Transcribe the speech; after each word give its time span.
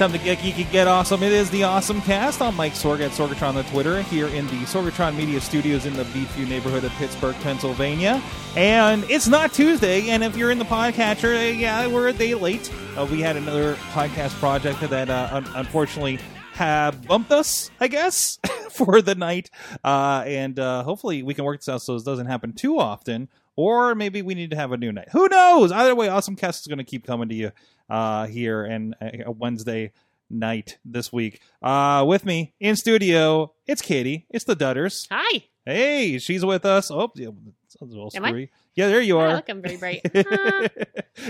time 0.00 0.12
to 0.12 0.18
get 0.18 0.38
geeky, 0.38 0.72
get 0.72 0.88
awesome. 0.88 1.22
It 1.22 1.30
is 1.30 1.50
the 1.50 1.64
Awesome 1.64 2.00
Cast. 2.00 2.40
I'm 2.40 2.56
Mike 2.56 2.72
Sorg 2.72 3.00
at 3.00 3.10
Sorgatron 3.10 3.56
on 3.56 3.64
Twitter 3.64 4.00
here 4.04 4.28
in 4.28 4.46
the 4.46 4.62
Sorgatron 4.62 5.14
Media 5.14 5.42
Studios 5.42 5.84
in 5.84 5.92
the 5.92 6.04
Beechview 6.04 6.48
neighborhood 6.48 6.84
of 6.84 6.92
Pittsburgh, 6.92 7.36
Pennsylvania. 7.42 8.22
And 8.56 9.04
it's 9.10 9.26
not 9.26 9.52
Tuesday, 9.52 10.08
and 10.08 10.24
if 10.24 10.38
you're 10.38 10.50
in 10.50 10.58
the 10.58 10.64
podcatcher, 10.64 11.36
uh, 11.36 11.52
yeah, 11.54 11.86
we're 11.86 12.08
a 12.08 12.14
day 12.14 12.34
late. 12.34 12.72
Uh, 12.96 13.06
we 13.10 13.20
had 13.20 13.36
another 13.36 13.74
podcast 13.92 14.30
project 14.38 14.80
that 14.80 15.10
uh, 15.10 15.28
un- 15.32 15.50
unfortunately 15.54 16.18
have 16.52 17.06
bumped 17.06 17.30
us, 17.30 17.70
I 17.78 17.88
guess, 17.88 18.38
for 18.70 19.02
the 19.02 19.14
night. 19.14 19.50
Uh, 19.84 20.24
and 20.26 20.58
uh, 20.58 20.82
hopefully 20.82 21.22
we 21.22 21.34
can 21.34 21.44
work 21.44 21.60
this 21.60 21.68
out 21.68 21.82
so 21.82 21.92
this 21.92 22.04
doesn't 22.04 22.26
happen 22.26 22.54
too 22.54 22.78
often. 22.78 23.28
Or 23.56 23.94
maybe 23.94 24.22
we 24.22 24.34
need 24.34 24.50
to 24.52 24.56
have 24.56 24.72
a 24.72 24.78
new 24.78 24.92
night. 24.92 25.08
Who 25.12 25.28
knows? 25.28 25.70
Either 25.70 25.94
way, 25.94 26.08
Awesome 26.08 26.36
Cast 26.36 26.62
is 26.62 26.66
going 26.68 26.78
to 26.78 26.84
keep 26.84 27.06
coming 27.06 27.28
to 27.28 27.34
you 27.34 27.52
uh, 27.90 28.26
here 28.26 28.64
and 28.64 28.94
a 29.00 29.30
Wednesday 29.30 29.92
night 30.30 30.78
this 30.84 31.12
week. 31.12 31.40
Uh, 31.62 32.04
with 32.06 32.24
me 32.24 32.54
in 32.60 32.76
studio, 32.76 33.52
it's 33.66 33.82
Katie. 33.82 34.26
It's 34.30 34.44
the 34.44 34.56
Dudders. 34.56 35.06
Hi. 35.10 35.44
Hey, 35.66 36.18
she's 36.18 36.44
with 36.44 36.64
us. 36.64 36.90
Oh, 36.90 37.10
yeah, 37.14 37.26
sounds 37.68 37.92
a 37.92 37.96
little 37.96 38.10
Am 38.14 38.24
I? 38.24 38.28
screwy. 38.28 38.50
Yeah, 38.74 38.88
there 38.88 39.00
you 39.00 39.18
are. 39.18 39.34
look, 39.34 39.48
I'm 39.48 39.60
very 39.60 39.76
bright. 39.76 40.00
Ah, 40.14 40.14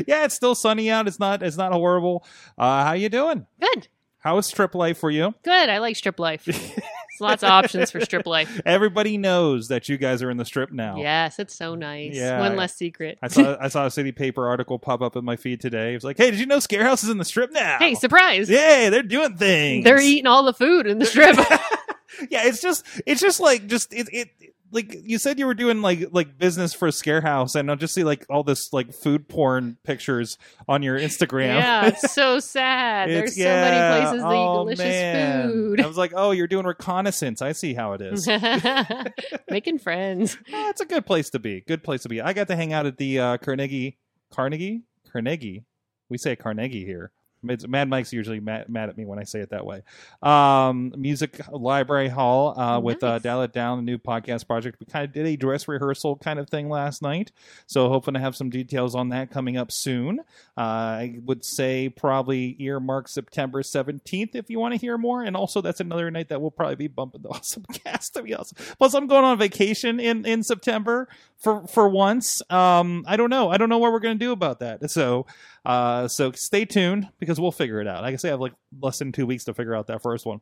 yeah, 0.07 0.25
it's 0.25 0.35
still 0.35 0.55
sunny 0.55 0.91
out. 0.91 1.09
It's 1.09 1.19
not. 1.19 1.43
It's 1.43 1.57
not 1.57 1.73
horrible. 1.73 2.25
Uh, 2.57 2.85
how 2.85 2.93
you 2.93 3.09
doing? 3.09 3.47
good. 3.61 3.89
How 4.19 4.37
is 4.37 4.47
strip 4.47 4.75
life 4.75 4.99
for 4.99 5.11
you? 5.11 5.35
Good. 5.43 5.69
I 5.71 5.79
like 5.79 5.97
strip 5.97 6.21
life. 6.21 6.47
Lots 7.21 7.43
of 7.43 7.51
options 7.51 7.91
for 7.91 8.01
strip 8.01 8.27
life. 8.27 8.61
Everybody 8.67 9.19
knows 9.19 9.69
that 9.69 9.89
you 9.89 9.97
guys 9.97 10.23
are 10.23 10.31
in 10.31 10.37
the 10.37 10.45
strip 10.45 10.73
now. 10.73 10.97
Yes, 10.97 11.39
it's 11.39 11.55
so 11.55 11.75
nice. 11.75 12.15
Yeah. 12.15 12.41
One 12.41 12.57
less 12.57 12.75
secret. 12.75 13.19
I 13.23 13.29
saw 13.29 13.57
I 13.61 13.69
saw 13.69 13.87
a 13.87 13.91
city 13.91 14.13
paper 14.13 14.49
article 14.49 14.79
pop 14.79 15.03
up 15.03 15.17
in 15.17 15.25
my 15.25 15.37
feed 15.37 15.61
today. 15.61 15.93
It 15.93 15.95
was 15.95 16.05
like, 16.05 16.17
"Hey, 16.17 16.31
did 16.31 16.41
you 16.41 16.47
know 16.47 16.59
Scarehouse 16.59 17.03
is 17.05 17.11
in 17.11 17.19
the 17.19 17.25
strip 17.25 17.53
now?" 17.53 17.79
hey, 17.79 17.95
surprise. 17.95 18.49
Yay, 18.49 18.89
they're 18.91 19.03
doing 19.03 19.37
things. 19.37 19.85
They're 19.85 20.01
eating 20.01 20.27
all 20.27 20.43
the 20.43 20.55
food 20.55 20.87
in 20.87 20.99
the 20.99 21.07
strip. 21.07 21.37
yeah, 22.31 22.47
it's 22.47 22.61
just 22.61 22.85
it's 23.07 23.21
just 23.21 23.41
like 23.41 23.67
just 23.67 23.93
it 23.93 24.09
it 24.13 24.29
like 24.73 24.97
you 25.05 25.19
said 25.19 25.39
you 25.39 25.47
were 25.47 25.55
doing 25.55 25.83
like 25.83 26.09
like 26.13 26.39
business 26.39 26.73
for 26.75 26.87
a 26.89 26.91
Scarehouse, 26.93 27.55
and 27.55 27.71
I'll 27.71 27.77
just 27.77 27.95
see 27.95 28.05
like 28.05 28.25
all 28.31 28.43
this 28.45 28.73
like 28.73 28.93
food 28.93 29.29
porn 29.29 29.79
pictures 29.85 30.39
on 30.69 30.83
your 30.83 30.99
Instagram. 30.99 31.57
yeah, 31.57 31.87
it's 31.89 32.13
so 32.13 32.39
sad. 32.41 33.09
There's 33.11 33.37
so 33.37 33.43
many 33.45 34.01
places 34.01 34.23
that 34.23 34.29
Oh, 34.31 34.63
eat 34.63 34.65
delicious 34.77 34.79
man. 34.85 35.51
food. 35.51 35.81
I 35.81 35.87
was 35.87 35.97
like, 35.97 36.13
oh, 36.15 36.31
you're 36.31 36.47
doing 36.47 36.67
reconnaissance. 36.67 37.43
I 37.43 37.53
see 37.53 37.75
how 37.75 37.95
it 37.95 38.01
is. 38.01 38.27
Making 39.51 39.79
friends. 39.79 40.37
Oh, 40.53 40.69
it's 40.71 40.81
a 40.81 40.87
good 40.87 41.07
place 41.07 41.31
to 41.31 41.39
be. 41.39 41.61
Good 41.63 41.83
place 41.83 42.03
to 42.03 42.09
be. 42.09 42.21
I 42.21 42.33
got 42.33 42.49
to 42.49 42.57
hang 42.57 42.73
out 42.73 42.87
at 42.87 42.97
the 42.99 43.19
uh, 43.19 43.37
Carnegie, 43.39 43.99
Carnegie, 44.33 44.83
Carnegie. 45.13 45.65
We 46.09 46.19
say 46.19 46.37
Carnegie 46.37 46.85
here. 46.85 47.13
It's, 47.49 47.67
Mad 47.67 47.89
Mike's 47.89 48.13
usually 48.13 48.41
mad, 48.41 48.69
mad 48.69 48.89
at 48.89 48.97
me 48.97 49.05
when 49.05 49.19
I 49.19 49.25
say 49.25 49.41
it 49.41 49.51
that 49.51 49.65
way. 49.65 49.83
Um, 50.23 50.93
Music 50.97 51.41
Library 51.51 52.09
Hall 52.09 52.59
uh, 52.59 52.81
with 52.81 53.03
uh, 53.03 53.19
Dial 53.19 53.43
It 53.43 53.53
Down, 53.53 53.79
a 53.79 53.83
new 53.83 53.99
podcast 53.99 54.47
project. 54.47 54.79
We 54.81 54.87
kind 54.87 55.05
of 55.05 55.13
did 55.13 55.27
a 55.27 55.37
dress 55.37 55.67
rehearsal 55.69 56.17
kind 56.17 56.39
of 56.39 56.51
thing 56.51 56.69
last 56.69 57.03
night, 57.03 57.33
so 57.67 57.89
hoping 57.89 58.15
to 58.15 58.21
have 58.21 58.37
some 58.37 58.51
details 58.51 58.95
on 58.95 59.09
that 59.11 59.31
coming 59.31 59.57
up 59.57 59.73
soon. 59.73 60.21
Uh, 60.57 60.61
I 60.61 61.19
would 61.25 61.45
say 61.45 61.89
probably 61.89 62.57
earmark 62.61 63.09
September 63.09 63.63
seventeenth 63.63 64.35
if 64.35 64.51
you 64.51 64.59
want 64.59 64.75
to 64.75 64.81
hear 64.81 64.99
more, 64.99 65.23
and 65.23 65.37
also 65.37 65.61
that's 65.61 65.81
another 65.81 66.11
night 66.11 66.29
that 66.29 66.41
we'll 66.41 66.51
probably 66.51 66.77
be 66.77 66.89
bumping 66.89 67.23
the 67.23 67.29
awesome 67.31 67.65
cast 67.73 68.15
to 68.15 68.23
be 68.23 68.35
awesome. 68.35 68.59
Plus, 68.79 68.95
I'm 68.95 69.07
going 69.07 69.25
on 69.25 69.39
vacation 69.39 70.01
in 70.01 70.27
in 70.27 70.43
September 70.43 71.09
for 71.39 71.67
for 71.67 71.89
once. 71.89 72.43
Um, 72.51 73.05
I 73.07 73.17
don't 73.17 73.31
know. 73.31 73.51
I 73.51 73.57
don't 73.57 73.69
know 73.69 73.79
what 73.79 73.93
we're 73.93 74.01
going 74.01 74.19
to 74.19 74.25
do 74.25 74.33
about 74.33 74.61
that. 74.61 74.91
So, 74.91 75.27
uh, 75.65 76.09
so 76.09 76.33
stay 76.33 76.65
tuned 76.65 77.09
because 77.19 77.41
we'll 77.41 77.53
figure 77.53 77.81
it 77.81 77.87
out. 77.87 78.03
Like 78.03 78.15
I 78.15 78.17
say, 78.17 78.29
I 78.29 78.33
have 78.33 78.41
like 78.41 78.55
less 78.81 78.99
than 78.99 79.13
two 79.13 79.27
weeks 79.27 79.45
to 79.45 79.55
figure 79.55 79.75
out 79.75 79.87
that 79.89 80.03
first 80.03 80.27
one. 80.27 80.41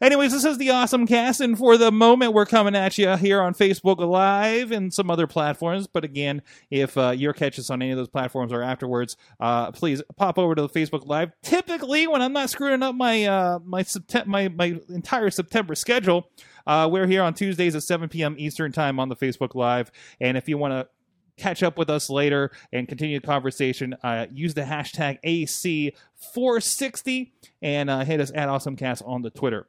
Anyways, 0.00 0.32
this 0.32 0.44
is 0.44 0.58
the 0.58 0.70
awesome 0.70 1.06
cast, 1.06 1.40
and 1.40 1.56
for 1.56 1.76
the 1.76 1.92
moment, 1.92 2.32
we're 2.32 2.46
coming 2.46 2.74
at 2.74 2.98
you 2.98 3.16
here 3.16 3.40
on 3.40 3.54
Facebook 3.54 3.98
Live 3.98 4.72
and 4.72 4.92
some 4.92 5.08
other 5.08 5.28
platforms. 5.28 5.86
But 5.86 6.02
again, 6.02 6.42
if 6.68 6.98
uh, 6.98 7.10
you're 7.10 7.32
catch 7.32 7.60
us 7.60 7.70
on 7.70 7.80
any 7.80 7.92
of 7.92 7.96
those 7.96 8.08
platforms 8.08 8.52
or 8.52 8.60
afterwards, 8.60 9.16
uh, 9.38 9.70
please 9.70 10.02
pop 10.16 10.36
over 10.36 10.56
to 10.56 10.62
the 10.62 10.68
Facebook 10.68 11.06
Live. 11.06 11.30
Typically, 11.42 12.08
when 12.08 12.22
I'm 12.22 12.32
not 12.32 12.50
screwing 12.50 12.82
up 12.82 12.96
my 12.96 13.24
uh, 13.24 13.60
my 13.64 13.82
Septem- 13.82 14.28
my 14.28 14.48
my 14.48 14.78
entire 14.88 15.30
September 15.30 15.76
schedule, 15.76 16.28
uh, 16.66 16.88
we're 16.90 17.06
here 17.06 17.22
on 17.22 17.32
Tuesdays 17.32 17.76
at 17.76 17.84
7 17.84 18.08
p.m. 18.08 18.34
Eastern 18.36 18.72
time 18.72 18.98
on 18.98 19.08
the 19.08 19.16
Facebook 19.16 19.54
Live. 19.54 19.92
And 20.20 20.36
if 20.36 20.48
you 20.48 20.58
want 20.58 20.72
to 20.72 20.88
catch 21.36 21.62
up 21.62 21.78
with 21.78 21.90
us 21.90 22.10
later 22.10 22.50
and 22.72 22.88
continue 22.88 23.20
the 23.20 23.26
conversation, 23.26 23.94
uh, 24.02 24.26
use 24.32 24.54
the 24.54 24.62
hashtag 24.62 25.18
AC460 25.24 27.30
and 27.62 27.90
uh, 27.90 28.04
hit 28.04 28.20
us 28.20 28.32
at 28.34 28.48
AwesomeCast 28.48 29.06
on 29.06 29.22
the 29.22 29.30
Twitter. 29.30 29.68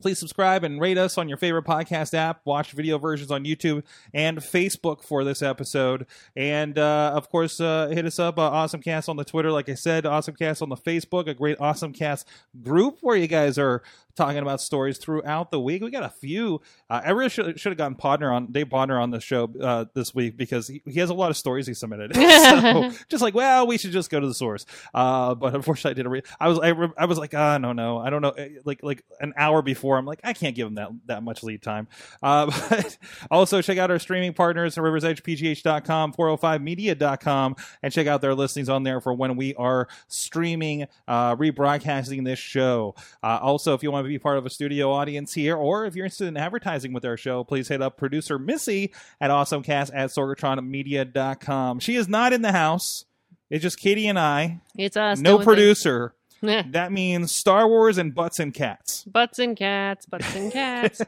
Please 0.00 0.18
subscribe 0.18 0.64
and 0.64 0.80
rate 0.80 0.96
us 0.96 1.18
on 1.18 1.28
your 1.28 1.36
favorite 1.36 1.66
podcast 1.66 2.14
app. 2.14 2.40
Watch 2.46 2.72
video 2.72 2.96
versions 2.96 3.30
on 3.30 3.44
YouTube 3.44 3.82
and 4.14 4.38
Facebook 4.38 5.02
for 5.02 5.24
this 5.24 5.42
episode. 5.42 6.06
And 6.34 6.78
uh, 6.78 7.12
of 7.14 7.28
course, 7.28 7.60
uh, 7.60 7.88
hit 7.88 8.06
us 8.06 8.18
up, 8.18 8.38
uh, 8.38 8.50
AwesomeCast 8.50 9.10
on 9.10 9.16
the 9.16 9.24
Twitter. 9.24 9.52
Like 9.52 9.68
I 9.68 9.74
said, 9.74 10.04
AwesomeCast 10.04 10.62
on 10.62 10.70
the 10.70 10.76
Facebook, 10.76 11.28
a 11.28 11.34
great 11.34 11.58
AwesomeCast 11.58 12.24
group 12.62 12.98
where 13.02 13.16
you 13.16 13.26
guys 13.26 13.58
are 13.58 13.82
talking 14.20 14.42
about 14.42 14.60
stories 14.60 14.98
throughout 14.98 15.50
the 15.50 15.58
week. 15.58 15.82
We 15.82 15.90
got 15.90 16.02
a 16.02 16.10
few. 16.10 16.60
Uh, 16.90 17.00
I 17.04 17.10
really 17.10 17.30
should, 17.30 17.58
should 17.58 17.70
have 17.70 17.78
gotten 17.78 17.96
Podner 17.96 18.34
on 18.34 18.52
Dave 18.52 18.66
Podner 18.66 19.00
on 19.00 19.10
the 19.10 19.20
show 19.20 19.50
uh, 19.60 19.86
this 19.94 20.14
week 20.14 20.36
because 20.36 20.68
he, 20.68 20.82
he 20.86 21.00
has 21.00 21.08
a 21.08 21.14
lot 21.14 21.30
of 21.30 21.36
stories 21.36 21.66
he 21.66 21.72
submitted. 21.72 22.14
so 22.14 22.92
just 23.08 23.22
like, 23.22 23.34
well, 23.34 23.66
we 23.66 23.78
should 23.78 23.92
just 23.92 24.10
go 24.10 24.20
to 24.20 24.26
the 24.26 24.34
source. 24.34 24.66
Uh, 24.92 25.34
but 25.34 25.54
unfortunately, 25.54 25.92
I 25.92 25.94
didn't. 25.94 26.12
Re- 26.12 26.22
I 26.38 26.48
was 26.48 26.58
I, 26.58 26.68
re- 26.68 26.92
I 26.98 27.06
was 27.06 27.18
like, 27.18 27.34
ah, 27.34 27.56
no, 27.58 27.72
no, 27.72 27.98
I 27.98 28.10
don't 28.10 28.20
know. 28.20 28.34
Like 28.64 28.82
like 28.82 29.02
an 29.20 29.32
hour 29.36 29.62
before, 29.62 29.96
I'm 29.96 30.04
like, 30.04 30.20
I 30.22 30.34
can't 30.34 30.54
give 30.54 30.66
him 30.66 30.74
that 30.74 30.90
that 31.06 31.22
much 31.22 31.42
lead 31.42 31.62
time. 31.62 31.88
Uh, 32.22 32.50
but 32.70 32.98
also 33.30 33.62
check 33.62 33.78
out 33.78 33.90
our 33.90 33.98
streaming 33.98 34.34
partners, 34.34 34.76
at 34.76 34.84
riversedgepgh.com, 34.84 36.12
405media.com, 36.12 37.56
and 37.82 37.92
check 37.92 38.06
out 38.06 38.20
their 38.20 38.34
listings 38.34 38.68
on 38.68 38.82
there 38.82 39.00
for 39.00 39.14
when 39.14 39.36
we 39.36 39.54
are 39.54 39.88
streaming, 40.08 40.86
uh, 41.08 41.36
rebroadcasting 41.36 42.24
this 42.24 42.38
show. 42.38 42.94
Uh, 43.22 43.38
also, 43.40 43.74
if 43.74 43.82
you 43.82 43.90
want 43.90 44.04
to 44.04 44.09
be 44.10 44.18
part 44.18 44.38
of 44.38 44.46
a 44.46 44.50
studio 44.50 44.92
audience 44.92 45.32
here, 45.32 45.56
or 45.56 45.86
if 45.86 45.94
you're 45.94 46.04
interested 46.04 46.28
in 46.28 46.36
advertising 46.36 46.92
with 46.92 47.04
our 47.04 47.16
show, 47.16 47.44
please 47.44 47.68
hit 47.68 47.80
up 47.82 47.96
producer 47.96 48.38
Missy 48.38 48.92
at 49.20 49.30
awesomecast 49.30 49.90
at 49.94 50.10
sorgatronmedia.com. 50.10 51.80
She 51.80 51.96
is 51.96 52.08
not 52.08 52.32
in 52.32 52.42
the 52.42 52.52
house. 52.52 53.04
It's 53.48 53.62
just 53.62 53.78
Katie 53.78 54.06
and 54.06 54.18
I. 54.18 54.60
It's 54.76 54.96
us. 54.96 55.18
no 55.18 55.38
producer. 55.38 56.14
That 56.42 56.90
means 56.90 57.32
Star 57.32 57.68
Wars 57.68 57.98
and 57.98 58.14
butts 58.14 58.38
and 58.38 58.54
cats. 58.54 59.04
Butts 59.04 59.38
and 59.38 59.54
cats, 59.54 60.06
butts 60.06 60.34
and 60.34 60.50
cats. 60.54 61.02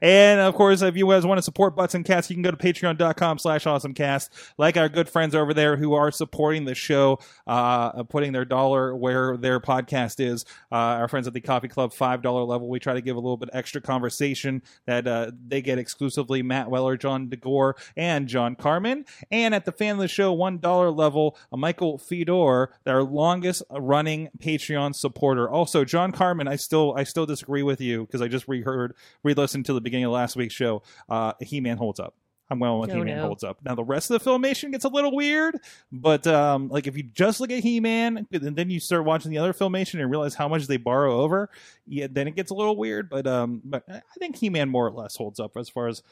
And 0.00 0.40
of 0.40 0.54
course, 0.54 0.82
if 0.82 0.96
you 0.96 1.08
guys 1.08 1.26
want 1.26 1.38
to 1.38 1.42
support 1.42 1.76
Butts 1.76 1.94
and 1.94 2.04
Cats, 2.04 2.30
you 2.30 2.36
can 2.36 2.42
go 2.42 2.50
to 2.50 2.56
patreon.com 2.56 3.38
slash 3.38 3.64
awesomecast. 3.64 4.30
Like 4.58 4.76
our 4.76 4.88
good 4.88 5.08
friends 5.08 5.34
over 5.34 5.54
there 5.54 5.76
who 5.76 5.94
are 5.94 6.10
supporting 6.10 6.64
the 6.64 6.74
show, 6.74 7.18
uh, 7.46 8.02
putting 8.04 8.32
their 8.32 8.44
dollar 8.44 8.94
where 8.96 9.36
their 9.36 9.60
podcast 9.60 10.20
is. 10.20 10.44
Uh, 10.70 11.00
our 11.00 11.08
friends 11.08 11.26
at 11.26 11.32
the 11.32 11.40
Coffee 11.40 11.68
Club 11.68 11.92
$5 11.92 12.46
level, 12.46 12.68
we 12.68 12.78
try 12.78 12.94
to 12.94 13.00
give 13.00 13.16
a 13.16 13.20
little 13.20 13.36
bit 13.36 13.50
extra 13.52 13.80
conversation 13.80 14.62
that 14.86 15.06
uh, 15.06 15.30
they 15.46 15.62
get 15.62 15.78
exclusively 15.78 16.42
Matt 16.42 16.70
Weller, 16.70 16.96
John 16.96 17.28
DeGore, 17.28 17.74
and 17.96 18.28
John 18.28 18.54
Carmen. 18.54 19.04
And 19.30 19.54
at 19.54 19.64
the 19.64 19.72
fan 19.72 19.96
of 19.96 20.00
the 20.00 20.08
show 20.08 20.36
$1 20.36 20.96
level, 20.96 21.36
uh, 21.52 21.56
Michael 21.56 21.98
Fedor, 21.98 22.70
our 22.86 23.02
longest 23.02 23.62
running 23.70 24.28
Patreon 24.38 24.94
supporter. 24.94 25.48
Also, 25.48 25.84
John 25.84 26.12
Carmen, 26.12 26.48
I 26.48 26.56
still 26.56 26.94
I 26.96 27.04
still 27.04 27.26
disagree 27.26 27.62
with 27.62 27.80
you 27.80 28.06
because 28.06 28.22
I 28.22 28.28
just 28.28 28.48
reheard 28.48 28.94
re-listened 29.22 29.61
to 29.64 29.72
the 29.72 29.80
beginning 29.80 30.04
of 30.06 30.12
last 30.12 30.36
week's 30.36 30.54
show. 30.54 30.82
Uh, 31.08 31.32
He 31.40 31.60
Man 31.60 31.76
holds 31.76 32.00
up. 32.00 32.14
I'm 32.50 32.58
going 32.58 32.80
with 32.80 32.90
Oh, 32.90 32.96
He-Man 32.98 33.16
no. 33.16 33.22
holds 33.28 33.44
up. 33.44 33.60
Now 33.64 33.74
the 33.74 33.84
rest 33.84 34.10
of 34.10 34.22
the 34.22 34.28
filmation 34.30 34.72
gets 34.72 34.84
a 34.84 34.88
little 34.88 35.14
weird, 35.16 35.58
but 35.90 36.26
um, 36.26 36.68
like 36.68 36.86
if 36.86 36.98
you 36.98 37.02
just 37.02 37.40
look 37.40 37.50
at 37.50 37.60
He-Man 37.62 38.26
and 38.30 38.54
then 38.56 38.68
you 38.68 38.78
start 38.78 39.06
watching 39.06 39.30
the 39.30 39.38
other 39.38 39.54
filmation 39.54 40.00
and 40.02 40.10
realize 40.10 40.34
how 40.34 40.48
much 40.48 40.66
they 40.66 40.76
borrow 40.76 41.22
over, 41.22 41.48
yeah, 41.86 42.08
then 42.10 42.28
it 42.28 42.36
gets 42.36 42.50
a 42.50 42.54
little 42.54 42.76
weird. 42.76 43.08
But 43.08 43.26
um, 43.26 43.62
but 43.64 43.84
I 43.88 44.02
think 44.18 44.36
He-Man 44.36 44.68
more 44.68 44.86
or 44.86 44.90
less 44.90 45.16
holds 45.16 45.40
up 45.40 45.56
as 45.56 45.70
far 45.70 45.88
as 45.88 46.02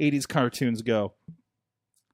80s 0.00 0.28
cartoons 0.28 0.82
go. 0.82 1.14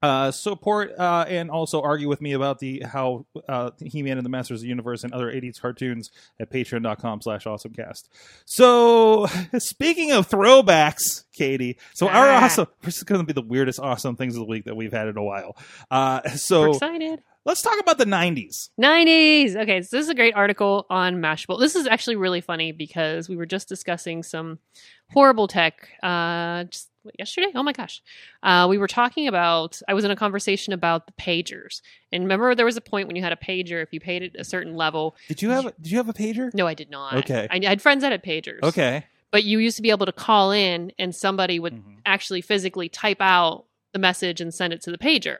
Uh, 0.01 0.29
support 0.29 0.91
uh, 0.99 1.25
and 1.27 1.49
also 1.49 1.81
argue 1.81 2.07
with 2.07 2.21
me 2.21 2.33
about 2.33 2.59
the 2.59 2.83
how 2.85 3.25
uh, 3.49 3.71
He-Man 3.83 4.17
and 4.17 4.25
the 4.25 4.29
Masters 4.29 4.59
of 4.59 4.61
the 4.63 4.67
Universe 4.67 5.03
and 5.03 5.11
other 5.13 5.31
80s 5.31 5.59
cartoons 5.59 6.11
at 6.39 6.51
patreon.com 6.51 7.21
slash 7.23 7.45
awesomecast. 7.45 8.03
So 8.45 9.25
speaking 9.57 10.11
of 10.11 10.29
throwbacks, 10.29 11.23
Katie, 11.33 11.77
so 11.95 12.07
our 12.07 12.27
Ah. 12.27 12.43
awesome 12.45 12.67
this 12.83 12.97
is 12.97 13.03
going 13.03 13.21
to 13.21 13.25
be 13.25 13.33
the 13.33 13.41
weirdest 13.41 13.79
awesome 13.79 14.15
things 14.15 14.35
of 14.35 14.41
the 14.41 14.45
week 14.45 14.65
that 14.65 14.75
we've 14.75 14.91
had 14.93 15.07
in 15.07 15.17
a 15.17 15.23
while. 15.23 15.57
Uh, 15.89 16.21
We're 16.23 16.37
so 16.37 16.71
excited. 16.73 17.23
let's 17.45 17.63
talk 17.63 17.79
about 17.79 17.97
the 17.97 18.05
90s. 18.05 18.69
90s. 18.79 19.55
Okay, 19.55 19.81
so 19.81 19.97
this 19.97 20.03
is 20.03 20.09
a 20.09 20.15
great 20.15 20.35
article 20.35 20.85
on 20.89 21.15
Mashable. 21.15 21.59
This 21.59 21.75
is 21.75 21.87
actually 21.87 22.17
really 22.17 22.41
funny 22.41 22.71
because 22.73 23.27
we 23.27 23.37
were 23.37 23.47
just 23.47 23.67
discussing 23.69 24.21
some 24.21 24.59
horrible 25.11 25.47
tech 25.47 25.89
uh, 26.03 26.65
just 26.65 26.89
yesterday. 27.17 27.47
Oh 27.55 27.63
my 27.63 27.71
gosh. 27.73 28.01
Uh, 28.43 28.67
we 28.69 28.77
were 28.77 28.87
talking 28.87 29.27
about, 29.27 29.81
I 29.87 29.93
was 29.93 30.03
in 30.05 30.11
a 30.11 30.15
conversation 30.15 30.73
about 30.73 31.07
the 31.07 31.13
pagers. 31.13 31.81
And 32.11 32.23
remember, 32.23 32.55
there 32.55 32.65
was 32.65 32.77
a 32.77 32.81
point 32.81 33.07
when 33.07 33.15
you 33.15 33.21
had 33.23 33.31
a 33.33 33.35
pager, 33.37 33.81
if 33.83 33.89
you 33.91 33.99
paid 33.99 34.21
it 34.23 34.35
a 34.37 34.43
certain 34.43 34.75
level. 34.75 35.15
Did 35.27 35.41
you 35.41 35.49
have 35.49 35.65
did 35.81 35.91
you 35.91 35.97
have 35.97 36.09
a 36.09 36.13
pager? 36.13 36.53
No, 36.53 36.67
I 36.67 36.73
did 36.73 36.89
not. 36.89 37.13
Okay. 37.17 37.47
I, 37.49 37.57
I 37.57 37.65
had 37.69 37.81
friends 37.81 38.01
that 38.01 38.11
had 38.11 38.23
pagers. 38.23 38.61
Okay. 38.63 39.05
But 39.31 39.43
you 39.43 39.59
used 39.59 39.75
to 39.77 39.81
be 39.81 39.89
able 39.89 40.05
to 40.05 40.11
call 40.13 40.51
in 40.51 40.91
and 40.97 41.13
somebody 41.15 41.59
would 41.59 41.73
Mhm. 41.73 41.97
actually 42.05 42.41
physically 42.41 42.87
type 42.89 43.21
out 43.21 43.65
the 43.93 43.99
message 43.99 44.39
and 44.41 44.53
send 44.53 44.71
it 44.73 44.81
to 44.83 44.91
the 44.91 44.97
pager. 44.97 45.37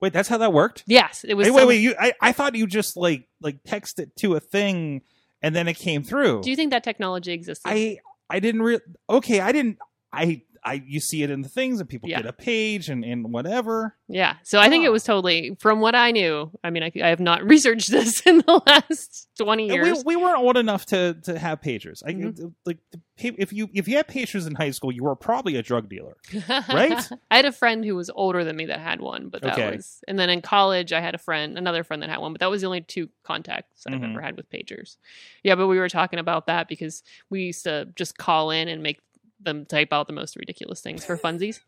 Wait, 0.00 0.12
that's 0.12 0.28
how 0.28 0.36
that 0.38 0.52
worked? 0.52 0.84
Yes, 0.86 1.24
it 1.26 1.34
was. 1.34 1.46
Wait, 1.46 1.52
wait, 1.52 1.58
some- 1.60 1.68
wait. 1.68 1.80
You, 1.80 1.94
I, 1.98 2.12
I 2.20 2.32
thought 2.32 2.54
you 2.54 2.66
just 2.66 2.96
like 2.96 3.26
like 3.40 3.58
text 3.64 3.98
it 3.98 4.14
to 4.16 4.34
a 4.34 4.40
thing 4.40 5.02
and 5.42 5.54
then 5.56 5.68
it 5.68 5.74
came 5.74 6.02
through. 6.04 6.42
Do 6.42 6.50
you 6.50 6.56
think 6.56 6.70
that 6.70 6.84
technology 6.84 7.32
existed? 7.32 7.66
I 7.68 7.98
I 8.28 8.38
didn't 8.40 8.62
re- 8.62 8.80
okay, 9.08 9.40
I 9.40 9.52
didn't 9.52 9.78
I 10.12 10.42
I 10.66 10.82
you 10.86 10.98
see 10.98 11.22
it 11.22 11.30
in 11.30 11.42
the 11.42 11.48
things 11.48 11.78
and 11.80 11.88
people 11.88 12.08
Yeah. 12.10 12.18
get 12.22 12.26
a 12.26 12.32
page 12.32 12.88
and 12.88 13.04
and 13.04 13.32
whatever. 13.32 13.94
Yeah. 14.08 14.34
So 14.42 14.58
I 14.60 14.68
think 14.68 14.84
it 14.84 14.90
was 14.90 15.04
totally, 15.04 15.56
from 15.60 15.80
what 15.80 15.94
I 15.94 16.10
knew, 16.10 16.50
I 16.62 16.70
mean, 16.70 16.82
I, 16.82 16.92
I 17.02 17.08
have 17.08 17.20
not 17.20 17.42
researched 17.52 17.90
this 17.90 18.20
in 18.26 18.38
the 18.38 18.60
last 18.66 19.28
20 19.38 19.68
years. 19.68 20.02
We, 20.04 20.16
we 20.16 20.22
weren't 20.22 20.38
old 20.38 20.56
enough 20.56 20.86
to 20.86 21.14
to 21.24 21.38
have 21.38 21.60
pagers. 21.60 22.02
I 22.04 22.12
Mhm. 22.12 22.52
like 22.66 22.78
if 23.18 23.52
you 23.52 23.68
if 23.72 23.86
you 23.88 23.96
had 23.96 24.08
pagers 24.08 24.46
in 24.46 24.54
high 24.56 24.72
school, 24.72 24.90
you 24.92 25.04
were 25.04 25.14
probably 25.16 25.56
a 25.56 25.62
drug 25.62 25.88
dealer. 25.88 26.16
right? 26.68 27.08
I 27.30 27.36
had 27.36 27.44
a 27.46 27.52
friend 27.52 27.84
who 27.84 27.94
was 27.94 28.10
older 28.10 28.42
than 28.44 28.56
me 28.56 28.66
that 28.66 28.80
had 28.80 29.00
one, 29.00 29.28
but 29.28 29.42
that 29.42 29.52
Okay. 29.58 29.76
was, 29.76 30.02
and 30.08 30.18
then 30.18 30.28
in 30.30 30.42
college, 30.42 30.92
I 30.92 31.00
had 31.00 31.14
a 31.14 31.18
friend, 31.18 31.56
another 31.56 31.84
friend 31.84 32.02
that 32.02 32.10
had 32.10 32.18
one, 32.18 32.32
but 32.32 32.40
that 32.40 32.50
was 32.50 32.60
the 32.62 32.66
only 32.66 32.80
two 32.82 33.08
contacts 33.22 33.84
I've 33.86 34.00
Mhm. 34.00 34.10
ever 34.10 34.20
had 34.20 34.36
with 34.36 34.50
pagers. 34.50 34.96
Yeah, 35.44 35.54
but 35.54 35.68
we 35.68 35.78
were 35.78 35.88
talking 35.88 36.18
about 36.18 36.46
that 36.48 36.66
because 36.68 37.02
we 37.30 37.42
used 37.44 37.64
to 37.64 37.88
just 37.96 38.18
call 38.18 38.50
in 38.50 38.66
and 38.68 38.82
make 38.82 38.98
them 39.46 39.64
type 39.64 39.92
out 39.92 40.06
the 40.06 40.12
most 40.12 40.36
ridiculous 40.36 40.82
things 40.82 41.06
for 41.06 41.16
funsies. 41.16 41.60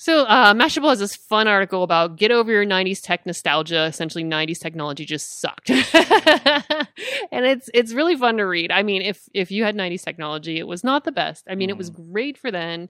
So, 0.00 0.24
uh, 0.24 0.54
Mashable 0.54 0.88
has 0.88 0.98
this 0.98 1.14
fun 1.14 1.46
article 1.46 1.82
about 1.82 2.16
get 2.16 2.30
over 2.30 2.50
your 2.50 2.64
90s 2.64 3.02
tech 3.02 3.26
nostalgia. 3.26 3.84
Essentially, 3.84 4.24
90s 4.24 4.58
technology 4.58 5.04
just 5.04 5.42
sucked. 5.42 5.68
and 7.30 7.44
it's 7.44 7.68
it's 7.74 7.92
really 7.92 8.16
fun 8.16 8.38
to 8.38 8.44
read. 8.44 8.72
I 8.72 8.82
mean, 8.82 9.02
if 9.02 9.28
if 9.34 9.50
you 9.50 9.62
had 9.62 9.76
90s 9.76 10.02
technology, 10.02 10.58
it 10.58 10.66
was 10.66 10.82
not 10.82 11.04
the 11.04 11.12
best. 11.12 11.44
I 11.50 11.54
mean, 11.54 11.68
it 11.68 11.76
was 11.76 11.90
great 11.90 12.38
for 12.38 12.50
then, 12.50 12.88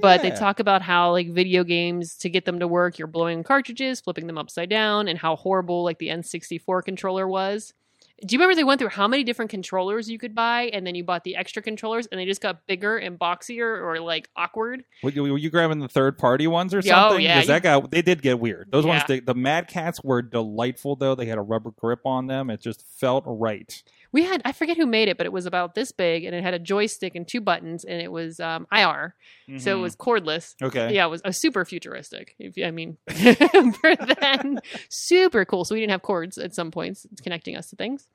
but 0.00 0.22
they 0.22 0.30
talk 0.30 0.60
about 0.60 0.82
how 0.82 1.10
like 1.10 1.32
video 1.32 1.64
games 1.64 2.14
to 2.18 2.30
get 2.30 2.44
them 2.44 2.60
to 2.60 2.68
work, 2.68 2.96
you're 2.96 3.08
blowing 3.08 3.42
cartridges, 3.42 4.00
flipping 4.00 4.28
them 4.28 4.38
upside 4.38 4.70
down, 4.70 5.08
and 5.08 5.18
how 5.18 5.34
horrible 5.34 5.82
like 5.82 5.98
the 5.98 6.10
N64 6.10 6.84
controller 6.84 7.26
was. 7.26 7.74
Do 8.24 8.34
you 8.34 8.38
remember 8.38 8.54
they 8.54 8.62
went 8.64 8.78
through 8.78 8.90
how 8.90 9.08
many 9.08 9.24
different 9.24 9.50
controllers 9.50 10.08
you 10.08 10.16
could 10.18 10.34
buy, 10.34 10.70
and 10.72 10.86
then 10.86 10.94
you 10.94 11.02
bought 11.02 11.24
the 11.24 11.34
extra 11.34 11.60
controllers, 11.60 12.06
and 12.06 12.20
they 12.20 12.24
just 12.24 12.40
got 12.40 12.66
bigger 12.68 12.96
and 12.96 13.18
boxier 13.18 13.82
or 13.82 13.98
like 13.98 14.28
awkward? 14.36 14.84
Were 15.02 15.10
you, 15.10 15.22
were 15.22 15.38
you 15.38 15.50
grabbing 15.50 15.80
the 15.80 15.88
third 15.88 16.18
party 16.18 16.46
ones 16.46 16.72
or 16.72 16.80
Yeah, 16.80 17.06
oh, 17.06 17.08
something? 17.08 17.24
yeah, 17.24 17.36
Because 17.36 17.48
that 17.48 17.62
got 17.64 17.90
they 17.90 18.02
did 18.02 18.22
get 18.22 18.38
weird. 18.38 18.70
Those 18.70 18.86
ones, 18.86 19.02
they, 19.08 19.18
the 19.20 19.34
Mad 19.34 19.68
Catz 19.68 20.02
were 20.04 20.22
delightful 20.22 20.94
though. 20.94 21.14
They 21.16 21.26
had 21.26 21.38
a 21.38 21.42
rubber 21.42 21.72
grip 21.72 22.00
on 22.04 22.26
them. 22.28 22.48
It 22.48 22.60
just 22.60 22.84
felt 22.86 23.24
right. 23.26 23.82
We 24.12 24.24
had 24.24 24.42
I 24.44 24.52
forget 24.52 24.76
who 24.76 24.86
made 24.86 25.08
it, 25.08 25.16
but 25.16 25.26
it 25.26 25.32
was 25.32 25.46
about 25.46 25.74
this 25.74 25.90
big, 25.90 26.24
and 26.24 26.34
it 26.34 26.44
had 26.44 26.52
a 26.54 26.58
joystick 26.58 27.14
and 27.14 27.26
two 27.26 27.40
buttons, 27.40 27.84
and 27.84 28.00
it 28.00 28.12
was 28.12 28.40
um, 28.40 28.66
IR, 28.70 29.14
so 29.58 29.78
it 29.78 29.80
was 29.80 29.96
cordless. 29.96 30.54
Mm-hmm. 30.56 30.64
okay. 30.66 30.94
Yeah, 30.94 31.06
it 31.06 31.10
was 31.10 31.22
a 31.24 31.32
super 31.32 31.64
futuristic. 31.64 32.34
If 32.38 32.54
I 32.62 32.70
mean, 32.70 32.98
for 33.08 33.96
then, 33.96 34.60
super 34.90 35.44
cool. 35.44 35.64
So 35.64 35.74
we 35.74 35.80
didn't 35.80 35.92
have 35.92 36.02
cords 36.02 36.36
at 36.36 36.54
some 36.54 36.70
points 36.70 37.06
connecting 37.22 37.56
us 37.56 37.70
to 37.70 37.76
things, 37.76 38.08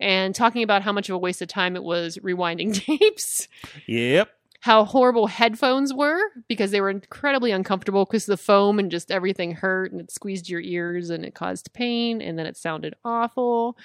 and 0.00 0.34
talking 0.34 0.62
about 0.62 0.82
how 0.82 0.92
much 0.92 1.08
of 1.08 1.14
a 1.14 1.18
waste 1.18 1.42
of 1.42 1.48
time 1.48 1.76
it 1.76 1.82
was 1.82 2.18
rewinding 2.18 2.74
tapes. 2.86 3.46
Yep. 3.86 4.30
How 4.60 4.84
horrible 4.84 5.26
headphones 5.26 5.92
were 5.92 6.20
because 6.46 6.70
they 6.70 6.80
were 6.80 6.88
incredibly 6.90 7.50
uncomfortable 7.50 8.04
because 8.04 8.26
the 8.26 8.36
foam 8.36 8.78
and 8.78 8.92
just 8.92 9.10
everything 9.10 9.50
hurt 9.56 9.90
and 9.90 10.00
it 10.00 10.12
squeezed 10.12 10.48
your 10.48 10.60
ears 10.60 11.10
and 11.10 11.24
it 11.24 11.34
caused 11.34 11.72
pain 11.72 12.22
and 12.22 12.38
then 12.38 12.46
it 12.46 12.56
sounded 12.56 12.94
awful. 13.04 13.76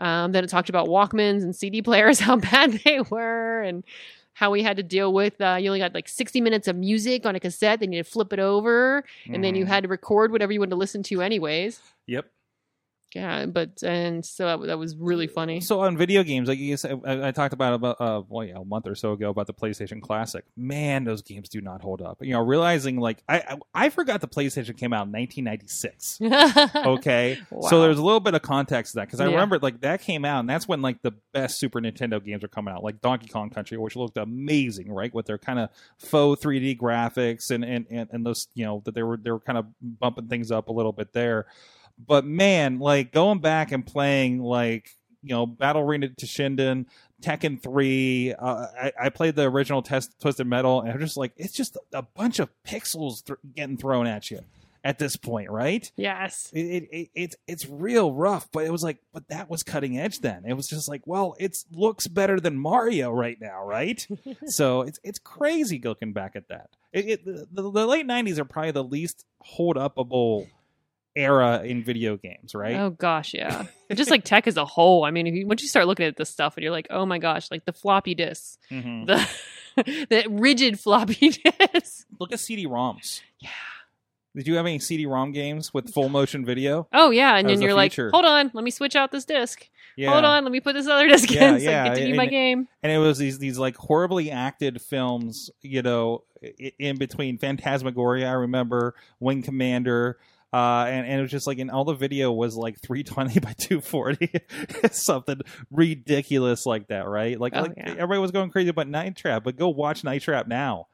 Um, 0.00 0.32
then 0.32 0.42
it 0.42 0.48
talked 0.50 0.68
about 0.68 0.88
Walkmans 0.88 1.42
and 1.42 1.54
CD 1.54 1.82
players, 1.82 2.18
how 2.28 2.36
bad 2.36 2.72
they 2.84 3.00
were, 3.00 3.62
and 3.62 3.84
how 4.32 4.50
we 4.50 4.62
had 4.62 4.76
to 4.78 4.82
deal 4.82 5.12
with. 5.12 5.38
Uh, 5.40 5.58
you 5.60 5.68
only 5.68 5.78
got 5.80 5.92
like 5.94 6.08
60 6.08 6.40
minutes 6.40 6.66
of 6.66 6.74
music 6.76 7.26
on 7.26 7.36
a 7.36 7.40
cassette, 7.40 7.80
then 7.80 7.92
you 7.92 7.98
had 7.98 8.06
to 8.06 8.10
flip 8.12 8.32
it 8.32 8.38
over, 8.38 9.04
and 9.26 9.44
then 9.44 9.54
you 9.54 9.64
Mhm. 9.64 9.68
had 9.68 9.82
to 9.82 9.88
record 9.88 10.32
whatever 10.32 10.52
you 10.52 10.60
wanted 10.60 10.70
to 10.70 10.76
listen 10.76 11.02
to, 11.04 11.20
anyways. 11.20 11.80
Yep. 12.06 12.26
Yeah, 13.14 13.46
but 13.46 13.82
and 13.82 14.24
so 14.24 14.44
that, 14.46 14.66
that 14.68 14.78
was 14.78 14.94
really 14.96 15.26
funny. 15.26 15.60
So 15.60 15.80
on 15.80 15.96
video 15.96 16.22
games, 16.22 16.48
like 16.48 16.58
you 16.58 16.76
said, 16.76 17.00
I, 17.04 17.28
I 17.28 17.30
talked 17.32 17.52
about 17.52 17.74
about 17.74 18.00
uh, 18.00 18.22
well, 18.28 18.46
yeah, 18.46 18.58
a 18.58 18.64
month 18.64 18.86
or 18.86 18.94
so 18.94 19.12
ago 19.12 19.30
about 19.30 19.46
the 19.46 19.54
PlayStation 19.54 20.00
Classic. 20.00 20.44
Man, 20.56 21.04
those 21.04 21.22
games 21.22 21.48
do 21.48 21.60
not 21.60 21.82
hold 21.82 22.02
up. 22.02 22.18
You 22.20 22.32
know, 22.34 22.40
realizing 22.40 22.98
like 22.98 23.22
I 23.28 23.38
I, 23.40 23.58
I 23.86 23.88
forgot 23.88 24.20
the 24.20 24.28
PlayStation 24.28 24.76
came 24.76 24.92
out 24.92 25.06
in 25.06 25.12
1996. 25.12 26.20
Okay, 26.90 27.38
so 27.68 27.80
there's 27.82 27.98
a 27.98 28.02
little 28.02 28.20
bit 28.20 28.34
of 28.34 28.42
context 28.42 28.92
to 28.92 28.96
that 29.00 29.06
because 29.08 29.20
I 29.20 29.26
Yeah. 29.26 29.32
remember 29.32 29.58
like 29.58 29.80
that 29.80 30.00
came 30.02 30.24
out, 30.24 30.40
and 30.40 30.48
that's 30.48 30.66
when 30.68 30.82
like 30.82 31.02
the 31.02 31.12
best 31.32 31.58
Super 31.58 31.80
Nintendo 31.80 32.22
games 32.24 32.42
are 32.44 32.48
coming 32.48 32.72
out, 32.74 32.82
like 32.82 33.00
Donkey 33.00 33.28
Kong 33.28 33.50
Country, 33.50 33.76
which 33.76 33.96
looked 33.96 34.16
amazing, 34.16 34.92
right, 34.92 35.12
with 35.12 35.26
their 35.26 35.38
kind 35.38 35.58
of 35.58 35.70
faux 35.98 36.42
3D 36.44 36.78
graphics 36.78 37.50
and 37.50 37.64
and 37.64 37.86
and, 37.90 38.08
and 38.12 38.24
those 38.26 38.48
you 38.54 38.64
know 38.64 38.82
that 38.84 38.94
they 38.94 39.02
were 39.02 39.16
they 39.16 39.30
were 39.30 39.40
kind 39.40 39.58
of 39.58 39.66
bumping 39.80 40.28
things 40.28 40.50
up 40.50 40.68
a 40.68 40.72
little 40.72 40.92
bit 40.92 41.12
there. 41.12 41.46
But 42.06 42.24
man, 42.24 42.78
like 42.78 43.12
going 43.12 43.40
back 43.40 43.72
and 43.72 43.86
playing 43.86 44.40
like 44.40 44.90
you 45.22 45.30
know 45.30 45.46
Battle 45.46 45.82
Arena 45.82 46.08
Toshinden. 46.08 46.86
Tekken 47.20 47.62
three, 47.62 48.32
uh, 48.32 48.66
I, 48.80 48.92
I 48.98 49.08
played 49.10 49.36
the 49.36 49.42
original 49.42 49.82
test 49.82 50.18
Twisted 50.22 50.46
Metal, 50.46 50.80
and 50.80 50.90
I'm 50.90 50.98
just 51.00 51.18
like, 51.18 51.34
it's 51.36 51.52
just 51.52 51.76
a 51.92 52.00
bunch 52.00 52.38
of 52.38 52.48
pixels 52.64 53.22
th- 53.26 53.38
getting 53.54 53.76
thrown 53.76 54.06
at 54.06 54.30
you 54.30 54.40
at 54.84 54.98
this 54.98 55.16
point, 55.16 55.50
right? 55.50 55.90
yes. 55.96 56.50
it, 56.52 56.60
it, 56.60 56.88
it 56.90 57.10
it's 57.14 57.36
it's 57.46 57.68
real 57.68 58.12
rough 58.12 58.48
but 58.52 58.64
it 58.64 58.72
was 58.72 58.82
like 58.82 58.98
but 59.12 59.28
that 59.28 59.50
was 59.50 59.62
cutting 59.62 59.98
edge 59.98 60.20
then 60.20 60.44
it 60.46 60.54
was 60.54 60.68
just 60.68 60.88
like 60.88 61.02
well 61.06 61.34
it 61.38 61.56
looks 61.72 62.06
better 62.06 62.40
than 62.40 62.56
mario 62.56 63.10
right 63.10 63.38
now 63.40 63.64
right 63.64 64.06
so 64.46 64.82
it's 64.82 64.98
it's 65.02 65.18
crazy 65.18 65.80
looking 65.82 66.12
back 66.12 66.36
at 66.36 66.48
that 66.48 66.70
it, 66.92 67.08
it, 67.08 67.24
the, 67.54 67.62
the 67.62 67.86
late 67.86 68.06
90s 68.06 68.38
are 68.38 68.44
probably 68.44 68.70
the 68.70 68.84
least 68.84 69.24
hold 69.40 69.76
upable 69.76 70.48
era 71.16 71.62
in 71.64 71.82
video 71.82 72.16
games 72.16 72.54
right 72.54 72.76
Oh 72.76 72.90
gosh, 72.90 73.34
yeah. 73.34 73.64
Just 73.94 74.10
like 74.10 74.24
tech 74.24 74.46
as 74.46 74.56
a 74.56 74.64
whole. 74.64 75.04
I 75.04 75.10
mean, 75.10 75.26
if 75.26 75.34
you, 75.34 75.46
once 75.46 75.62
you 75.62 75.68
start 75.68 75.86
looking 75.86 76.06
at 76.06 76.16
this 76.16 76.30
stuff, 76.30 76.56
and 76.56 76.62
you're 76.62 76.70
like, 76.72 76.86
oh 76.90 77.04
my 77.04 77.18
gosh, 77.18 77.50
like 77.50 77.64
the 77.64 77.72
floppy 77.72 78.14
disks, 78.14 78.58
Mhm. 78.70 79.06
the 79.06 79.28
the 80.10 80.26
rigid 80.28 80.78
floppy 80.78 81.30
disks. 81.72 82.06
look 82.18 82.32
at 82.32 82.38
cd-roms 82.40 83.22
Yeah. 83.40 83.50
did 84.36 84.46
you 84.46 84.54
have 84.56 84.66
any 84.66 84.78
cd-rom 84.78 85.32
games 85.32 85.72
with 85.74 85.92
full 85.92 86.08
motion 86.08 86.44
video 86.44 86.86
Oh 86.92 87.10
yeah, 87.10 87.36
and 87.36 87.48
That 87.48 87.54
then 87.54 87.62
you're 87.62 87.74
like, 87.74 87.94
hold 87.94 88.24
on, 88.24 88.50
let 88.54 88.62
me 88.64 88.70
switch 88.70 88.94
out 88.96 89.10
this 89.12 89.24
disc. 89.24 89.68
yeah 89.96 90.10
Hold 90.12 90.24
on, 90.24 90.44
let 90.44 90.52
me 90.52 90.60
put 90.60 90.74
this 90.74 90.86
other 90.88 91.08
disc 91.08 91.30
Yeah, 91.30 91.54
in 91.54 91.60
so 91.60 91.64
yeah, 91.70 91.84
can 91.84 91.92
continue 91.92 92.10
and- 92.10 92.16
my 92.16 92.26
game. 92.26 92.68
and 92.82 92.92
it 92.92 92.98
was 92.98 93.18
these 93.18 93.38
these 93.38 93.58
like 93.58 93.76
horribly 93.76 94.30
acted 94.30 94.80
films, 94.82 95.50
you 95.62 95.82
know, 95.82 96.24
in 96.78 96.96
between 96.98 97.38
Phantasmagoria. 97.38 98.28
I 98.28 98.32
remember 98.32 98.94
Wing 99.18 99.42
Commander, 99.42 100.18
uh, 100.52 100.84
and 100.88 101.06
and 101.06 101.18
it 101.18 101.22
was 101.22 101.30
just 101.30 101.46
like, 101.46 101.58
and 101.58 101.70
all 101.70 101.84
the 101.84 101.94
video 101.94 102.32
was 102.32 102.56
like 102.56 102.80
320 102.80 103.40
by 103.40 103.52
240, 103.52 104.30
something 104.90 105.40
ridiculous 105.70 106.66
like 106.66 106.88
that, 106.88 107.06
right? 107.06 107.38
Like, 107.38 107.52
Oh, 107.56 107.62
like 107.62 107.74
yeah. 107.76 107.90
everybody 107.90 108.18
was 108.20 108.30
going 108.30 108.50
crazy 108.50 108.68
about 108.70 108.88
Night 108.88 109.16
Trap, 109.16 109.44
but 109.44 109.56
go 109.56 109.68
watch 109.68 110.04
Night 110.04 110.22
Trap 110.22 110.46
now, 110.48 110.88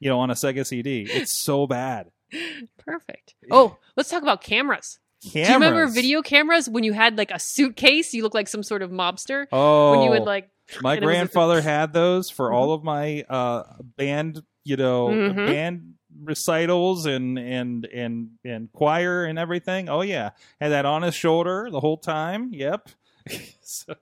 you 0.00 0.08
know, 0.08 0.20
on 0.20 0.30
a 0.30 0.34
Sega 0.34 0.66
CD. 0.66 1.02
It's 1.08 1.32
so 1.32 1.66
bad. 1.66 2.10
Perfect. 2.78 3.34
Oh, 3.50 3.76
let's 3.96 4.08
talk 4.10 4.22
about 4.22 4.42
cameras. 4.42 4.98
Cameras. 5.22 5.32
Do 5.46 5.52
you 5.52 5.54
remember 5.54 5.86
video 5.92 6.22
cameras 6.22 6.68
when 6.68 6.82
you 6.84 6.92
had 6.92 7.16
like 7.16 7.30
a 7.30 7.38
suitcase? 7.38 8.12
You 8.12 8.22
look 8.24 8.34
like 8.34 8.48
some 8.48 8.62
sort 8.62 8.82
of 8.82 8.90
mobster. 8.90 9.46
Oh, 9.52 9.92
When 9.92 10.02
you 10.02 10.10
would 10.10 10.24
like, 10.24 10.48
my 10.80 10.94
was 10.94 10.98
a- 11.02 11.06
grandfather 11.06 11.60
had 11.60 11.92
those 11.92 12.28
for 12.30 12.52
all 12.52 12.72
of 12.72 12.82
my 12.82 13.22
uh 13.28 13.62
band 13.96 14.42
you 14.64 14.76
know 14.76 15.08
Mhm. 15.08 15.46
band 15.46 15.94
recitals 16.22 17.06
and 17.06 17.38
and 17.38 17.84
and 17.86 18.30
and 18.44 18.72
choir 18.72 19.24
and 19.24 19.38
everything. 19.38 19.88
Oh 19.88 20.02
yeah, 20.02 20.30
had 20.60 20.70
that 20.70 20.84
on 20.84 21.02
his 21.02 21.14
shoulder 21.14 21.68
the 21.70 21.80
whole 21.80 21.96
time. 21.98 22.50
Yep. 22.52 22.88
so 23.62 23.94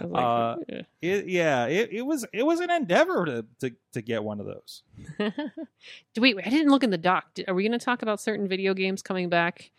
like, 0.00 0.24
Uh, 0.24 0.56
"Yeah." 0.68 0.82
it 1.02 1.28
yeah 1.28 1.66
it, 1.66 1.90
it 1.92 2.02
was 2.02 2.24
it 2.32 2.44
was 2.44 2.60
an 2.60 2.70
endeavor 2.70 3.24
to, 3.26 3.44
to 3.60 3.74
to 3.92 4.02
get 4.02 4.24
one 4.24 4.40
of 4.40 4.46
those. 4.46 4.82
Do- 5.18 6.20
Wait, 6.20 6.36
wait, 6.36 6.46
I 6.46 6.50
didn't 6.50 6.70
look 6.70 6.82
in 6.84 6.90
the 6.90 6.98
doc. 6.98 7.26
Are 7.48 7.54
we 7.54 7.62
going 7.66 7.78
to 7.78 7.84
talk 7.84 8.02
about 8.02 8.20
certain 8.20 8.48
video 8.48 8.74
games 8.74 9.02
coming 9.02 9.28
back? 9.28 9.70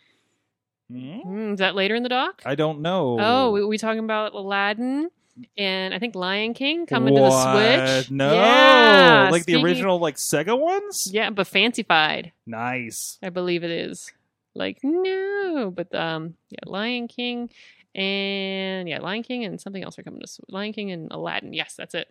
Hmm? 0.92 1.20
Hmm, 1.20 1.54
is 1.54 1.60
that 1.60 1.74
later 1.76 1.96
in 1.96 2.04
the 2.04 2.10
doc? 2.10 2.42
I 2.46 2.56
don't 2.56 2.82
know. 2.82 3.18
Oh, 3.20 3.52
we, 3.52 3.66
we 3.66 3.78
talking 3.78 4.04
about 4.04 4.34
Aladdin 4.34 5.10
and 5.58 5.94
I 5.94 6.00
think 6.00 6.16
Lion 6.16 6.54
King 6.54 6.86
coming 6.86 7.16
to 7.16 7.22
the 7.22 7.98
Switch. 8.00 8.12
No, 8.12 8.34
Yeah, 8.34 9.30
like 9.32 9.46
the 9.46 9.62
original 9.62 10.00
like 10.00 10.16
Sega 10.16 10.58
ones. 10.60 11.10
Yeah, 11.12 11.30
but 11.30 11.48
fancified, 11.48 12.32
Nice. 12.46 13.18
I 13.22 13.30
believe 13.30 13.64
it 13.64 13.72
is. 13.72 14.12
Like 14.54 14.80
no, 14.84 15.72
but 15.76 15.94
um, 15.94 16.36
yeah, 16.50 16.60
Lion 16.66 17.08
King 17.08 17.50
and 17.94 18.88
yeah, 18.88 19.00
Lion 19.00 19.24
King 19.24 19.44
and 19.44 19.60
something 19.60 19.84
else 19.84 20.00
are 20.00 20.04
coming 20.04 20.22
to 20.22 20.28
Sw- 20.28 20.40
Lion 20.50 20.72
King 20.74 20.92
and 20.92 21.12
Aladdin. 21.12 21.54
Yes, 21.54 21.76
that's 21.76 21.94
it. 21.94 22.08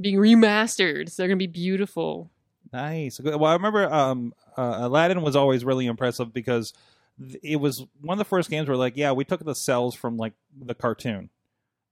Being 0.00 0.16
remastered, 0.16 1.08
so 1.08 1.22
they're 1.22 1.28
gonna 1.28 1.38
be 1.38 1.46
beautiful. 1.46 2.30
Nice. 2.72 3.20
Well, 3.20 3.44
I 3.44 3.52
remember 3.52 3.92
um, 3.92 4.34
uh, 4.56 4.78
Aladdin 4.80 5.22
was 5.22 5.36
always 5.36 5.64
really 5.64 5.86
impressive 5.86 6.32
because 6.32 6.72
it 7.42 7.60
was 7.60 7.86
one 8.00 8.16
of 8.16 8.18
the 8.18 8.28
first 8.28 8.50
games 8.50 8.68
where, 8.68 8.76
like, 8.76 8.96
yeah, 8.96 9.12
we 9.12 9.24
took 9.24 9.44
the 9.44 9.54
cells 9.54 9.94
from 9.94 10.16
like 10.16 10.32
the 10.60 10.74
cartoon, 10.74 11.30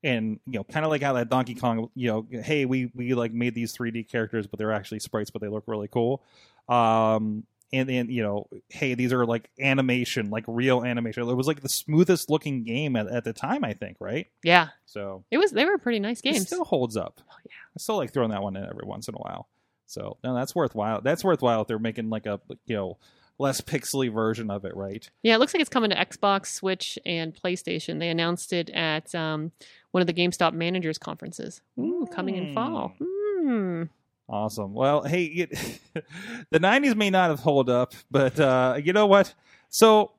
and 0.04 0.38
you 0.46 0.58
know, 0.60 0.64
kind 0.64 0.84
of 0.84 0.90
like 0.92 1.02
how 1.02 1.14
that 1.14 1.28
Donkey 1.30 1.56
Kong, 1.56 1.88
you 1.96 2.08
know, 2.08 2.26
hey, 2.42 2.64
we 2.66 2.92
we 2.94 3.14
like 3.14 3.32
made 3.32 3.54
these 3.54 3.76
3D 3.76 4.08
characters, 4.08 4.46
but 4.46 4.58
they're 4.58 4.70
actually 4.72 5.00
sprites, 5.00 5.30
but 5.30 5.42
they 5.42 5.48
look 5.48 5.64
really 5.66 5.88
cool. 5.88 6.22
Um, 6.68 7.44
and 7.72 7.88
then 7.88 8.08
you 8.08 8.22
know, 8.22 8.46
hey, 8.68 8.94
these 8.94 9.12
are 9.12 9.26
like 9.26 9.50
animation, 9.58 10.30
like 10.30 10.44
real 10.46 10.84
animation. 10.84 11.28
It 11.28 11.34
was 11.34 11.48
like 11.48 11.60
the 11.62 11.68
smoothest 11.68 12.30
looking 12.30 12.62
game 12.62 12.94
at, 12.94 13.08
at 13.08 13.24
the 13.24 13.32
time, 13.32 13.64
I 13.64 13.72
think, 13.72 13.96
right? 13.98 14.28
Yeah, 14.44 14.68
So 14.84 15.24
it 15.32 15.38
was. 15.38 15.50
They 15.50 15.64
were 15.64 15.78
pretty 15.78 15.98
nice 15.98 16.20
it 16.20 16.32
games. 16.32 16.46
still 16.46 16.64
holds 16.64 16.96
up. 16.96 17.20
Oh, 17.28 17.34
yeah. 17.44 17.50
I 17.76 17.78
still 17.78 17.96
like 17.96 18.12
throwing 18.12 18.30
that 18.30 18.42
one 18.42 18.54
in 18.56 18.64
every 18.64 18.86
once 18.86 19.08
in 19.08 19.14
a 19.14 19.18
while. 19.18 19.48
So 19.86 20.18
no, 20.22 20.34
that's 20.34 20.54
worthwhile. 20.54 21.00
That's 21.00 21.24
worthwhile 21.24 21.62
if 21.62 21.66
they're 21.68 21.78
making 21.78 22.10
like 22.10 22.26
a 22.26 22.40
you 22.66 22.76
know 22.76 22.98
less 23.38 23.60
pixely 23.60 24.12
version 24.12 24.50
of 24.50 24.64
it, 24.64 24.76
right? 24.76 25.08
Yeah, 25.22 25.34
it 25.34 25.38
looks 25.38 25.54
like 25.54 25.60
it's 25.60 25.70
coming 25.70 25.90
to 25.90 25.96
Xbox, 25.96 26.46
Switch, 26.46 26.98
and 27.04 27.34
PlayStation. 27.34 27.98
They 27.98 28.08
announced 28.08 28.52
it 28.52 28.70
at 28.70 29.14
um, 29.14 29.52
one 29.90 30.00
of 30.00 30.06
the 30.06 30.14
GameStop 30.14 30.52
managers 30.52 30.98
conferences. 30.98 31.60
Ooh, 31.78 32.06
coming 32.12 32.36
in 32.36 32.54
fall. 32.54 32.94
Hmm. 33.00 33.84
Awesome. 34.28 34.72
Well, 34.72 35.02
hey, 35.02 35.24
it, 35.24 35.50
the 36.50 36.60
'90s 36.60 36.96
may 36.96 37.10
not 37.10 37.30
have 37.30 37.40
held 37.40 37.68
up, 37.68 37.92
but 38.10 38.38
uh, 38.40 38.78
you 38.82 38.92
know 38.92 39.06
what? 39.06 39.34
So 39.68 40.12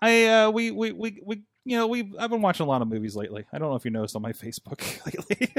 I 0.00 0.26
uh, 0.26 0.50
we 0.50 0.70
we 0.70 0.92
we 0.92 1.20
we 1.24 1.42
you 1.64 1.78
know 1.78 1.86
we 1.86 2.12
I've 2.18 2.30
been 2.30 2.42
watching 2.42 2.66
a 2.66 2.68
lot 2.68 2.82
of 2.82 2.88
movies 2.88 3.16
lately. 3.16 3.46
I 3.52 3.58
don't 3.58 3.70
know 3.70 3.76
if 3.76 3.84
you 3.84 3.90
noticed 3.90 4.14
on 4.14 4.22
my 4.22 4.32
Facebook 4.32 4.80
lately, 5.30 5.54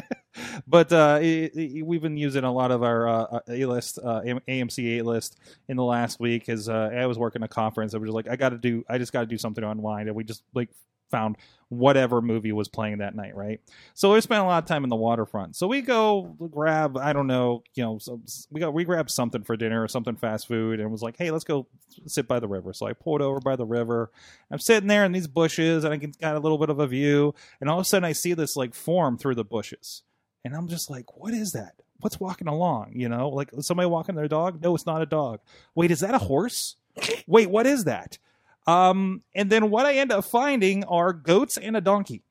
but 0.65 0.91
uh, 0.93 1.19
it, 1.21 1.55
it- 1.55 1.85
we've 1.85 2.01
been 2.01 2.17
using 2.17 2.43
a 2.43 2.51
lot 2.51 2.71
of 2.71 2.83
our 2.83 3.07
uh, 3.07 3.39
A 3.49 3.65
list 3.65 3.99
uh, 4.03 4.21
AMC 4.47 4.99
A 4.99 5.01
list 5.03 5.37
in 5.67 5.77
the 5.77 5.83
last 5.83 6.19
week. 6.19 6.49
As 6.49 6.69
uh, 6.69 6.89
I 6.93 7.05
was 7.05 7.17
working 7.17 7.43
a 7.43 7.47
conference, 7.47 7.93
I 7.93 7.97
was 7.97 8.09
like, 8.09 8.27
I 8.29 8.35
got 8.35 8.49
to 8.49 8.57
do, 8.57 8.83
I 8.89 8.97
just 8.97 9.13
got 9.13 9.21
to 9.21 9.27
do 9.27 9.37
something 9.37 9.63
online, 9.63 10.07
and 10.07 10.15
we 10.15 10.23
just 10.23 10.43
like 10.53 10.69
found 11.09 11.37
whatever 11.69 12.21
movie 12.21 12.51
was 12.51 12.67
playing 12.67 12.97
that 12.97 13.15
night, 13.15 13.33
right? 13.35 13.61
So 13.93 14.13
we 14.13 14.19
spent 14.21 14.41
a 14.41 14.45
lot 14.45 14.61
of 14.63 14.67
time 14.67 14.83
in 14.83 14.89
the 14.89 14.95
waterfront. 14.95 15.55
So 15.55 15.65
we 15.67 15.81
go 15.81 16.35
grab, 16.51 16.97
I 16.97 17.13
don't 17.13 17.27
know, 17.27 17.63
you 17.75 17.83
know, 17.83 17.97
so 17.97 18.21
we 18.51 18.59
got 18.59 18.73
we 18.73 18.83
grabbed 18.83 19.09
something 19.11 19.43
for 19.43 19.55
dinner 19.57 19.81
or 19.83 19.87
something 19.87 20.15
fast 20.15 20.47
food, 20.47 20.79
and 20.79 20.91
was 20.91 21.01
like, 21.01 21.15
hey, 21.17 21.31
let's 21.31 21.43
go 21.45 21.67
sit 22.05 22.27
by 22.27 22.39
the 22.39 22.47
river. 22.47 22.73
So 22.73 22.87
I 22.87 22.93
pulled 22.93 23.21
over 23.21 23.39
by 23.39 23.55
the 23.55 23.65
river. 23.65 24.11
I'm 24.51 24.59
sitting 24.59 24.87
there 24.87 25.05
in 25.05 25.11
these 25.13 25.27
bushes, 25.27 25.83
and 25.83 25.93
I 25.93 25.97
can 25.97 26.11
got 26.21 26.35
a 26.35 26.39
little 26.39 26.57
bit 26.57 26.69
of 26.69 26.79
a 26.79 26.87
view, 26.87 27.33
and 27.61 27.69
all 27.69 27.79
of 27.79 27.83
a 27.83 27.85
sudden 27.85 28.05
I 28.05 28.11
see 28.13 28.33
this 28.33 28.55
like 28.57 28.73
form 28.73 29.17
through 29.17 29.35
the 29.35 29.45
bushes, 29.45 30.03
and 30.43 30.55
I'm 30.55 30.67
just 30.67 30.89
like, 30.89 31.17
what 31.17 31.33
is 31.33 31.53
that? 31.53 31.73
What's 31.99 32.19
walking 32.19 32.47
along? 32.47 32.93
You 32.95 33.09
know, 33.09 33.29
like 33.29 33.49
somebody 33.59 33.87
walking 33.87 34.15
their 34.15 34.27
dog? 34.27 34.61
No, 34.61 34.75
it's 34.75 34.85
not 34.85 35.01
a 35.01 35.05
dog. 35.05 35.39
Wait, 35.75 35.91
is 35.91 36.01
that 36.01 36.13
a 36.13 36.19
horse? 36.19 36.75
Wait, 37.27 37.49
what 37.49 37.65
is 37.65 37.85
that? 37.85 38.17
Um, 38.65 39.23
and 39.33 39.49
then 39.49 39.69
what 39.69 39.85
I 39.85 39.93
end 39.93 40.11
up 40.11 40.25
finding 40.25 40.83
are 40.85 41.13
goats 41.13 41.57
and 41.57 41.75
a 41.77 41.81
donkey. 41.81 42.23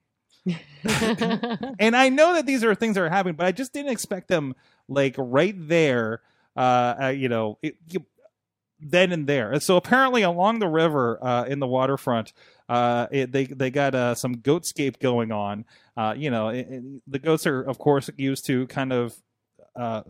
and 0.47 1.97
I 1.97 2.09
know 2.09 2.35
that 2.35 2.47
these 2.47 2.63
are 2.63 2.75
things 2.75 2.95
that 2.95 3.03
are 3.03 3.09
happening, 3.09 3.35
but 3.35 3.47
I 3.47 3.53
just 3.53 3.73
didn't 3.73 3.91
expect 3.91 4.29
them 4.29 4.55
like 4.89 5.15
right 5.19 5.55
there. 5.57 6.21
Uh, 6.55 6.95
uh 7.03 7.09
you 7.09 7.29
know, 7.29 7.59
it, 7.63 7.77
you, 7.91 8.05
then 8.81 9.13
and 9.13 9.27
there. 9.27 9.53
And 9.53 9.63
So 9.63 9.77
apparently, 9.77 10.23
along 10.23 10.59
the 10.59 10.69
river 10.69 11.19
uh, 11.23 11.45
in 11.45 11.59
the 11.59 11.67
waterfront, 11.67 12.33
uh, 12.69 13.07
it, 13.11 13.33
they 13.33 13.47
they 13.47 13.71
got 13.71 13.95
uh, 13.95 14.15
some 14.15 14.37
goatscape 14.37 14.99
going 14.99 15.33
on. 15.33 15.65
Uh, 15.97 16.15
you 16.17 16.31
know, 16.31 16.49
it, 16.49 16.67
it- 16.69 17.03
the 17.07 17.19
goats 17.19 17.47
are 17.47 17.63
of 17.63 17.79
course 17.79 18.11
used 18.17 18.47
to 18.47 18.67
kind 18.69 18.93
of 18.93 19.15
uh, 19.77 20.03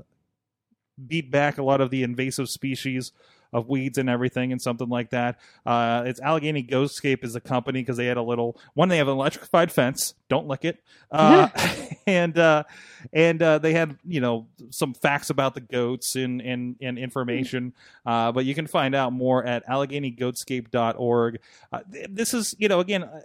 beat 1.07 1.31
back 1.31 1.59
a 1.59 1.63
lot 1.63 1.81
of 1.81 1.91
the 1.91 2.03
invasive 2.03 2.49
species 2.49 3.13
of 3.53 3.69
weeds 3.69 3.99
and 3.99 4.09
everything 4.09 4.53
and 4.53 4.61
something 4.61 4.89
like 4.89 5.11
that. 5.11 5.39
Uh, 5.65 6.05
it's 6.07 6.21
Allegheny 6.21 6.63
Goatscape 6.63 7.25
is 7.25 7.33
the 7.33 7.41
company 7.41 7.81
because 7.81 7.97
they 7.97 8.07
had 8.07 8.17
a 8.17 8.23
little 8.23 8.59
one. 8.75 8.89
They 8.89 8.99
have 8.99 9.09
an 9.09 9.15
electrified 9.15 9.73
fence. 9.73 10.15
Don't 10.29 10.47
lick 10.47 10.65
it. 10.65 10.83
Uh, 11.11 11.49
and 12.07 12.39
uh, 12.39 12.65
and 13.13 13.43
uh, 13.43 13.59
they 13.59 13.73
had 13.73 13.99
you 14.05 14.21
know 14.21 14.47
some 14.71 14.95
facts 14.95 15.31
about 15.31 15.55
the 15.55 15.61
goats 15.61 16.17
and 16.17 16.41
and, 16.41 16.77
and 16.81 16.99
information. 16.99 17.75
Uh, 18.05 18.33
but 18.33 18.45
you 18.45 18.55
can 18.55 18.67
find 18.67 18.95
out 18.95 19.13
more 19.13 19.45
at 19.45 19.67
AlleghenyGoatscape.org. 19.67 21.41
Uh, 21.73 21.81
th- 21.93 22.07
this 22.11 22.35
is 22.35 22.55
you 22.59 22.69
know 22.69 22.81
again, 22.81 23.05
uh, 23.05 23.21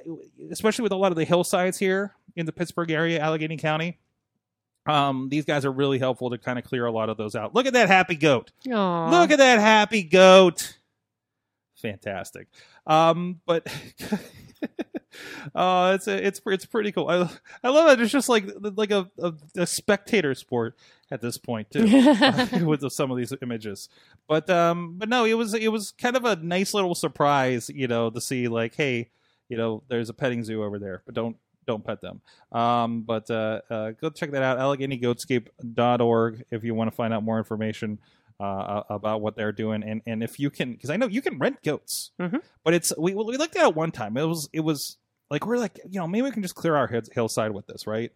especially 0.51 0.83
with 0.83 0.91
a 0.91 0.95
lot 0.95 1.11
of 1.11 1.17
the 1.17 1.25
hillsides 1.25 1.77
here 1.77 2.15
in 2.35 2.45
the 2.45 2.51
Pittsburgh 2.51 2.91
area, 2.91 3.19
Allegheny 3.19 3.57
County. 3.57 3.99
Um, 4.85 5.29
these 5.29 5.45
guys 5.45 5.65
are 5.65 5.71
really 5.71 5.99
helpful 5.99 6.31
to 6.31 6.37
kind 6.37 6.57
of 6.57 6.65
clear 6.65 6.85
a 6.85 6.91
lot 6.91 7.09
of 7.09 7.17
those 7.17 7.35
out. 7.35 7.53
Look 7.53 7.67
at 7.67 7.73
that 7.73 7.87
happy 7.87 8.15
goat. 8.15 8.51
Aw. 8.71 9.09
Look 9.11 9.31
at 9.31 9.37
that 9.37 9.59
happy 9.59 10.03
goat. 10.03 10.77
Fantastic. 11.81 12.47
Um, 12.87 13.41
but 13.45 13.67
uh, 15.55 15.93
it's 15.95 16.07
a, 16.07 16.25
it's 16.25 16.41
it's 16.45 16.65
pretty 16.65 16.91
cool. 16.91 17.07
I 17.07 17.29
I 17.63 17.69
love 17.69 17.91
it. 17.91 18.01
It's 18.01 18.11
just 18.11 18.29
like 18.29 18.45
like 18.75 18.91
a, 18.91 19.09
a, 19.19 19.33
a 19.57 19.67
spectator 19.67 20.33
sport 20.35 20.75
at 21.11 21.21
this 21.21 21.37
point 21.37 21.69
too, 21.71 21.83
with 22.65 22.89
some 22.91 23.11
of 23.11 23.17
these 23.17 23.33
images. 23.41 23.89
But 24.27 24.49
um, 24.49 24.95
but 24.97 25.09
no, 25.09 25.25
it 25.25 25.33
was 25.33 25.53
it 25.53 25.71
was 25.71 25.91
kind 25.91 26.15
of 26.15 26.25
a 26.25 26.35
nice 26.37 26.73
little 26.73 26.95
surprise, 26.95 27.69
you 27.69 27.87
know, 27.87 28.09
to 28.09 28.21
see 28.21 28.47
like, 28.47 28.75
hey, 28.75 29.09
you 29.49 29.57
know, 29.57 29.83
there's 29.89 30.09
a 30.09 30.13
petting 30.13 30.43
zoo 30.43 30.63
over 30.63 30.79
there, 30.79 31.03
but 31.05 31.15
don't 31.15 31.37
don't 31.67 31.83
pet 31.85 32.01
them. 32.01 32.21
Um, 32.51 33.01
but 33.03 33.29
uh, 33.29 33.61
uh, 33.69 33.91
go 33.91 34.09
check 34.09 34.31
that 34.31 34.43
out, 34.43 34.57
AlleghenyGoatscape.org, 34.59 36.43
if 36.51 36.63
you 36.63 36.73
want 36.75 36.89
to 36.89 36.95
find 36.95 37.13
out 37.13 37.23
more 37.23 37.37
information 37.37 37.99
uh, 38.39 38.83
about 38.89 39.21
what 39.21 39.35
they're 39.35 39.51
doing, 39.51 39.83
and 39.83 40.01
and 40.07 40.23
if 40.23 40.39
you 40.39 40.49
can, 40.49 40.71
because 40.73 40.89
I 40.89 40.97
know 40.97 41.07
you 41.07 41.21
can 41.21 41.37
rent 41.37 41.61
goats, 41.63 42.11
Mhm. 42.19 42.41
but 42.63 42.73
it's 42.73 42.91
we 42.97 43.13
we 43.13 43.37
looked 43.37 43.55
at 43.55 43.67
it 43.67 43.75
one 43.75 43.91
time. 43.91 44.17
It 44.17 44.23
was 44.25 44.49
it 44.51 44.61
was 44.61 44.97
like 45.29 45.45
we're 45.45 45.57
like 45.59 45.79
you 45.89 45.99
know 45.99 46.07
maybe 46.07 46.23
we 46.23 46.31
can 46.31 46.41
just 46.41 46.55
clear 46.55 46.75
our 46.75 46.87
hills, 46.87 47.09
hillside 47.13 47.51
with 47.51 47.67
this, 47.67 47.85
right? 47.85 48.11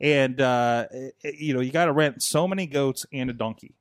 And 0.00 0.38
uh, 0.40 0.86
it- 0.92 1.36
you 1.38 1.54
know 1.54 1.60
you 1.60 1.72
got 1.72 1.86
to 1.86 1.92
rent 1.92 2.22
so 2.22 2.46
many 2.46 2.66
goats 2.66 3.06
and 3.14 3.30
a 3.30 3.32
donkey 3.32 3.74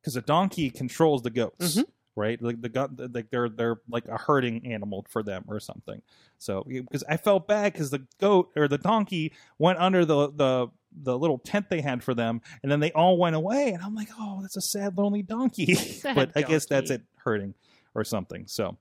because 0.00 0.16
a 0.16 0.22
donkey 0.22 0.70
controls 0.70 1.20
the 1.22 1.30
goats. 1.30 1.76
Mhm. 1.76 1.84
Right, 2.14 2.40
like 2.42 2.60
the 2.60 2.68
got 2.68 2.90
like 3.14 3.30
they're 3.30 3.48
they're 3.48 3.80
like 3.88 4.06
a 4.06 4.18
herding 4.18 4.66
animal 4.70 5.06
for 5.08 5.22
them 5.22 5.44
or 5.48 5.58
something. 5.60 6.02
So 6.36 6.62
because 6.66 7.02
I 7.08 7.16
felt 7.16 7.48
bad 7.48 7.72
because 7.72 7.90
the 7.90 8.06
goat 8.20 8.50
or 8.54 8.68
the 8.68 8.76
donkey 8.76 9.32
went 9.58 9.78
under 9.78 10.04
the 10.04 10.30
the 10.30 10.68
the 10.94 11.18
little 11.18 11.38
tent 11.38 11.70
they 11.70 11.80
had 11.80 12.02
for 12.02 12.14
them, 12.14 12.42
and 12.62 12.70
then 12.70 12.80
they 12.80 12.92
all 12.92 13.16
went 13.16 13.36
away, 13.36 13.70
and 13.70 13.82
I'm 13.82 13.94
like, 13.94 14.08
oh, 14.18 14.40
that's 14.42 14.56
a 14.56 14.60
sad 14.60 14.98
lonely 14.98 15.22
donkey. 15.22 15.74
Sad 15.74 16.14
but 16.14 16.32
I 16.36 16.42
guess 16.42 16.66
that's 16.66 16.90
it 16.90 17.02
hurting 17.16 17.54
or 17.94 18.04
something. 18.04 18.46
So, 18.46 18.76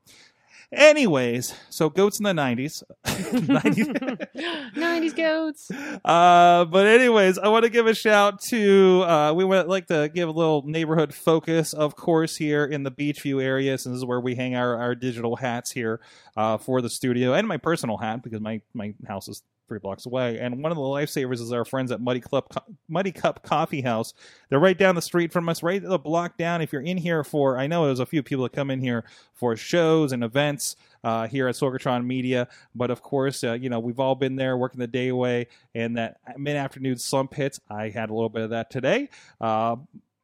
anyways, 0.71 1.53
so 1.69 1.89
goats 1.89 2.19
in 2.19 2.23
the 2.23 2.31
'90s, 2.31 2.83
90s. 3.05 4.27
90s 4.75 5.15
goats. 5.15 5.71
Uh, 6.03 6.65
but 6.65 6.87
anyways, 6.87 7.37
I 7.37 7.47
want 7.49 7.63
to 7.63 7.69
give 7.69 7.87
a 7.87 7.93
shout 7.93 8.41
to 8.43 9.03
uh, 9.03 9.33
we 9.33 9.43
would 9.43 9.67
like 9.67 9.87
to 9.87 10.09
give 10.13 10.29
a 10.29 10.31
little 10.31 10.63
neighborhood 10.65 11.13
focus, 11.13 11.73
of 11.73 11.95
course, 11.95 12.35
here 12.35 12.65
in 12.65 12.83
the 12.83 12.91
Beechview 12.91 13.41
area, 13.41 13.77
since 13.77 13.93
this 13.93 13.97
is 13.97 14.05
where 14.05 14.19
we 14.19 14.35
hang 14.35 14.55
our, 14.55 14.77
our 14.77 14.95
digital 14.95 15.35
hats 15.35 15.71
here 15.71 15.99
uh, 16.37 16.57
for 16.57 16.81
the 16.81 16.89
studio, 16.89 17.33
and 17.33 17.47
my 17.47 17.57
personal 17.57 17.97
hat 17.97 18.23
because 18.23 18.41
my 18.41 18.61
my 18.73 18.93
house 19.07 19.27
is 19.27 19.43
three 19.71 19.79
blocks 19.79 20.05
away. 20.05 20.37
And 20.37 20.61
one 20.61 20.73
of 20.73 20.75
the 20.75 20.81
lifesavers 20.81 21.39
is 21.39 21.53
our 21.53 21.63
friends 21.63 21.93
at 21.93 22.01
Muddy 22.01 22.19
Cup 22.19 22.69
Muddy 22.89 23.13
Cup 23.13 23.41
Coffee 23.41 23.79
House. 23.79 24.13
They're 24.49 24.59
right 24.59 24.77
down 24.77 24.95
the 24.95 25.01
street 25.01 25.31
from 25.31 25.47
us, 25.47 25.63
right 25.63 25.81
the 25.81 25.97
block 25.97 26.37
down. 26.37 26.61
If 26.61 26.73
you're 26.73 26.81
in 26.81 26.97
here 26.97 27.23
for, 27.23 27.57
I 27.57 27.67
know 27.67 27.85
there's 27.85 28.01
a 28.01 28.05
few 28.05 28.21
people 28.21 28.43
that 28.43 28.51
come 28.51 28.69
in 28.69 28.81
here 28.81 29.05
for 29.33 29.55
shows 29.55 30.11
and 30.11 30.25
events 30.25 30.75
uh, 31.05 31.29
here 31.29 31.47
at 31.47 31.55
Sorgatron 31.55 32.05
Media. 32.05 32.49
But 32.75 32.91
of 32.91 33.01
course, 33.01 33.45
uh, 33.45 33.53
you 33.53 33.69
know, 33.69 33.79
we've 33.79 33.99
all 34.01 34.15
been 34.15 34.35
there 34.35 34.57
working 34.57 34.81
the 34.81 34.87
day 34.87 35.07
away, 35.07 35.47
and 35.73 35.95
that 35.95 36.17
mid 36.35 36.57
afternoon 36.57 36.97
slump 36.97 37.33
hits. 37.33 37.61
I 37.69 37.87
had 37.87 38.09
a 38.09 38.13
little 38.13 38.27
bit 38.27 38.41
of 38.41 38.49
that 38.49 38.69
today. 38.69 39.07
Uh, 39.39 39.77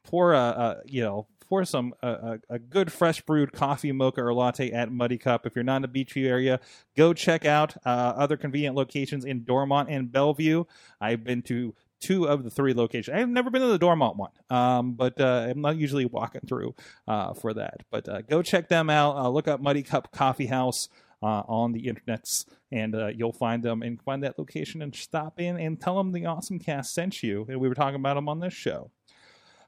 for 0.04 0.34
uh, 0.34 0.40
uh, 0.40 0.80
you 0.84 1.02
know, 1.02 1.26
for 1.48 1.64
some 1.64 1.94
uh, 2.02 2.36
a, 2.50 2.54
a 2.54 2.58
good 2.58 2.92
fresh 2.92 3.20
brewed 3.22 3.52
coffee, 3.52 3.92
mocha, 3.92 4.22
or 4.22 4.34
latte 4.34 4.70
at 4.70 4.92
Muddy 4.92 5.18
Cup. 5.18 5.46
If 5.46 5.54
you're 5.54 5.64
not 5.64 5.84
in 5.84 5.90
the 5.90 6.04
Beechview 6.04 6.26
area, 6.26 6.60
go 6.96 7.12
check 7.12 7.44
out 7.44 7.76
uh, 7.86 8.14
other 8.16 8.36
convenient 8.36 8.76
locations 8.76 9.24
in 9.24 9.44
Dormont 9.44 9.88
and 9.90 10.12
Bellevue. 10.12 10.64
I've 11.00 11.24
been 11.24 11.42
to 11.42 11.74
two 12.00 12.28
of 12.28 12.44
the 12.44 12.50
three 12.50 12.74
locations. 12.74 13.16
I've 13.16 13.28
never 13.28 13.50
been 13.50 13.62
to 13.62 13.68
the 13.68 13.78
Dormont 13.78 14.16
one, 14.16 14.30
um, 14.50 14.92
but 14.92 15.20
uh, 15.20 15.48
I'm 15.50 15.60
not 15.60 15.76
usually 15.76 16.04
walking 16.04 16.42
through 16.46 16.74
uh, 17.06 17.34
for 17.34 17.54
that. 17.54 17.82
But 17.90 18.08
uh, 18.08 18.22
go 18.22 18.42
check 18.42 18.68
them 18.68 18.90
out. 18.90 19.16
Uh, 19.16 19.28
look 19.28 19.48
up 19.48 19.60
Muddy 19.60 19.82
Cup 19.82 20.12
Coffee 20.12 20.46
House 20.46 20.88
uh, 21.22 21.42
on 21.48 21.72
the 21.72 21.84
internets, 21.84 22.44
and 22.70 22.94
uh, 22.94 23.08
you'll 23.08 23.32
find 23.32 23.62
them 23.62 23.82
and 23.82 24.00
find 24.02 24.22
that 24.22 24.38
location 24.38 24.82
and 24.82 24.94
stop 24.94 25.40
in 25.40 25.58
and 25.58 25.80
tell 25.80 25.96
them 25.96 26.12
the 26.12 26.26
Awesome 26.26 26.58
Cast 26.58 26.94
sent 26.94 27.22
you. 27.22 27.46
And 27.48 27.58
we 27.58 27.68
were 27.68 27.74
talking 27.74 27.96
about 27.96 28.14
them 28.14 28.28
on 28.28 28.40
this 28.40 28.54
show. 28.54 28.90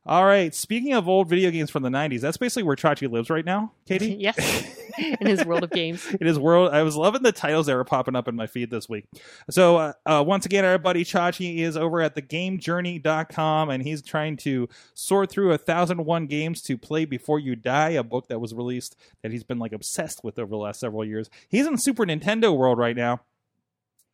All 0.06 0.24
right. 0.24 0.54
Speaking 0.54 0.94
of 0.94 1.08
old 1.08 1.28
video 1.28 1.50
games 1.50 1.70
from 1.70 1.82
the 1.82 1.90
'90s, 1.90 2.20
that's 2.20 2.38
basically 2.38 2.62
where 2.62 2.76
Chachi 2.76 3.10
lives 3.10 3.28
right 3.28 3.44
now, 3.44 3.72
Katie. 3.86 4.14
yes, 4.18 4.66
in 4.98 5.26
his 5.26 5.44
world 5.44 5.62
of 5.62 5.70
games. 5.70 6.06
in 6.20 6.26
his 6.26 6.38
world. 6.38 6.72
I 6.72 6.82
was 6.82 6.96
loving 6.96 7.22
the 7.22 7.32
titles 7.32 7.66
that 7.66 7.74
were 7.76 7.84
popping 7.84 8.16
up 8.16 8.26
in 8.26 8.34
my 8.34 8.46
feed 8.46 8.70
this 8.70 8.88
week. 8.88 9.06
So, 9.50 9.76
uh, 9.76 9.92
uh, 10.06 10.24
once 10.26 10.46
again, 10.46 10.64
our 10.64 10.78
buddy 10.78 11.04
Chachi 11.04 11.58
is 11.58 11.76
over 11.76 12.00
at 12.00 12.14
thegamejourney.com 12.14 13.68
and 13.68 13.82
he's 13.82 14.00
trying 14.00 14.38
to 14.38 14.68
sort 14.94 15.30
through 15.30 15.52
a 15.52 15.58
thousand 15.58 16.06
one 16.06 16.26
games 16.26 16.62
to 16.62 16.78
play 16.78 17.04
before 17.04 17.38
you 17.38 17.54
die, 17.54 17.90
a 17.90 18.02
book 18.02 18.28
that 18.28 18.40
was 18.40 18.54
released 18.54 18.96
that 19.22 19.32
he's 19.32 19.44
been 19.44 19.58
like 19.58 19.72
obsessed 19.72 20.24
with 20.24 20.38
over 20.38 20.50
the 20.50 20.56
last 20.56 20.80
several 20.80 21.04
years. 21.04 21.28
He's 21.48 21.66
in 21.66 21.76
Super 21.76 22.06
Nintendo 22.06 22.56
world 22.56 22.78
right 22.78 22.96
now. 22.96 23.20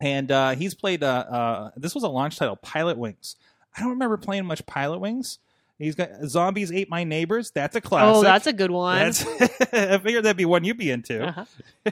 And 0.01 0.31
uh, 0.31 0.51
he's 0.51 0.75
played, 0.75 1.03
uh, 1.03 1.25
uh, 1.31 1.71
this 1.77 1.95
was 1.95 2.05
a 2.05 2.09
launch 2.09 2.37
title, 2.37 2.57
Pilot 2.57 2.99
Wings. 2.99 3.37
I 3.75 3.81
don't 3.81 3.91
remember 3.91 4.17
playing 4.17 4.45
much 4.45 4.67
Pilot 4.67 4.99
Wings. 4.99 5.39
He's 5.79 5.95
got 5.95 6.09
Zombies 6.27 6.73
Ate 6.73 6.89
My 6.89 7.05
Neighbors. 7.05 7.51
That's 7.51 7.77
a 7.77 7.81
classic. 7.81 8.17
Oh, 8.17 8.23
that's 8.23 8.47
a 8.47 8.53
good 8.53 8.71
one. 8.71 8.99
I 9.73 9.99
figured 9.99 10.25
that'd 10.25 10.37
be 10.37 10.47
one 10.47 10.65
you'd 10.65 10.79
be 10.79 10.91
into. 10.91 11.27
Uh-huh. 11.27 11.91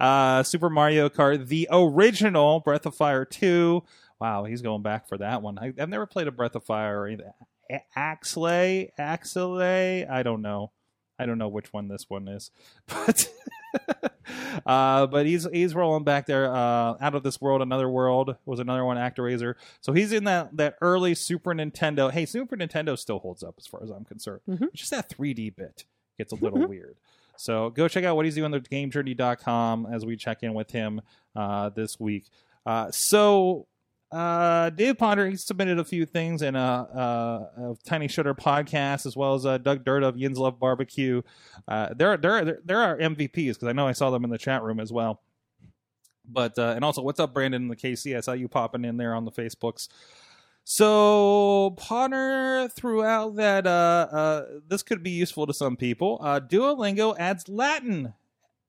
uh, 0.00 0.42
Super 0.42 0.70
Mario 0.70 1.10
Kart, 1.10 1.46
the 1.46 1.68
original 1.70 2.60
Breath 2.60 2.86
of 2.86 2.94
Fire 2.94 3.26
2. 3.26 3.82
Wow, 4.20 4.44
he's 4.44 4.62
going 4.62 4.82
back 4.82 5.08
for 5.08 5.18
that 5.18 5.42
one. 5.42 5.58
I, 5.58 5.72
I've 5.78 5.88
never 5.88 6.06
played 6.06 6.28
a 6.28 6.32
Breath 6.32 6.54
of 6.54 6.64
Fire 6.64 7.00
or 7.00 7.08
either. 7.08 7.32
A- 7.70 7.84
Axlay, 7.96 8.88
Axlay, 8.98 10.08
I 10.10 10.22
don't 10.22 10.42
know. 10.42 10.72
I 11.18 11.26
don't 11.26 11.38
know 11.38 11.48
which 11.48 11.72
one 11.72 11.88
this 11.88 12.06
one 12.08 12.28
is, 12.28 12.50
but 12.86 13.30
uh, 14.66 15.06
but 15.06 15.26
he's 15.26 15.46
he's 15.52 15.74
rolling 15.74 16.04
back 16.04 16.26
there. 16.26 16.52
Uh, 16.54 16.94
out 17.00 17.14
of 17.14 17.22
this 17.22 17.40
world, 17.40 17.62
another 17.62 17.88
world 17.88 18.36
was 18.44 18.60
another 18.60 18.84
one. 18.84 18.96
Actraiser, 18.96 19.54
so 19.80 19.92
he's 19.92 20.12
in 20.12 20.24
that 20.24 20.56
that 20.56 20.76
early 20.80 21.14
Super 21.14 21.54
Nintendo. 21.54 22.10
Hey, 22.10 22.26
Super 22.26 22.56
Nintendo 22.56 22.98
still 22.98 23.18
holds 23.18 23.42
up 23.42 23.54
as 23.58 23.66
far 23.66 23.82
as 23.82 23.90
I'm 23.90 24.04
concerned. 24.04 24.40
Mhm. 24.48 24.72
Just 24.72 24.90
that 24.90 25.08
3D 25.08 25.50
bit 25.50 25.84
gets 26.18 26.32
a 26.32 26.36
little 26.36 26.66
weird. 26.68 26.96
So 27.36 27.70
go 27.70 27.88
check 27.88 28.04
out 28.04 28.16
what 28.16 28.26
he's 28.26 28.34
doing 28.34 28.52
at 28.52 28.68
GameJourney.com 28.68 29.86
as 29.90 30.04
we 30.04 30.16
check 30.16 30.42
in 30.42 30.52
with 30.52 30.70
him 30.70 31.00
uh, 31.34 31.70
this 31.70 31.98
week. 31.98 32.26
Uh, 32.66 32.90
so 32.90 33.66
uh, 34.12 34.70
Dave 34.70 34.96
Podner 34.96 35.30
he 35.30 35.36
submitted 35.36 35.78
a 35.78 35.84
few 35.84 36.04
things 36.04 36.42
in 36.42 36.56
a, 36.56 36.58
a, 36.58 37.70
a 37.70 37.76
Tiny 37.84 38.08
Shutter 38.08 38.34
podcast 38.34 39.06
as 39.06 39.16
well 39.16 39.34
as 39.34 39.46
uh, 39.46 39.58
Doug 39.58 39.84
Dirt 39.84 40.02
of 40.02 40.16
Yins 40.16 40.38
Love 40.38 40.58
Barbecue. 40.58 41.22
Uh, 41.68 41.94
there, 41.94 42.16
there, 42.16 42.58
there, 42.64 42.78
are 42.78 42.98
MVPs 42.98 43.54
because 43.54 43.68
I 43.68 43.72
know 43.72 43.86
I 43.86 43.92
saw 43.92 44.10
them 44.10 44.24
in 44.24 44.30
the 44.30 44.38
chat 44.38 44.62
room 44.62 44.80
as 44.80 44.92
well. 44.92 45.20
But 46.28 46.58
uh, 46.58 46.72
and 46.74 46.84
also, 46.84 47.02
what's 47.02 47.20
up, 47.20 47.34
Brandon 47.34 47.62
in 47.62 47.68
the 47.68 47.76
KC? 47.76 48.16
I 48.16 48.20
saw 48.20 48.32
you 48.32 48.48
popping 48.48 48.84
in 48.84 48.96
there 48.96 49.14
on 49.14 49.24
the 49.24 49.32
Facebooks. 49.32 49.88
So 50.64 51.74
Potter 51.76 52.68
threw 52.68 53.02
out 53.02 53.36
that 53.36 53.66
uh, 53.66 54.06
uh, 54.12 54.44
this 54.68 54.82
could 54.82 55.02
be 55.02 55.10
useful 55.10 55.46
to 55.46 55.54
some 55.54 55.76
people. 55.76 56.18
Uh, 56.20 56.40
Duolingo 56.40 57.16
adds 57.18 57.48
Latin 57.48 58.14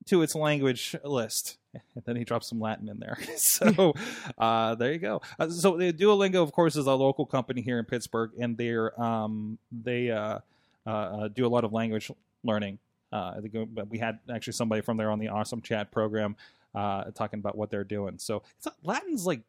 to 0.06 0.22
its 0.22 0.34
language 0.34 0.96
list. 1.04 1.58
And 1.94 2.04
then 2.04 2.16
he 2.16 2.24
drops 2.24 2.50
some 2.50 2.60
Latin 2.60 2.86
in 2.90 2.98
there. 2.98 3.18
so 3.36 3.94
uh, 4.38 4.74
there 4.74 4.92
you 4.92 4.98
go. 4.98 5.22
Uh, 5.38 5.48
so 5.48 5.78
the 5.78 5.90
Duolingo, 5.90 6.42
of 6.42 6.52
course, 6.52 6.76
is 6.76 6.86
a 6.86 6.92
local 6.92 7.24
company 7.24 7.62
here 7.62 7.78
in 7.78 7.86
Pittsburgh, 7.86 8.30
and 8.38 8.58
they're 8.58 9.00
um, 9.02 9.56
they 9.70 10.10
uh, 10.10 10.40
uh, 10.86 10.90
uh, 10.90 11.28
do 11.28 11.46
a 11.46 11.48
lot 11.48 11.64
of 11.64 11.72
language 11.72 12.10
learning. 12.44 12.78
Uh, 13.10 13.40
but 13.72 13.88
we 13.88 13.96
had 13.96 14.18
actually 14.30 14.52
somebody 14.52 14.82
from 14.82 14.98
there 14.98 15.10
on 15.10 15.18
the 15.18 15.28
awesome 15.28 15.62
chat 15.62 15.90
program 15.90 16.36
uh, 16.74 17.04
talking 17.12 17.38
about 17.38 17.56
what 17.56 17.70
they're 17.70 17.84
doing. 17.84 18.18
So 18.18 18.42
Latin's 18.82 19.26
like 19.26 19.40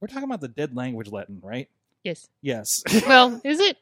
we're 0.00 0.08
talking 0.08 0.24
about 0.24 0.40
the 0.40 0.48
dead 0.48 0.74
language 0.74 1.10
Latin, 1.10 1.40
right? 1.42 1.68
yes. 2.02 2.28
Yes. 2.40 2.82
Well, 3.06 3.40
is 3.44 3.60
it? 3.60 3.76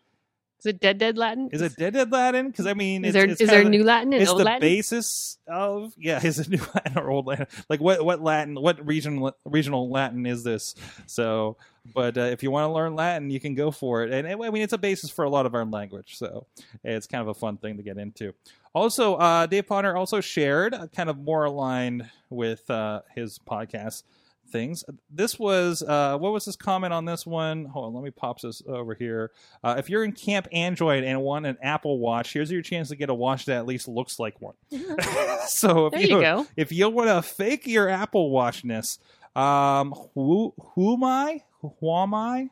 Is 0.64 0.72
it 0.72 0.80
dead 0.80 0.96
dead 0.96 1.18
Latin? 1.18 1.50
is 1.52 1.60
it 1.60 1.76
dead 1.76 1.92
dead 1.92 2.10
Latin? 2.10 2.48
Because 2.48 2.66
I 2.66 2.72
mean, 2.72 3.04
Is 3.04 3.12
there 3.12 3.26
is 3.26 3.36
there 3.36 3.64
new 3.64 3.84
Latin 3.84 4.14
and 4.14 4.22
it's 4.22 4.30
old 4.30 4.40
the 4.40 4.44
Latin? 4.44 4.60
basis 4.60 5.36
of 5.46 5.92
yeah 5.98 6.20
is 6.24 6.38
it 6.38 6.48
new 6.48 6.60
latin 6.74 6.96
or 6.96 7.10
old 7.10 7.26
latin 7.26 7.46
like 7.68 7.80
what 7.80 8.02
what 8.02 8.22
latin 8.22 8.54
what 8.54 8.84
region 8.86 9.30
regional 9.44 9.90
latin 9.90 10.24
is 10.24 10.42
this 10.42 10.74
so 11.06 11.58
but 11.94 12.16
uh, 12.16 12.22
if 12.22 12.42
you 12.42 12.50
want 12.50 12.66
to 12.66 12.72
learn 12.72 12.94
latin 12.94 13.28
you 13.28 13.38
can 13.38 13.54
go 13.54 13.70
for 13.70 14.02
it 14.02 14.10
and 14.10 14.26
i 14.26 14.34
mean 14.50 14.62
it's 14.62 14.72
a 14.72 14.78
basis 14.78 15.10
for 15.10 15.26
a 15.26 15.28
lot 15.28 15.44
of 15.44 15.54
our 15.54 15.66
language 15.66 16.16
so 16.16 16.46
it's 16.82 17.06
kind 17.06 17.20
of 17.20 17.28
a 17.28 17.34
fun 17.34 17.58
thing 17.58 17.76
to 17.76 17.82
get 17.82 17.98
into 17.98 18.32
also 18.74 19.16
uh, 19.16 19.44
dave 19.44 19.66
potter 19.66 19.94
also 19.96 20.18
shared 20.20 20.72
uh, 20.72 20.86
kind 20.86 21.10
of 21.10 21.18
more 21.18 21.44
aligned 21.44 22.08
with 22.30 22.68
uh, 22.70 23.02
his 23.14 23.38
podcast 23.38 24.02
things 24.48 24.84
this 25.10 25.38
was 25.38 25.82
uh, 25.82 26.16
what 26.18 26.32
was 26.32 26.44
his 26.44 26.56
comment 26.56 26.92
on 26.92 27.04
this 27.04 27.26
one 27.26 27.64
hold 27.64 27.86
on 27.86 27.94
let 27.94 28.04
me 28.04 28.10
pop 28.10 28.40
this 28.40 28.62
over 28.66 28.94
here 28.94 29.30
uh, 29.62 29.74
if 29.78 29.90
you're 29.90 30.04
in 30.04 30.12
camp 30.12 30.46
android 30.52 31.02
and 31.04 31.20
want 31.20 31.46
an 31.46 31.56
apple 31.62 31.98
watch 31.98 32.32
here's 32.32 32.50
your 32.50 32.62
chance 32.62 32.88
to 32.88 32.96
get 32.96 33.08
a 33.10 33.14
watch 33.14 33.46
that 33.46 33.56
at 33.56 33.66
least 33.66 33.88
looks 33.88 34.18
like 34.18 34.40
one 34.40 34.54
so 35.46 35.86
if 35.86 35.92
there 35.92 36.02
you, 36.02 36.16
you 36.16 36.20
go. 36.20 36.46
if 36.56 36.72
you 36.72 36.88
want 36.88 37.08
to 37.08 37.22
fake 37.22 37.66
your 37.66 37.88
Apple 37.88 38.30
Watchness, 38.30 38.98
um, 39.36 39.94
who 40.14 40.54
who 40.74 40.94
am 40.94 41.04
I? 41.04 41.42
Who 41.60 41.94
am 41.94 42.14
I? 42.14 42.48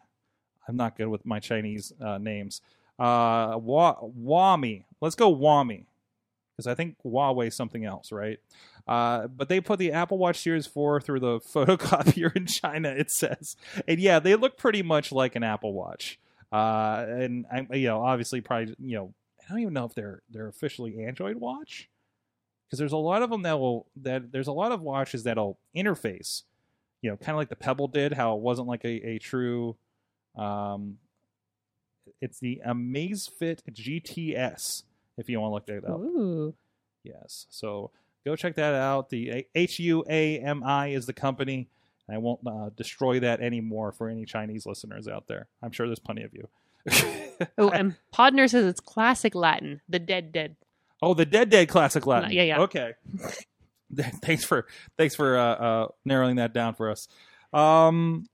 I'm 0.69 0.77
not 0.77 0.97
good 0.97 1.09
with 1.09 1.25
my 1.27 1.41
Chinese 1.41 1.93
uh, 2.01 2.19
names. 2.19 2.61
Uh, 2.99 3.59
Wa- 3.61 4.01
Wami. 4.01 4.85
Let's 5.01 5.15
go 5.15 5.35
Wami, 5.35 5.87
because 6.53 6.67
I 6.67 6.75
think 6.75 6.97
Huawei 7.05 7.53
something 7.53 7.85
else, 7.85 8.13
right? 8.13 8.39
Uh, 8.87 9.27
but 9.29 9.49
they 9.49 9.61
put 9.61 9.79
the 9.79 9.93
Apple 9.93 10.19
Watch 10.19 10.39
Series 10.41 10.67
4 10.67 11.01
through 11.01 11.21
the 11.21 11.41
photocopier 11.55 12.35
in 12.37 12.47
China. 12.47 12.91
It 12.91 13.11
says, 13.11 13.57
and 13.89 13.99
yeah, 13.99 14.19
they 14.19 14.35
look 14.35 14.57
pretty 14.57 14.83
much 14.83 15.13
like 15.13 15.37
an 15.37 15.43
Apple 15.43 15.73
Watch. 15.73 16.19
Uh, 16.51 17.07
and 17.09 17.47
I, 17.51 17.75
you 17.75 17.89
know, 17.89 18.03
obviously, 18.03 18.41
probably, 18.43 18.75
you 18.79 18.97
know, 18.97 19.15
I 19.43 19.49
don't 19.49 19.61
even 19.61 19.73
know 19.73 19.87
if 19.87 19.95
they're 19.95 20.23
they're 20.31 20.49
officially 20.49 21.05
Android 21.05 21.37
watch 21.37 21.89
because 22.67 22.79
there's 22.79 22.93
a 22.93 22.97
lot 22.97 23.23
of 23.23 23.31
them 23.31 23.43
that 23.43 23.59
will 23.59 23.87
that 23.97 24.33
there's 24.33 24.47
a 24.47 24.53
lot 24.53 24.73
of 24.73 24.81
watches 24.81 25.25
that'll 25.25 25.59
interface 25.77 26.43
you 27.03 27.11
know 27.11 27.17
kind 27.17 27.31
of 27.31 27.37
like 27.37 27.51
the 27.51 27.57
pebble 27.57 27.89
did 27.89 28.15
how 28.15 28.35
it 28.35 28.41
wasn't 28.41 28.67
like 28.67 28.85
a, 28.85 29.09
a 29.09 29.19
true 29.19 29.77
um 30.37 30.97
it's 32.21 32.39
the 32.41 32.63
amazfit 32.67 33.59
gts 33.71 34.85
if 35.17 35.29
you 35.29 35.41
want 35.41 35.51
to 35.51 35.55
look 35.55 35.67
that 35.67 35.91
up 35.91 36.01
Ooh. 36.01 36.55
yes 37.05 37.47
so 37.51 37.91
go 38.25 38.37
check 38.37 38.55
that 38.57 38.75
out 38.75 39.11
the 39.11 39.47
h-u-a-m-i 39.55 40.89
is 40.89 41.07
the 41.07 41.13
company 41.13 41.69
i 42.11 42.19
won't 42.19 42.41
uh, 42.47 42.71
destroy 42.77 43.21
that 43.21 43.41
anymore 43.41 43.93
for 43.93 44.09
any 44.09 44.25
chinese 44.25 44.67
listeners 44.67 45.09
out 45.09 45.27
there 45.29 45.49
i'm 45.63 45.73
sure 45.73 45.87
there's 45.87 45.99
plenty 45.99 46.23
of 46.23 46.33
you 46.35 46.49
Oh, 47.59 47.71
and 47.71 47.97
Podner 48.15 48.49
says 48.49 48.67
it's 48.67 48.81
classic 48.81 49.35
Latin. 49.35 49.81
The 49.89 49.99
dead 49.99 50.33
dead. 50.33 50.57
Oh, 51.01 51.15
the 51.15 51.27
Dead 51.27 51.51
Dead 51.51 51.69
Classic 51.69 52.07
Latin. 52.07 52.31
Yeah, 52.31 52.45
yeah. 52.45 52.61
Okay. 52.61 52.93
thanks 54.23 54.45
for 54.45 54.67
thanks 54.97 55.17
for 55.17 55.37
uh, 55.37 55.55
uh, 55.55 55.89
narrowing 56.05 56.37
that 56.37 56.55
down 56.55 56.75
for 56.75 56.91
us. 56.91 57.09
Um. 57.53 58.27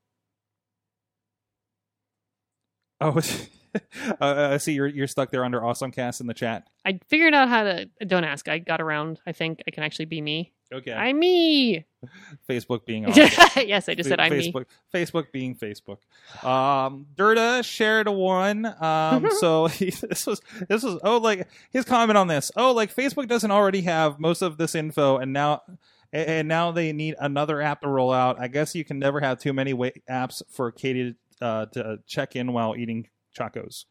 Oh, 3.01 3.21
uh, 4.21 4.51
I 4.53 4.57
see 4.59 4.73
you're 4.73 4.87
you're 4.87 5.07
stuck 5.07 5.31
there 5.31 5.45
under 5.45 5.65
Awesome 5.65 5.91
Cast 5.91 6.21
in 6.21 6.27
the 6.27 6.35
chat. 6.35 6.69
I 6.85 7.01
figured 7.09 7.35
out 7.35 7.49
how 7.49 7.65
to. 7.65 7.87
Don't 8.07 8.25
ask. 8.25 8.49
I 8.49 8.59
got 8.59 8.81
around. 8.81 9.21
I 9.27 9.33
think 9.33 9.63
I 9.67 9.71
can 9.71 9.83
actually 9.83 10.07
be 10.07 10.21
me. 10.21 10.53
Okay. 10.73 10.93
I'm 10.93 11.19
me. 11.19 11.87
Facebook 12.49 12.85
being 12.85 13.07
awesome. 13.09 13.29
yes, 13.67 13.89
I 13.89 13.95
just 13.95 14.09
said 14.09 14.21
I'm 14.21 14.31
me. 14.33 14.53
Facebook, 14.53 14.67
Facebook 14.93 15.33
being 15.33 15.55
Facebook. 15.57 15.99
Um, 16.47 17.07
Durda 17.17 17.63
shared 17.63 18.07
a 18.07 18.13
one. 18.13 18.67
Um, 18.83 19.29
so 19.39 19.67
he, 19.67 19.91
this 19.91 20.27
was 20.27 20.41
this 20.69 20.83
was 20.83 21.01
oh 21.03 21.19
like 21.19 21.49
his 21.71 21.85
comment 21.85 22.19
on 22.19 22.29
this. 22.29 22.51
Oh, 22.57 22.73
like 22.73 22.95
Facebook 22.95 23.29
doesn't 23.29 23.51
already 23.51 23.83
have 23.83 24.21
most 24.21 24.43
of 24.43 24.59
this 24.59 24.75
info, 24.75 25.17
and 25.19 25.33
now 25.33 25.63
and- 25.67 25.79
and 26.13 26.49
now 26.49 26.71
they 26.73 26.91
need 26.95 27.15
another 27.21 27.61
app 27.61 27.83
to 27.83 27.89
roll 27.89 28.11
out. 28.11 28.41
I 28.41 28.49
guess 28.49 28.75
you 28.75 28.83
can 28.83 28.99
never 28.99 29.21
have 29.21 29.39
too 29.39 29.53
many 29.53 29.75
wa- 29.75 29.91
apps 30.09 30.41
for 30.51 30.73
Katie 30.73 31.17
uh, 31.43 31.67
to 31.67 31.99
check 32.07 32.35
in 32.35 32.55
while 32.55 32.75
eating 32.75 33.09
chacos. 33.39 33.85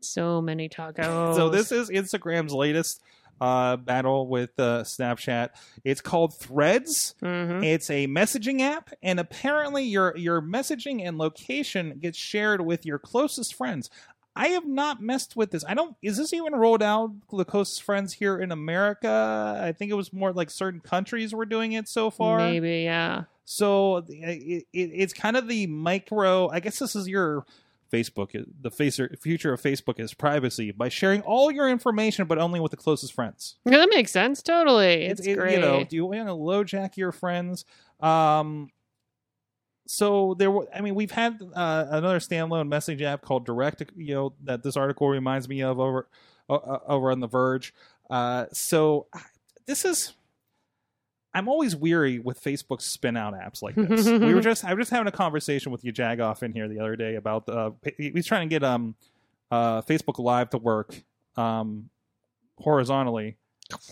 So 0.00 0.40
many 0.40 0.68
tacos. 0.68 1.34
So 1.36 1.48
this 1.48 1.72
is 1.72 1.90
Instagram's 1.90 2.52
latest 2.52 3.02
uh, 3.40 3.76
battle 3.76 4.26
with 4.26 4.50
uh, 4.58 4.82
Snapchat. 4.82 5.50
It's 5.84 6.00
called 6.00 6.34
Threads. 6.38 7.14
Mhm. 7.22 7.64
It's 7.64 7.88
a 7.90 8.06
messaging 8.08 8.60
app, 8.60 8.90
and 9.02 9.20
apparently 9.20 9.84
your 9.84 10.16
your 10.16 10.40
messaging 10.42 11.06
and 11.06 11.18
location 11.18 11.98
gets 12.00 12.18
shared 12.18 12.60
with 12.60 12.84
your 12.84 12.98
closest 12.98 13.54
friends. 13.54 13.90
I 14.36 14.48
have 14.48 14.66
not 14.66 15.00
messed 15.02 15.34
with 15.34 15.50
this. 15.50 15.64
I 15.66 15.74
don't. 15.74 15.96
Is 16.02 16.16
this 16.16 16.32
even 16.32 16.52
rolled 16.54 16.82
out? 16.82 17.10
The 17.32 17.44
closest 17.44 17.82
friends 17.82 18.12
here 18.12 18.38
in 18.38 18.52
America. 18.52 19.60
I 19.60 19.72
think 19.72 19.90
it 19.90 19.94
was 19.94 20.12
more 20.12 20.32
like 20.32 20.50
certain 20.50 20.78
countries 20.80 21.34
were 21.34 21.46
doing 21.46 21.72
it 21.72 21.88
so 21.88 22.08
far. 22.10 22.38
Maybe, 22.38 22.82
yeah. 22.82 23.24
So 23.44 24.04
it, 24.08 24.66
it, 24.72 24.90
it's 24.92 25.12
kind 25.12 25.36
of 25.36 25.48
the 25.48 25.66
micro. 25.66 26.48
I 26.50 26.60
guess 26.60 26.78
this 26.78 26.94
is 26.94 27.08
your 27.08 27.46
Facebook. 27.92 28.44
The 28.60 28.70
face, 28.70 29.00
future 29.20 29.52
of 29.52 29.60
Facebook 29.60 29.98
is 29.98 30.14
privacy 30.14 30.72
by 30.72 30.88
sharing 30.88 31.22
all 31.22 31.50
your 31.50 31.68
information, 31.68 32.26
but 32.26 32.38
only 32.38 32.60
with 32.60 32.70
the 32.70 32.76
closest 32.76 33.12
friends. 33.14 33.56
Yeah, 33.64 33.78
that 33.78 33.88
makes 33.90 34.12
sense. 34.12 34.42
Totally. 34.42 35.06
It's, 35.06 35.26
it- 35.26 35.36
great. 35.36 35.54
You 35.54 35.60
know, 35.60 35.84
do 35.84 35.96
you 35.96 36.06
want 36.06 36.28
to 36.28 36.32
lowjack 36.34 36.96
your 36.96 37.12
friends? 37.12 37.64
Um, 38.00 38.70
so 39.86 40.34
there, 40.38 40.50
were, 40.50 40.68
I 40.74 40.82
mean, 40.82 40.94
we've 40.94 41.10
had 41.10 41.40
uh, 41.54 41.86
another 41.90 42.18
standalone 42.18 42.68
message 42.68 43.00
app 43.00 43.22
called 43.22 43.46
Direct. 43.46 43.82
You 43.96 44.14
know 44.14 44.32
that 44.44 44.62
this 44.62 44.76
article 44.76 45.08
reminds 45.08 45.48
me 45.48 45.62
of 45.62 45.80
over 45.80 46.08
uh, 46.50 46.54
uh, 46.54 46.78
over 46.86 47.10
on 47.10 47.20
the 47.20 47.26
Verge. 47.26 47.72
Uh, 48.10 48.46
so 48.52 49.06
uh, 49.12 49.20
this 49.66 49.84
is. 49.84 50.12
I'm 51.34 51.48
always 51.48 51.76
weary 51.76 52.18
with 52.18 52.42
Facebook 52.42 52.80
spin 52.80 53.16
out 53.16 53.34
apps 53.34 53.62
like 53.62 53.74
this. 53.74 54.06
we 54.06 54.34
were 54.34 54.40
just 54.40 54.64
I 54.64 54.74
was 54.74 54.82
just 54.82 54.90
having 54.90 55.06
a 55.06 55.12
conversation 55.12 55.72
with 55.72 55.84
you 55.84 55.92
Jagoff 55.92 56.42
in 56.42 56.52
here 56.52 56.68
the 56.68 56.80
other 56.80 56.96
day 56.96 57.16
about 57.16 57.46
the 57.46 57.74
he 57.96 58.10
was 58.10 58.26
trying 58.26 58.48
to 58.48 58.52
get 58.52 58.64
um 58.64 58.94
uh 59.50 59.82
Facebook 59.82 60.18
Live 60.18 60.50
to 60.50 60.58
work 60.58 61.02
um 61.36 61.90
horizontally 62.58 63.36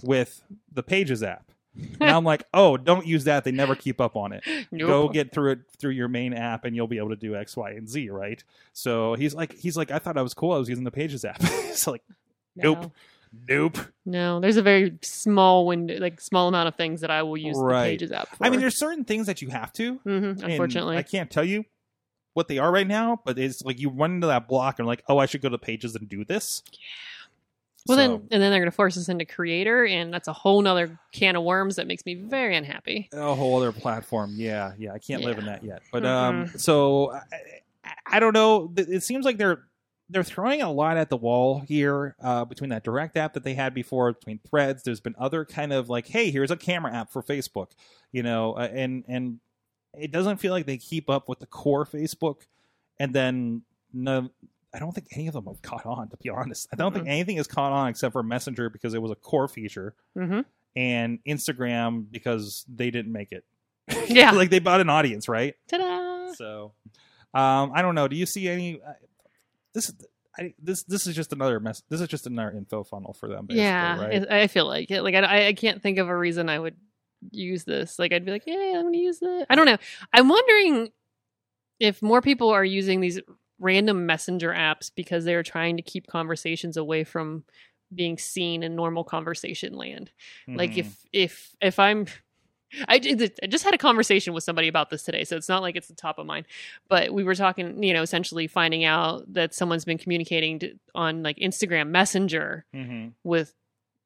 with 0.03 0.43
the 0.73 0.83
Pages 0.83 1.23
app. 1.23 1.53
And 2.01 2.11
I'm 2.11 2.25
like, 2.25 2.45
oh, 2.55 2.79
don't 2.79 3.07
use 3.07 3.25
that. 3.25 3.45
They 3.45 3.53
never 3.53 3.75
keep 3.75 4.01
up 4.01 4.17
on 4.17 4.33
it. 4.33 4.43
Nope. 4.73 4.89
Go 4.89 5.09
get 5.09 5.33
through 5.33 5.53
it 5.53 5.59
through 5.79 5.93
your 5.93 6.09
main 6.09 6.33
app, 6.33 6.65
and 6.65 6.75
you'll 6.75 6.87
be 6.87 6.99
able 6.99 7.11
to 7.11 7.17
do 7.17 7.37
X, 7.37 7.57
Y, 7.57 7.71
and 7.71 7.89
Z, 7.89 8.11
right? 8.11 8.43
So 8.73 9.15
he's 9.15 9.35
like, 9.35 9.55
he's 9.55 9.77
like, 9.77 9.91
I 9.91 9.99
thought 9.99 10.19
I 10.19 10.23
was 10.23 10.35
cool. 10.35 10.53
I 10.53 10.59
was 10.59 10.69
using 10.69 10.85
the 10.85 10.91
Pages 10.91 11.25
app. 11.25 11.37
it's 11.41 11.87
like, 11.87 12.03
nope, 12.57 12.93
nope. 13.49 13.79
No, 14.05 14.41
there's 14.41 14.57
a 14.57 14.63
very 14.63 14.99
small 15.03 15.67
window, 15.67 15.99
like 15.99 16.21
small 16.21 16.49
amount 16.49 16.69
of 16.69 16.77
things 16.77 17.01
that 17.01 17.11
I 17.11 17.23
will 17.23 17.37
use 17.37 17.57
Right. 17.59 17.85
the 17.85 17.91
Pages 17.91 18.13
app 18.13 18.29
for. 18.37 18.45
I 18.45 18.51
mean, 18.51 18.61
there's 18.61 18.79
certain 18.79 19.05
things 19.05 19.27
that 19.27 19.43
you 19.43 19.49
have 19.49 19.73
to. 19.75 19.95
hmm 19.97 20.33
unfortunately. 20.43 20.97
I 20.97 21.03
can't 21.03 21.31
tell 21.31 21.45
you 21.45 21.65
what 22.35 22.49
they 22.49 22.59
are 22.59 22.71
right 22.71 22.87
now, 22.87 23.21
but 23.25 23.39
it's 23.39 23.63
like 23.63 23.81
you 23.81 23.89
run 23.91 24.13
into 24.17 24.27
that 24.29 24.47
block 24.49 24.79
and 24.79 24.87
like, 24.87 25.03
oh, 25.09 25.19
I 25.19 25.27
should 25.27 25.41
go 25.43 25.49
to 25.49 25.59
Pages 25.59 25.95
and 25.97 26.09
do 26.09 26.25
this. 26.25 26.63
Yeah. 26.73 26.79
well, 27.89 27.97
So- 27.97 28.03
then, 28.03 28.11
and 28.31 28.43
then 28.43 28.51
they're 28.51 28.61
going 28.61 28.71
to 28.71 28.77
force 28.77 28.97
us 28.97 29.09
into 29.09 29.25
Creator, 29.25 29.87
and 29.87 30.13
that's 30.13 30.29
a 30.29 30.33
whole 30.33 30.61
nother 30.61 30.99
can 31.13 31.35
of 31.37 31.43
worms 31.45 31.77
that 31.77 31.87
makes 31.87 32.05
me 32.05 32.15
very 32.15 32.55
unhappy. 32.57 33.09
a 33.13 33.35
whole 33.35 33.57
other 33.57 33.73
platform. 33.73 34.35
Yeah, 34.37 34.73
yeah, 34.79 34.93
I 34.93 34.99
can't 34.99 35.23
live 35.23 35.39
in 35.39 35.47
that 35.47 35.65
yet. 35.65 35.83
But 35.93 36.05
um, 36.05 36.49
so 36.57 37.13
I- 37.13 37.21
I 38.05 38.19
don't 38.21 38.33
know. 38.33 38.73
It 38.77 39.05
seems 39.05 39.25
like 39.25 39.37
they're 39.39 39.63
they're 40.09 40.23
throwing 40.25 40.63
a 40.63 40.71
lot 40.71 40.97
at 40.97 41.11
the 41.11 41.17
wall 41.17 41.61
here 41.67 42.15
uh, 42.23 42.45
between 42.45 42.71
that 42.71 42.85
direct 42.85 43.17
app 43.17 43.35
that 43.35 43.43
they 43.45 43.55
had 43.55 43.75
before, 43.75 44.13
between 44.13 44.39
Threads. 44.49 44.83
There's 44.85 45.01
been 45.01 45.17
other 45.19 45.45
kind 45.45 45.73
of 45.73 45.89
like, 45.89 46.07
hey, 46.07 46.31
here's 46.31 46.51
a 46.51 46.57
camera 46.57 46.95
app 46.95 47.11
for 47.11 47.23
Facebook, 47.23 47.73
you 48.13 48.23
know, 48.23 48.55
uh, 48.55 48.69
and 48.73 49.05
and 49.09 49.41
it 49.95 50.13
doesn't 50.13 50.37
feel 50.39 50.53
like 50.53 50.67
they 50.67 50.77
keep 50.77 51.09
up 51.11 51.29
with 51.29 51.41
the 51.41 51.47
core 51.47 51.85
Facebook, 51.87 52.43
and 52.99 53.15
then 53.15 53.63
no. 53.93 54.31
I 54.75 54.79
don't 54.79 54.93
think 54.93 55.07
any 55.13 55.27
of 55.27 55.33
them 55.33 55.47
have 55.47 55.63
caught 55.63 55.87
on, 55.87 56.09
to 56.11 56.17
be 56.19 56.29
honest. 56.29 56.69
I 56.73 56.77
don't 56.77 56.93
think 56.93 57.09
anything 57.09 57.39
has 57.39 57.47
caught 57.47 57.73
on 57.73 57.89
except 57.89 58.13
for 58.13 58.23
Messenger 58.23 58.69
because 58.69 58.93
it 58.93 59.01
was 59.01 59.11
a 59.11 59.15
core 59.17 59.49
feature 59.49 59.95
hmm 60.15 60.41
and 60.77 61.19
Instagram 61.27 62.05
because 62.11 62.67
they 62.69 62.91
didn't 62.91 63.11
make 63.13 63.33
it. 63.33 63.45
Yeah. 64.11 64.33
like 64.33 64.51
they 64.51 64.59
bought 64.59 64.83
an 64.83 64.91
audience, 64.91 65.27
right? 65.29 65.55
Ta-da! 65.69 66.35
So, 66.35 66.73
um, 67.33 67.73
I 67.75 67.81
don't 67.81 67.95
know. 67.95 68.07
Do 68.09 68.17
you 68.17 68.27
see 68.27 68.49
any? 68.49 68.81
This, 69.77 69.93
I, 70.39 70.55
this, 70.59 70.83
this 70.85 71.07
is 71.07 71.15
just 71.15 71.33
another 71.33 71.61
mess. 71.61 71.83
This 71.89 72.01
is 72.01 72.09
just 72.09 72.27
another 72.27 72.51
info 72.57 72.83
funnel 72.83 73.13
for 73.13 73.29
them. 73.29 73.47
Yeah, 73.51 73.99
right? 73.99 74.31
I 74.31 74.47
feel 74.49 74.67
like 74.67 74.91
it. 74.91 75.03
Like 75.03 75.15
I, 75.15 75.49
I 75.49 75.53
can't 75.53 75.83
think 75.83 75.99
of 75.99 76.09
a 76.09 76.17
reason 76.17 76.49
I 76.49 76.59
would 76.59 76.77
use 77.31 77.65
this. 77.65 77.99
Like 77.99 78.13
I'd 78.13 78.25
be 78.25 78.33
like, 78.33 78.45
hey, 78.45 78.73
I'm 78.75 78.83
going 78.83 78.93
to 78.95 78.99
use 78.99 79.19
this. 79.21 79.45
I 79.51 79.55
don't 79.55 79.67
know. 79.67 79.79
I'm 80.13 80.29
wondering 80.29 80.89
if 81.79 82.01
more 82.03 82.23
people 82.23 82.51
are 82.51 82.65
using 82.65 83.01
these 83.01 83.21
random 83.59 84.07
messenger 84.07 84.51
apps 84.53 84.91
because 84.95 85.25
they're 85.25 85.43
trying 85.43 85.77
to 85.77 85.83
keep 85.83 86.07
conversations 86.07 86.77
away 86.77 87.05
from 87.05 87.45
being 87.95 88.19
seen 88.19 88.63
in 88.63 88.75
normal 88.75 89.05
conversation 89.05 89.75
land. 89.75 90.11
Like 90.49 90.73
Mhm. 90.73 90.79
if 90.79 91.07
if 91.13 91.57
if 91.61 91.79
I'm 91.79 92.07
I 92.89 92.95
I 93.43 93.47
just 93.47 93.65
had 93.65 93.75
a 93.75 93.79
conversation 93.79 94.33
with 94.35 94.45
somebody 94.45 94.69
about 94.69 94.91
this 94.91 95.03
today, 95.03 95.25
so 95.25 95.37
it's 95.37 95.49
not 95.49 95.63
like 95.63 95.77
it's 95.77 95.89
the 95.89 95.95
top 95.95 96.19
of 96.19 96.27
mind. 96.27 96.47
But 96.89 97.13
we 97.13 97.25
were 97.25 97.35
talking, 97.35 97.83
you 97.83 97.93
know, 97.95 98.03
essentially 98.03 98.47
finding 98.47 98.85
out 98.85 99.33
that 99.33 99.55
someone's 99.55 99.85
been 99.85 99.99
communicating 99.99 100.59
to, 100.61 100.75
on 100.95 101.23
like 101.23 101.37
Instagram 101.39 101.89
Messenger 101.89 102.65
Mhm. 102.75 103.13
with 103.25 103.55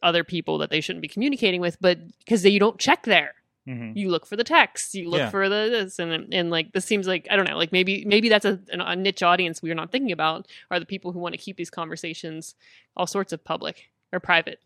other 0.02 0.24
people 0.24 0.58
that 0.58 0.70
they 0.70 0.80
shouldn't 0.80 1.02
be 1.02 1.08
communicating 1.08 1.60
with, 1.60 1.76
but 1.80 1.98
because 2.20 2.44
you 2.44 2.58
don't 2.58 2.78
check 2.78 3.02
there, 3.04 3.34
Mhm. 3.68 3.94
you 3.94 4.08
look 4.08 4.24
for 4.24 4.34
the 4.36 4.44
text, 4.44 4.94
you 4.94 5.10
look 5.10 5.18
Yeah. 5.20 5.30
for 5.30 5.48
the 5.50 5.68
this, 5.70 5.98
and 5.98 6.32
and 6.32 6.50
like 6.50 6.72
this 6.72 6.86
seems 6.86 7.06
like 7.06 7.26
I 7.30 7.36
don't 7.36 7.46
know, 7.48 7.56
like 7.58 7.70
maybe 7.72 8.04
maybe 8.06 8.28
that's 8.30 8.46
a, 8.46 8.58
a 8.72 8.96
niche 8.96 9.22
audience 9.22 9.60
we're 9.62 9.74
not 9.74 9.92
thinking 9.92 10.12
about 10.12 10.46
are 10.70 10.80
the 10.80 10.86
people 10.86 11.12
who 11.12 11.18
want 11.18 11.34
to 11.34 11.38
keep 11.38 11.56
these 11.58 11.70
conversations 11.70 12.54
all 12.96 13.06
sorts 13.06 13.32
of 13.34 13.44
public 13.44 13.90
or 14.12 14.18
private. 14.20 14.58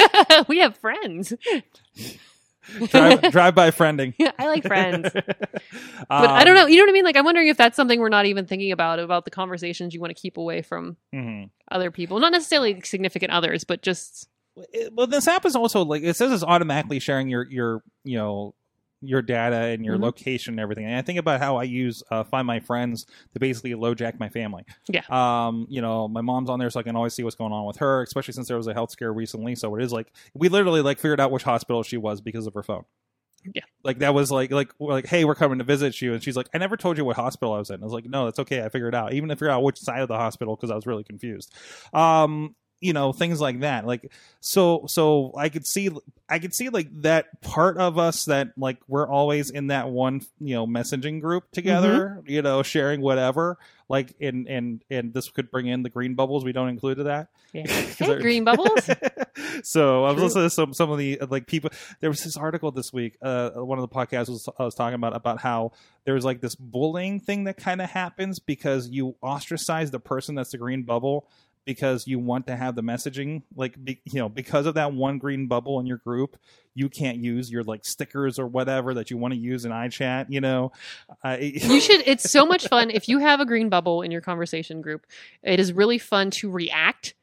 we 0.48 0.58
have 0.58 0.76
friends. 0.76 1.32
Drive, 2.88 3.22
drive 3.30 3.54
by 3.54 3.70
friending. 3.70 4.14
I 4.38 4.46
like 4.48 4.64
friends. 4.64 5.10
but 5.14 5.24
I 6.10 6.44
don't 6.44 6.54
know. 6.54 6.66
You 6.66 6.76
know 6.76 6.84
what 6.84 6.90
I 6.90 6.92
mean? 6.92 7.04
Like, 7.04 7.16
I'm 7.16 7.24
wondering 7.24 7.48
if 7.48 7.56
that's 7.56 7.76
something 7.76 8.00
we're 8.00 8.08
not 8.08 8.26
even 8.26 8.46
thinking 8.46 8.72
about 8.72 8.98
about 8.98 9.24
the 9.24 9.30
conversations 9.30 9.94
you 9.94 10.00
want 10.00 10.14
to 10.14 10.20
keep 10.20 10.36
away 10.36 10.62
from 10.62 10.96
hmm 11.12 11.44
other 11.70 11.90
people, 11.90 12.18
not 12.18 12.32
necessarily 12.32 12.80
significant 12.80 13.32
others, 13.32 13.62
but 13.64 13.80
just 13.80 14.28
Well, 14.92 15.06
this 15.06 15.28
app 15.28 15.46
is 15.46 15.54
also 15.54 15.84
like 15.84 16.02
it 16.02 16.16
says 16.16 16.32
it's 16.32 16.42
automatically 16.42 16.98
sharing 16.98 17.28
your 17.28 17.48
your 17.50 17.82
you 18.04 18.18
know 18.18 18.54
your 19.02 19.22
data 19.22 19.56
and 19.56 19.84
your 19.84 19.96
Mhm. 19.96 20.02
location 20.02 20.52
and 20.54 20.60
everything. 20.60 20.84
And 20.84 20.94
I 20.96 21.02
think 21.02 21.18
about 21.18 21.40
how 21.40 21.56
I 21.56 21.62
use 21.62 22.02
uh, 22.10 22.22
Find 22.24 22.46
My 22.46 22.60
Friends 22.60 23.06
to 23.32 23.40
basically 23.40 23.74
low 23.74 23.94
jack 23.94 24.18
my 24.20 24.28
family. 24.28 24.64
Yeah. 24.88 25.02
Um, 25.08 25.66
you 25.70 25.80
know, 25.80 26.06
my 26.08 26.20
mom's 26.20 26.50
on 26.50 26.58
there, 26.58 26.70
so 26.70 26.80
I 26.80 26.82
can 26.82 26.96
always 26.96 27.14
see 27.14 27.22
what's 27.24 27.36
going 27.36 27.52
on 27.52 27.66
with 27.66 27.78
her, 27.78 28.02
especially 28.02 28.32
since 28.34 28.48
there 28.48 28.56
was 28.56 28.66
a 28.66 28.74
health 28.74 28.90
scare 28.90 29.12
recently. 29.12 29.54
So 29.54 29.74
it 29.76 29.82
is 29.82 29.92
like 29.92 30.12
we 30.34 30.48
literally 30.48 30.82
like 30.82 30.98
figured 30.98 31.20
out 31.20 31.30
which 31.30 31.42
hospital 31.44 31.82
she 31.82 31.96
was 31.96 32.20
because 32.20 32.46
of 32.46 32.54
her 32.54 32.62
phone. 32.62 32.84
Yeah. 33.54 33.62
Like 33.82 34.00
that 34.00 34.12
was 34.12 34.30
like 34.30 34.50
like 34.50 34.74
we're 34.78 34.92
like, 34.92 35.06
hey, 35.06 35.24
we're 35.24 35.34
coming 35.34 35.56
to 35.60 35.64
visit 35.64 36.02
you, 36.02 36.12
and 36.12 36.22
she's 36.22 36.36
like, 36.36 36.48
I 36.52 36.58
never 36.58 36.76
told 36.76 36.98
you 36.98 37.06
what 37.06 37.16
hospital 37.16 37.54
I 37.54 37.58
was 37.58 37.70
in. 37.70 37.80
I 37.80 37.84
was 37.84 37.94
like, 37.94 38.04
no, 38.04 38.26
that's 38.26 38.38
okay, 38.40 38.62
I 38.62 38.68
figured 38.68 38.92
it 38.92 38.96
out. 38.98 39.14
Even 39.14 39.30
if 39.30 39.38
figure 39.38 39.48
out 39.50 39.62
which 39.62 39.78
side 39.78 40.02
of 40.02 40.08
the 40.08 40.16
hospital 40.18 40.56
because 40.56 40.70
I 40.70 40.74
was 40.74 40.86
really 40.86 41.04
confused. 41.04 41.54
Um, 41.94 42.54
you 42.80 42.92
know, 42.92 43.12
things 43.12 43.40
like 43.40 43.60
that. 43.60 43.86
Like 43.86 44.10
so 44.40 44.84
so 44.86 45.32
I 45.36 45.50
could 45.50 45.66
see 45.66 45.90
I 46.28 46.38
could 46.38 46.54
see 46.54 46.70
like 46.70 46.88
that 47.02 47.40
part 47.42 47.76
of 47.76 47.98
us 47.98 48.24
that 48.24 48.52
like 48.56 48.78
we're 48.88 49.08
always 49.08 49.50
in 49.50 49.68
that 49.68 49.90
one 49.90 50.22
you 50.40 50.54
know 50.54 50.66
messaging 50.66 51.20
group 51.20 51.50
together, 51.52 52.22
you 52.26 52.42
know, 52.42 52.62
sharing 52.62 53.00
whatever. 53.02 53.58
Like 53.88 54.14
and 54.20 54.48
and 54.48 54.84
and 54.90 55.12
this 55.12 55.28
could 55.28 55.50
bring 55.50 55.66
in 55.66 55.82
the 55.82 55.90
green 55.90 56.14
bubbles 56.14 56.44
we 56.44 56.52
don't 56.52 56.68
include 56.68 56.98
to 56.98 57.04
that. 57.04 57.28
yeah. 57.52 57.64
Hey, 58.00 58.18
green 58.18 58.44
bubbles. 58.44 58.88
so 59.62 60.04
I 60.04 60.12
was 60.12 60.16
True. 60.16 60.24
listening 60.24 60.44
to 60.46 60.50
some 60.50 60.72
some 60.72 60.90
of 60.90 60.98
the 60.98 61.18
like 61.28 61.46
people. 61.46 61.70
There 61.98 62.08
was 62.08 62.22
this 62.22 62.36
article 62.36 62.70
this 62.70 62.92
week. 62.92 63.18
Uh, 63.20 63.50
one 63.50 63.78
of 63.78 63.82
the 63.82 63.94
podcasts 63.94 64.28
was 64.28 64.48
I 64.58 64.64
was 64.64 64.74
talking 64.74 64.94
about 64.94 65.14
about 65.14 65.40
how 65.40 65.72
there 66.04 66.14
was 66.14 66.24
like 66.24 66.40
this 66.40 66.54
bullying 66.54 67.20
thing 67.20 67.44
that 67.44 67.58
kind 67.58 67.82
of 67.82 67.90
happens 67.90 68.38
because 68.38 68.88
you 68.88 69.16
ostracize 69.22 69.90
the 69.90 70.00
person 70.00 70.34
that's 70.36 70.52
the 70.52 70.58
green 70.58 70.84
bubble 70.84 71.28
because 71.64 72.06
you 72.06 72.18
want 72.18 72.46
to 72.46 72.56
have 72.56 72.74
the 72.74 72.82
messaging 72.82 73.42
like 73.54 73.82
be, 73.82 74.00
you 74.04 74.18
know 74.18 74.28
because 74.28 74.66
of 74.66 74.74
that 74.74 74.92
one 74.92 75.18
green 75.18 75.46
bubble 75.46 75.78
in 75.78 75.86
your 75.86 75.98
group 75.98 76.36
you 76.74 76.88
can't 76.88 77.18
use 77.18 77.50
your 77.50 77.62
like 77.62 77.84
stickers 77.84 78.38
or 78.38 78.46
whatever 78.46 78.94
that 78.94 79.10
you 79.10 79.16
want 79.16 79.34
to 79.34 79.38
use 79.38 79.64
in 79.64 79.72
iChat 79.72 80.26
you 80.28 80.40
know 80.40 80.72
you 81.40 81.80
should. 81.80 82.02
It's 82.06 82.30
so 82.30 82.46
much 82.46 82.68
fun 82.68 82.90
if 82.90 83.08
you 83.08 83.18
have 83.18 83.40
a 83.40 83.46
green 83.46 83.68
bubble 83.68 84.02
in 84.02 84.10
your 84.10 84.20
conversation 84.20 84.80
group. 84.80 85.06
It 85.42 85.60
is 85.60 85.72
really 85.72 85.98
fun 85.98 86.30
to 86.32 86.50
react 86.50 87.14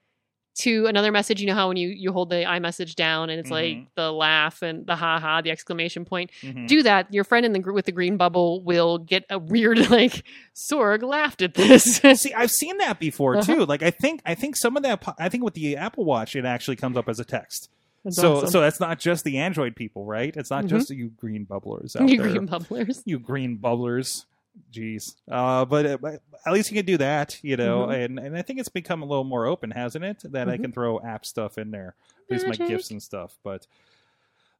to 0.61 0.87
another 0.87 1.11
message. 1.11 1.39
You 1.41 1.47
know 1.47 1.53
how 1.55 1.67
when 1.67 1.77
you 1.77 1.89
you 1.89 2.11
hold 2.11 2.29
the 2.29 2.37
iMessage 2.43 2.95
down 2.95 3.29
and 3.29 3.39
it's 3.39 3.49
like 3.51 3.75
Mhm. 3.77 3.87
the 3.95 4.11
laugh 4.11 4.61
and 4.61 4.85
the 4.85 4.95
ha 4.95 5.19
ha, 5.19 5.41
the 5.41 5.51
exclamation 5.51 6.05
point. 6.05 6.31
Mhm. 6.41 6.67
Do 6.67 6.83
that. 6.83 7.13
Your 7.13 7.23
friend 7.23 7.45
in 7.45 7.53
the 7.53 7.59
group 7.59 7.75
with 7.75 7.85
the 7.85 7.91
green 7.91 8.17
bubble 8.17 8.61
will 8.63 8.97
get 8.97 9.25
a 9.29 9.37
weird 9.39 9.77
like 9.91 10.23
Sorg 10.55 11.03
laughed 11.03 11.41
at 11.41 11.53
this. 11.53 11.97
See, 12.21 12.33
I've 12.33 12.51
seen 12.51 12.77
that 12.79 12.99
before 12.99 13.37
Uh-huh. 13.37 13.55
too. 13.55 13.65
Like, 13.65 13.83
I 13.83 13.91
think, 13.91 14.21
I 14.25 14.35
think 14.35 14.55
some 14.55 14.75
of 14.77 14.83
that. 14.83 15.03
I 15.19 15.29
think 15.29 15.43
with 15.43 15.53
the 15.53 15.75
Apple 15.77 16.05
Watch, 16.05 16.35
it 16.35 16.45
actually 16.45 16.75
comes 16.77 16.97
up 16.97 17.07
as 17.09 17.19
a 17.19 17.25
text. 17.25 17.69
That's 18.03 18.15
so, 18.15 18.37
awesome. 18.37 18.49
so 18.51 18.61
that's 18.61 18.79
not 18.79 18.99
just 18.99 19.25
the 19.25 19.37
Android 19.37 19.75
people, 19.75 20.05
right? 20.05 20.33
It's 20.37 20.49
not 20.49 20.63
Mhm. 20.65 20.69
just 20.69 20.89
you 20.91 21.09
green 21.17 21.45
bubblers 21.45 21.95
out 21.99 22.07
you 22.07 22.17
there. 22.17 22.29
green 22.31 22.47
bubblers. 22.47 23.01
you 23.05 23.19
green 23.19 23.57
bubblers. 23.57 24.25
Jeez. 24.71 25.15
Uh, 25.29 25.65
but, 25.65 25.85
uh, 25.85 25.97
at 26.45 26.53
least 26.53 26.71
you 26.71 26.77
can 26.77 26.85
do 26.85 26.97
that, 26.97 27.39
you 27.43 27.57
know. 27.57 27.87
Mhm. 27.87 28.05
And 28.05 28.19
and 28.19 28.37
I 28.37 28.41
think 28.41 28.59
it's 28.59 28.69
become 28.69 29.01
a 29.01 29.05
little 29.05 29.23
more 29.23 29.45
open, 29.45 29.71
hasn't 29.71 30.03
it? 30.05 30.21
That 30.31 30.49
I 30.49 30.57
Mhm. 30.57 30.61
can 30.63 30.71
throw 30.71 30.99
app 31.01 31.25
stuff 31.25 31.57
in 31.57 31.71
there, 31.71 31.95
at 32.29 32.31
least 32.31 32.47
my 32.47 32.55
gifts 32.67 32.91
and 32.91 33.01
stuff. 33.01 33.37
But 33.43 33.67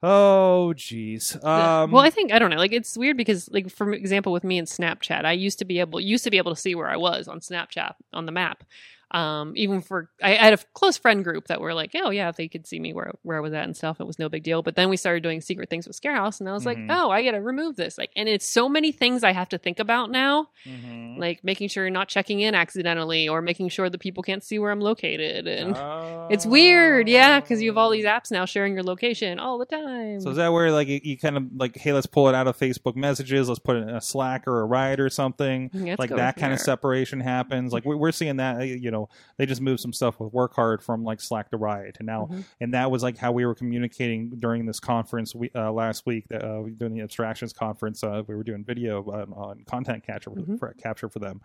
oh, 0.04 0.74
jeez. 0.76 1.44
Um, 1.44 1.92
well, 1.92 2.04
I 2.04 2.10
think 2.10 2.32
I 2.32 2.40
don't 2.40 2.50
know. 2.50 2.58
Like 2.58 2.74
it's 2.74 2.98
weird 2.98 3.18
because, 3.18 3.50
like 3.52 3.70
for 3.70 3.92
example, 3.94 4.32
with 4.32 4.44
me 4.44 4.58
and 4.58 4.68
Snapchat, 4.68 5.26
I 5.26 5.32
used 5.34 5.60
to 5.60 5.66
be 5.66 5.80
able 5.80 6.00
used 6.00 6.24
to 6.24 6.32
be 6.32 6.38
able 6.38 6.54
to 6.54 6.60
see 6.62 6.76
where 6.76 6.90
I 6.90 6.98
was 6.98 7.28
on 7.28 7.40
Snapchat 7.40 7.96
on 8.14 8.26
the 8.26 8.32
map. 8.32 8.64
Um, 9.12 9.54
even 9.56 9.80
for 9.80 10.10
I, 10.22 10.34
I 10.34 10.44
had 10.44 10.54
a 10.54 10.58
close 10.74 10.98
friend 10.98 11.24
group 11.24 11.48
that 11.48 11.62
were 11.62 11.74
like, 11.74 11.92
oh 11.96 12.10
yeah, 12.10 12.28
if 12.28 12.36
they 12.36 12.50
could 12.50 12.68
see 12.68 12.78
me 12.80 12.92
where 12.94 13.14
where 13.24 13.38
I 13.38 13.40
was 13.40 13.54
at 13.54 13.64
and 13.64 13.76
stuff, 13.76 14.02
it 14.02 14.06
was 14.06 14.20
no 14.20 14.28
big 14.28 14.44
deal. 14.44 14.62
But 14.62 14.76
then 14.76 14.90
we 14.90 14.98
started 14.98 15.24
doing 15.24 15.40
secret 15.40 15.70
things 15.70 15.88
with 15.88 15.96
Scarehouse, 15.96 16.40
and 16.42 16.50
I 16.50 16.52
was 16.54 16.64
Mhm. 16.64 16.66
like, 16.66 16.78
oh, 16.90 17.10
I 17.10 17.24
got 17.24 17.32
to 17.32 17.42
remove 17.42 17.78
this. 17.78 17.98
Like, 17.98 18.12
and 18.18 18.28
it's 18.28 18.46
so 18.46 18.68
many 18.68 18.92
things 18.92 19.24
I 19.24 19.32
have 19.32 19.48
to 19.50 19.58
think 19.58 19.80
about 19.80 20.12
now, 20.12 20.48
Mhm. 20.68 21.18
like 21.20 21.42
making 21.44 21.70
sure 21.70 21.86
you're 21.86 21.90
not 21.92 22.10
checking 22.10 22.42
in 22.42 22.54
accidentally, 22.54 23.30
or 23.30 23.42
making 23.42 23.70
sure 23.70 23.90
that 23.90 23.98
people 24.00 24.24
can't 24.24 24.44
see 24.44 24.60
where 24.60 24.72
I'm 24.72 24.82
located, 24.82 25.48
and 25.48 25.76
it's 26.30 26.46
weird, 26.46 27.08
yeah, 27.08 27.40
because 27.40 27.62
you 27.62 27.70
have 27.70 27.78
all 27.78 27.90
these 27.90 28.04
apps 28.06 28.30
now 28.30 28.44
sharing 28.46 28.74
your 28.74 28.84
location 28.84 29.40
all 29.40 29.58
the 29.58 29.66
time. 29.66 30.20
So 30.20 30.32
is 30.32 30.38
that 30.38 30.52
where 30.52 30.70
like 30.72 30.90
you, 30.90 31.00
you 31.02 31.18
kind 31.18 31.38
of 31.38 31.44
like, 31.56 31.78
hey, 31.78 31.94
let's 31.94 32.08
pull 32.08 32.28
it 32.28 32.36
out 32.36 32.48
of 32.48 32.58
Facebook 32.58 32.96
messages, 32.98 33.48
let's 33.48 33.60
put 33.60 33.78
it 33.78 33.84
in 33.84 33.90
a 33.90 34.02
Slack 34.02 34.48
or 34.48 34.60
a 34.60 34.66
Riot 34.66 35.00
or 35.00 35.10
something, 35.10 35.70
Yeah, 35.74 35.96
like 35.98 36.10
that 36.10 36.36
kind 36.36 36.52
of 36.52 36.60
separation 36.60 37.22
happens. 37.22 37.72
Like 37.72 37.86
we- 37.86 37.96
we're 37.96 38.12
seeing 38.12 38.38
that, 38.38 38.68
you 38.68 38.92
know, 38.92 38.97
they 39.38 39.46
just 39.46 39.62
moved 39.62 39.80
some 39.80 39.94
stuff 39.94 40.20
with 40.20 40.34
Work 40.34 40.54
Hard 40.56 40.82
from 40.84 41.04
like 41.04 41.20
Slack 41.22 41.50
to 41.52 41.58
Riot, 41.58 41.98
and 42.00 42.06
now 42.06 42.28
Mhm. 42.32 42.44
and 42.62 42.74
that 42.74 42.90
was 42.92 43.04
like 43.04 43.18
how 43.18 43.32
we 43.32 43.46
were 43.46 43.56
communicating 43.56 44.30
during 44.40 44.66
this 44.66 44.80
conference 44.80 45.34
we, 45.36 45.50
uh, 45.56 45.72
last 45.72 46.06
week 46.06 46.28
that 46.30 46.44
uh, 46.44 46.64
during 46.78 46.94
the 46.96 47.02
abstractions 47.02 47.54
conference 47.54 48.04
uh, 48.04 48.24
we 48.28 48.36
were 48.36 48.44
doing 48.44 48.64
video 48.64 49.04
on, 49.04 49.34
on 49.34 49.64
content 49.66 50.04
capture 50.06 50.32
for, 50.32 50.38
Mhm. 50.42 50.60
for 50.60 50.74
capture 50.74 51.10
for 51.10 51.20
them 51.20 51.42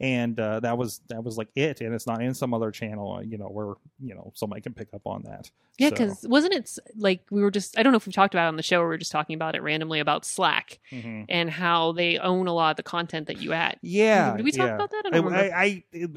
and 0.00 0.40
uh, 0.40 0.58
that 0.60 0.76
was 0.78 1.00
that 1.08 1.22
was 1.22 1.36
like 1.38 1.48
it 1.54 1.80
and 1.80 1.94
it's 1.94 2.06
not 2.06 2.20
in 2.22 2.34
some 2.34 2.54
other 2.54 2.70
channel 2.70 3.16
uh, 3.16 3.20
you 3.20 3.36
know 3.38 3.46
where 3.48 3.74
you 4.00 4.14
know 4.14 4.32
somebody 4.34 4.60
can 4.62 4.72
pick 4.72 4.88
up 4.94 5.02
on 5.06 5.22
that 5.22 5.50
Yeah, 5.78 5.88
So- 5.88 5.94
because 5.94 6.26
wasn't 6.28 6.54
it 6.54 6.78
like 6.96 7.24
we 7.30 7.40
were 7.42 7.50
just, 7.50 7.78
I 7.78 7.82
don't 7.82 7.92
know 7.92 7.96
if 7.96 8.06
we 8.06 8.12
talked 8.12 8.34
about 8.34 8.44
it 8.46 8.48
on 8.48 8.56
the 8.56 8.62
show 8.62 8.80
or 8.80 8.84
we 8.88 8.94
were 8.94 8.98
just 8.98 9.12
talking 9.12 9.34
about 9.34 9.54
it 9.54 9.62
randomly 9.62 10.00
about 10.00 10.24
Slack 10.26 10.78
Mhm. 10.90 11.24
and 11.28 11.48
how 11.50 11.92
they 11.92 12.18
own 12.18 12.46
a 12.46 12.52
lot 12.52 12.70
of 12.72 12.76
the 12.76 12.82
content 12.82 13.26
that 13.28 13.40
you 13.40 13.52
add. 13.52 13.78
yeah 13.82 14.36
Did 14.36 14.44
we 14.44 14.52
talk 14.52 14.66
yeah. 14.68 14.74
about 14.74 14.90
that? 14.90 15.02
I 15.12 15.18
I. 15.18 15.42
I, 15.62 15.84
I, 15.94 16.08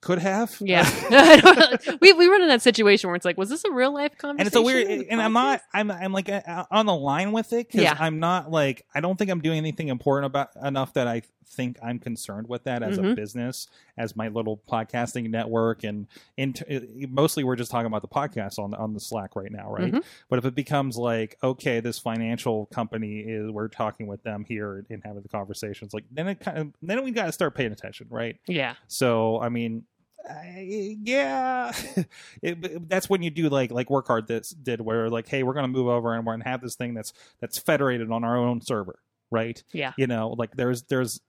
could 0.00 0.18
have 0.18 0.56
yeah. 0.60 0.84
We, 2.00 2.12
we 2.14 2.26
run 2.28 2.42
in 2.42 2.48
that 2.48 2.62
situation 2.62 3.08
where 3.08 3.16
it's 3.16 3.24
like, 3.24 3.36
was 3.36 3.48
this 3.50 3.64
a 3.64 3.70
real 3.70 3.92
life 3.92 4.16
conversation? 4.16 4.40
and 4.40 4.46
it's 4.46 4.56
a 4.56 4.62
weird 4.62 5.06
and 5.10 5.20
i'm 5.20 5.32
not 5.34 5.60
i'm 5.74 5.90
i'm 5.90 6.12
like 6.12 6.28
uh, 6.30 6.64
on 6.70 6.86
the 6.86 6.94
line 6.94 7.32
with 7.32 7.52
it 7.52 7.66
because 7.68 7.82
Yeah. 7.82 7.96
i'm 7.98 8.18
not 8.18 8.50
like 8.50 8.86
i 8.94 9.00
don't 9.00 9.18
think 9.18 9.30
i'm 9.30 9.40
doing 9.40 9.58
anything 9.58 9.88
important 9.88 10.26
about 10.26 10.50
enough 10.64 10.94
that 10.94 11.06
i 11.06 11.22
think 11.46 11.78
i'm 11.82 11.98
concerned 11.98 12.48
with 12.48 12.64
that 12.64 12.82
as 12.82 12.96
a 12.96 13.02
Mhm. 13.02 13.16
business 13.16 13.68
as 14.00 14.16
my 14.16 14.28
little 14.28 14.62
podcasting 14.68 15.28
network 15.30 15.84
and 15.84 16.06
it- 16.38 17.10
mostly 17.10 17.44
we're 17.44 17.54
just 17.56 17.70
talking 17.70 17.86
about 17.86 18.02
the 18.02 18.08
podcast 18.08 18.58
on 18.58 18.72
on 18.74 18.94
the 18.94 19.00
slack 19.00 19.36
right 19.36 19.52
now 19.52 19.70
right 19.70 19.92
Mhm. 19.92 20.04
but 20.28 20.38
if 20.38 20.44
it 20.44 20.54
becomes 20.54 20.96
like 20.96 21.36
okay 21.42 21.80
this 21.80 21.98
financial 21.98 22.66
company 22.66 23.20
is 23.20 23.50
we're 23.50 23.68
talking 23.68 24.06
with 24.06 24.22
them 24.22 24.44
here 24.48 24.84
and 24.90 25.02
having 25.04 25.22
the 25.22 25.28
conversations 25.28 25.92
like 25.92 26.04
then 26.10 26.28
it 26.28 26.40
kind 26.40 26.58
of 26.58 26.72
then 26.82 27.04
we 27.04 27.10
got 27.10 27.26
to 27.26 27.32
start 27.32 27.54
paying 27.54 27.72
attention 27.72 28.06
right 28.10 28.36
Yeah. 28.48 28.74
so 28.88 29.40
I 29.40 29.48
mean, 29.50 29.84
I, 30.28 30.96
yeah, 31.02 31.72
it, 32.42 32.88
that's 32.88 33.08
when 33.08 33.22
you 33.22 33.30
do 33.30 33.48
like 33.48 33.70
like 33.70 33.88
work 33.90 34.06
hard 34.06 34.26
this 34.28 34.50
did 34.50 34.80
where 34.80 35.08
like, 35.08 35.26
hey, 35.28 35.42
we're 35.42 35.54
gonna 35.54 35.68
move 35.68 35.88
over 35.88 36.14
and 36.14 36.26
we're 36.26 36.34
gonna 36.34 36.48
have 36.48 36.60
this 36.60 36.74
thing 36.76 36.92
that's 36.94 37.12
that's 37.40 37.58
federated 37.58 38.10
on 38.10 38.22
our 38.22 38.36
own 38.36 38.60
server, 38.60 38.98
right? 39.30 39.62
Yeah. 39.72 39.92
You 39.96 40.06
know, 40.06 40.30
like 40.36 40.56
there's 40.56 40.82
there's 40.84 41.20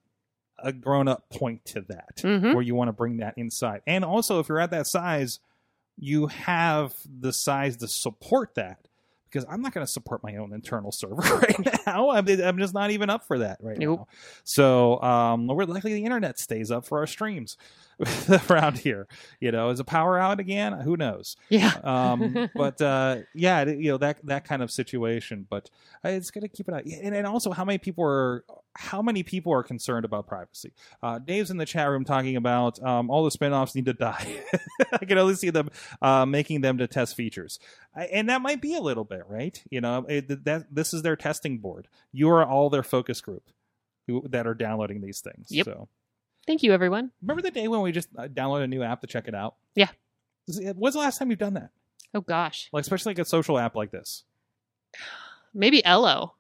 a 0.64 0.72
grown 0.74 1.08
up 1.08 1.30
point 1.30 1.66
to 1.66 1.82
that 1.90 2.18
Mhm. 2.18 2.54
where 2.54 2.62
you 2.64 2.76
want 2.76 2.90
to 2.90 2.94
bring 2.94 3.18
that 3.18 3.34
inside, 3.38 3.82
and 3.88 4.04
also 4.06 4.40
if 4.40 4.50
you're 4.50 4.60
at 4.60 4.72
that 4.72 4.88
size, 4.88 5.40
you 5.98 6.28
have 6.28 6.94
the 7.06 7.34
size 7.34 7.78
to 7.78 7.88
support 7.88 8.56
that. 8.56 8.88
Because 9.26 9.46
I'm 9.50 9.62
not 9.62 9.74
going 9.74 9.86
to 9.86 9.92
support 9.92 10.24
my 10.24 10.36
own 10.36 10.52
internal 10.52 10.92
server 10.92 11.16
right 11.22 11.86
now. 11.88 12.10
I'm, 12.10 12.28
I'm 12.28 12.58
just 12.58 12.74
not 12.74 12.92
even 12.92 13.10
up 13.10 13.26
for 13.26 13.40
that 13.40 13.60
right 13.62 13.78
Nope. 13.78 14.00
now. 14.00 14.08
So 14.44 15.02
um, 15.02 15.48
we're 15.48 15.64
likely 15.64 15.94
the 15.94 16.04
internet 16.04 16.38
stays 16.38 16.70
up 16.70 16.86
for 16.86 16.98
our 16.98 17.08
streams 17.08 17.56
around 18.50 18.78
here. 18.78 19.08
You 19.40 19.52
know, 19.52 19.70
is 19.70 19.80
a 19.80 19.84
power 19.84 20.18
out 20.18 20.40
again? 20.40 20.74
Who 20.74 20.98
knows? 20.98 21.36
Yeah. 21.50 21.74
Um, 21.84 22.50
but 22.56 22.82
uh, 22.82 23.18
yeah, 23.34 23.66
you 23.66 23.92
know 23.92 23.98
that 23.98 24.26
that 24.26 24.46
kind 24.46 24.62
of 24.62 24.72
situation. 24.72 25.46
But 25.50 25.70
uh, 26.04 26.10
it's 26.10 26.32
going 26.32 26.44
to 26.44 26.48
keep 26.48 26.68
it 26.68 26.74
out. 26.74 26.86
And, 26.86 27.16
and 27.16 27.28
also, 27.28 27.52
how 27.52 27.66
many 27.66 27.78
people 27.78 28.04
are 28.04 28.44
how 28.76 29.02
many 29.02 29.24
people 29.24 29.54
are 29.54 29.64
concerned 29.64 30.06
about 30.06 30.28
privacy? 30.28 30.74
Uh, 31.04 31.20
Dave's 31.20 31.52
in 31.52 31.58
the 31.58 31.66
chat 31.66 31.90
room 31.90 32.06
talking 32.06 32.36
about 32.36 32.82
um, 32.84 33.10
all 33.10 33.24
the 33.24 33.38
spinoffs 33.38 33.76
need 33.76 33.86
to 33.86 33.94
die. 33.94 34.42
I 34.94 35.06
can 35.06 35.18
only 35.18 35.36
see 35.36 35.50
them 35.50 35.70
uh, 36.02 36.26
making 36.26 36.62
them 36.62 36.78
to 36.78 36.88
test 36.88 37.16
features, 37.16 37.60
I, 37.96 38.06
and 38.06 38.30
that 38.30 38.42
might 38.42 38.62
be 38.62 38.76
a 38.76 38.82
little 38.82 39.06
bit 39.06 39.24
right. 39.28 39.62
You 39.70 39.82
know, 39.82 40.06
it, 40.08 40.46
that 40.46 40.74
this 40.74 40.94
is 40.94 41.02
their 41.02 41.16
testing 41.16 41.60
board. 41.60 41.88
You 42.12 42.30
are 42.30 42.46
all 42.46 42.70
their 42.70 42.84
focus 42.84 43.22
group 43.22 43.44
who, 44.08 44.26
that 44.30 44.48
are 44.48 44.54
downloading 44.54 45.02
these 45.02 45.22
things. 45.22 45.48
Yep. 45.50 45.66
So 45.66 45.88
Thank 46.52 46.64
you, 46.64 46.74
everyone. 46.74 47.12
remember 47.22 47.42
the 47.42 47.50
day 47.50 47.70
when 47.70 47.80
we 47.80 47.94
just 47.94 48.10
uh, 48.18 48.28
downloaded 48.28 48.66
a 48.66 48.68
new 48.68 48.84
app 48.84 49.00
to 49.00 49.08
check 49.08 49.30
it 49.30 49.34
out? 49.34 49.56
Yeah. 49.74 49.88
When's 50.76 50.96
the 50.96 51.00
last 51.00 51.18
time 51.18 51.30
you've 51.30 51.40
done 51.40 51.54
that? 51.54 51.70
Oh, 52.14 52.20
gosh. 52.20 52.68
Like 52.74 52.82
especially 52.82 53.12
like 53.12 53.20
a 53.20 53.24
social 53.26 53.58
app 53.58 53.74
like 53.74 53.90
this. 53.92 54.26
Maybe 55.54 55.82
Ello. 55.86 56.36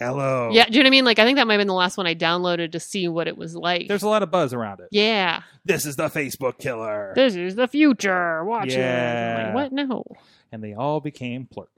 Hello. 0.00 0.50
Yeah. 0.52 0.64
Do 0.64 0.72
you 0.72 0.78
know 0.80 0.86
what 0.86 0.86
I 0.88 0.90
mean? 0.90 1.04
Like, 1.04 1.20
I 1.20 1.24
think 1.24 1.36
that 1.36 1.46
might 1.46 1.54
have 1.54 1.60
been 1.60 1.68
the 1.68 1.74
last 1.74 1.96
one 1.96 2.08
I 2.08 2.16
downloaded 2.16 2.72
to 2.72 2.80
see 2.80 3.06
what 3.06 3.28
it 3.28 3.36
was 3.36 3.54
like. 3.54 3.86
There's 3.86 4.02
a 4.02 4.08
lot 4.08 4.24
of 4.24 4.32
buzz 4.32 4.52
around 4.52 4.80
it. 4.80 4.88
yeah. 4.90 5.42
This 5.64 5.86
is 5.86 5.94
the 5.94 6.08
Facebook 6.08 6.58
killer. 6.58 7.12
This 7.14 7.36
is 7.36 7.54
the 7.54 7.68
future. 7.68 8.42
Watch 8.44 8.72
it. 8.72 9.44
Like, 9.44 9.54
what? 9.54 9.72
No. 9.72 10.02
and 10.50 10.60
they 10.64 10.74
all 10.74 10.98
became 10.98 11.46
plurk. 11.46 11.70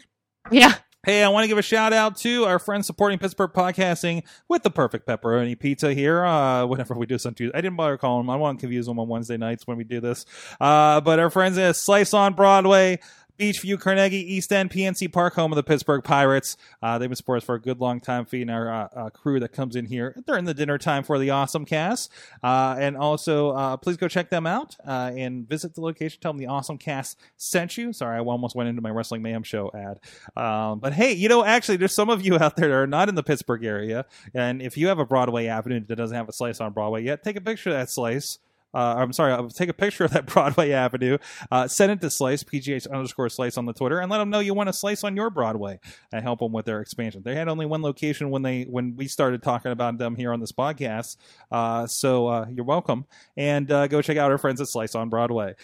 Yeah. 0.51 0.73
Hey, 1.05 1.23
I 1.23 1.29
want 1.29 1.45
to 1.45 1.49
give 1.49 1.59
a 1.59 1.63
shout 1.63 1.93
out 1.93 2.17
to 2.19 2.47
our 2.47 2.59
friends 2.59 2.87
supporting 2.87 3.19
Pittsburgh 3.19 3.53
podcasting 3.53 4.23
with 4.49 4.63
the 4.63 4.71
perfect 4.71 5.07
pepperoni 5.07 5.59
pizza 5.59 5.93
here. 5.93 6.25
Uh, 6.25 6.65
whenever 6.65 6.95
we 6.95 7.05
do 7.05 7.19
some 7.19 7.35
Tuesday, 7.35 7.55
I 7.55 7.61
didn't 7.61 7.77
bother 7.77 7.99
calling 7.99 8.25
them. 8.25 8.31
I 8.31 8.37
want 8.37 8.59
to 8.59 8.63
confuse 8.63 8.87
them 8.87 8.99
on 8.99 9.07
Wednesday 9.07 9.37
nights 9.37 9.67
when 9.67 9.77
we 9.77 9.85
do 9.85 10.01
this. 10.01 10.25
Uh, 10.59 11.03
but 11.03 11.19
our 11.19 11.29
friends 11.29 11.59
at 11.59 11.77
Slice 11.77 12.15
on 12.15 12.33
Broadway, 12.33 13.01
Beechview, 13.39 13.81
Carnegie, 13.81 14.35
East 14.35 14.53
End, 14.53 14.71
PNC 14.71 15.13
Park, 15.13 15.35
home 15.35 15.51
of 15.51 15.57
the 15.57 15.63
Pittsburgh 15.65 16.05
Pirates. 16.05 16.57
Uh, 16.81 16.99
they've 16.99 17.09
been 17.09 17.17
supporting 17.17 17.43
us 17.43 17.45
for 17.45 17.57
a 17.57 17.61
good 17.61 17.81
long 17.81 18.01
time, 18.01 18.25
feeding 18.25 18.49
our 18.49 18.73
uh, 18.73 18.89
uh, 18.95 19.11
crew 19.11 19.41
that 19.41 19.53
comes 19.53 19.75
in 19.75 19.87
here 19.87 20.15
during 20.27 20.45
the 20.45 20.55
dinner 20.55 20.79
time 20.79 21.03
for 21.03 21.19
the 21.19 21.31
awesome 21.31 21.65
cast. 21.65 22.13
Uh, 22.45 22.77
and 22.79 22.97
also, 22.97 23.51
uh, 23.51 23.77
please 23.77 23.97
go 23.97 24.07
check 24.07 24.31
them 24.31 24.47
out 24.47 24.77
uh, 24.87 25.11
and 25.17 25.49
visit 25.49 25.75
the 25.75 25.81
location. 25.81 26.21
Tell 26.21 26.33
them 26.33 26.39
the 26.39 26.47
awesome 26.47 26.79
cast 26.79 27.19
sent 27.37 27.77
you. 27.77 27.93
Sorry, 27.93 28.17
I 28.17 28.21
almost 28.21 28.55
went 28.55 28.69
into 28.69 28.83
my 28.83 28.91
Wrestling 28.91 29.23
Mayhem 29.23 29.43
show 29.43 29.71
ad. 29.75 29.99
Um, 30.41 30.79
but 30.79 30.93
hey, 30.93 31.13
you 31.13 31.29
know, 31.29 31.45
actually, 31.45 31.77
there's 31.77 31.95
some 31.95 32.11
of 32.11 32.25
you 32.25 32.39
out 32.39 32.55
there 32.57 32.69
that 32.69 32.75
are 32.75 32.87
not 32.87 33.09
in 33.09 33.17
the 33.17 33.25
Pittsburgh 33.25 33.65
area. 33.65 34.07
And 34.33 34.63
if 34.63 34.77
you 34.77 34.87
have 34.89 35.01
a 35.01 35.07
Broadway 35.07 35.47
Avenue 35.47 35.81
that 35.89 35.97
doesn't 35.97 36.17
have 36.17 36.29
a 36.29 36.33
slice 36.33 36.61
on 36.61 36.73
Broadway 36.73 37.03
yet, 37.03 37.25
take 37.25 37.37
a 37.37 37.41
picture 37.41 37.71
of 37.71 37.77
that 37.77 37.91
slice. 37.91 38.39
Uh, 38.75 38.95
I'm 38.99 39.13
sorry, 39.13 39.33
I'll 39.33 39.49
take 39.49 39.69
a 39.69 39.75
picture 39.75 40.05
of 40.05 40.11
that 40.13 40.27
Broadway 40.35 40.73
Avenue, 40.73 41.19
uh, 41.51 41.69
send 41.69 41.93
it 41.93 42.01
to 42.01 42.11
Slice, 42.11 42.43
PGH 42.43 42.91
underscore 42.91 43.29
Slice 43.29 43.57
on 43.57 43.67
the 43.67 43.73
Twitter, 43.73 44.01
and 44.01 44.11
let 44.11 44.19
them 44.19 44.31
know 44.31 44.41
you 44.41 44.55
want 44.55 44.69
a 44.69 44.73
slice 44.73 45.05
on 45.05 45.17
your 45.17 45.31
Broadway 45.31 45.79
and 46.13 46.23
help 46.23 46.41
them 46.41 46.53
with 46.53 46.67
their 46.67 46.81
expansion. 46.81 47.23
They 47.25 47.35
had 47.35 47.49
only 47.49 47.67
one 47.67 47.83
location 47.83 48.31
when 48.31 48.43
they 48.43 48.65
when 48.65 48.97
we 48.97 49.07
started 49.07 49.43
talking 49.43 49.73
about 49.73 49.99
them 49.99 50.17
here 50.17 50.33
on 50.33 50.41
this 50.41 50.53
podcast, 50.53 51.17
uh, 51.53 51.87
so 51.87 52.27
uh, 52.27 52.47
you're 52.51 52.65
welcome. 52.65 53.07
And 53.37 53.71
uh, 53.71 53.87
go 53.87 54.03
check 54.03 54.17
out 54.17 54.31
our 54.31 54.39
friends 54.39 54.61
at 54.61 54.69
Slice 54.69 54.95
on 54.95 55.09
Broadway. 55.09 55.55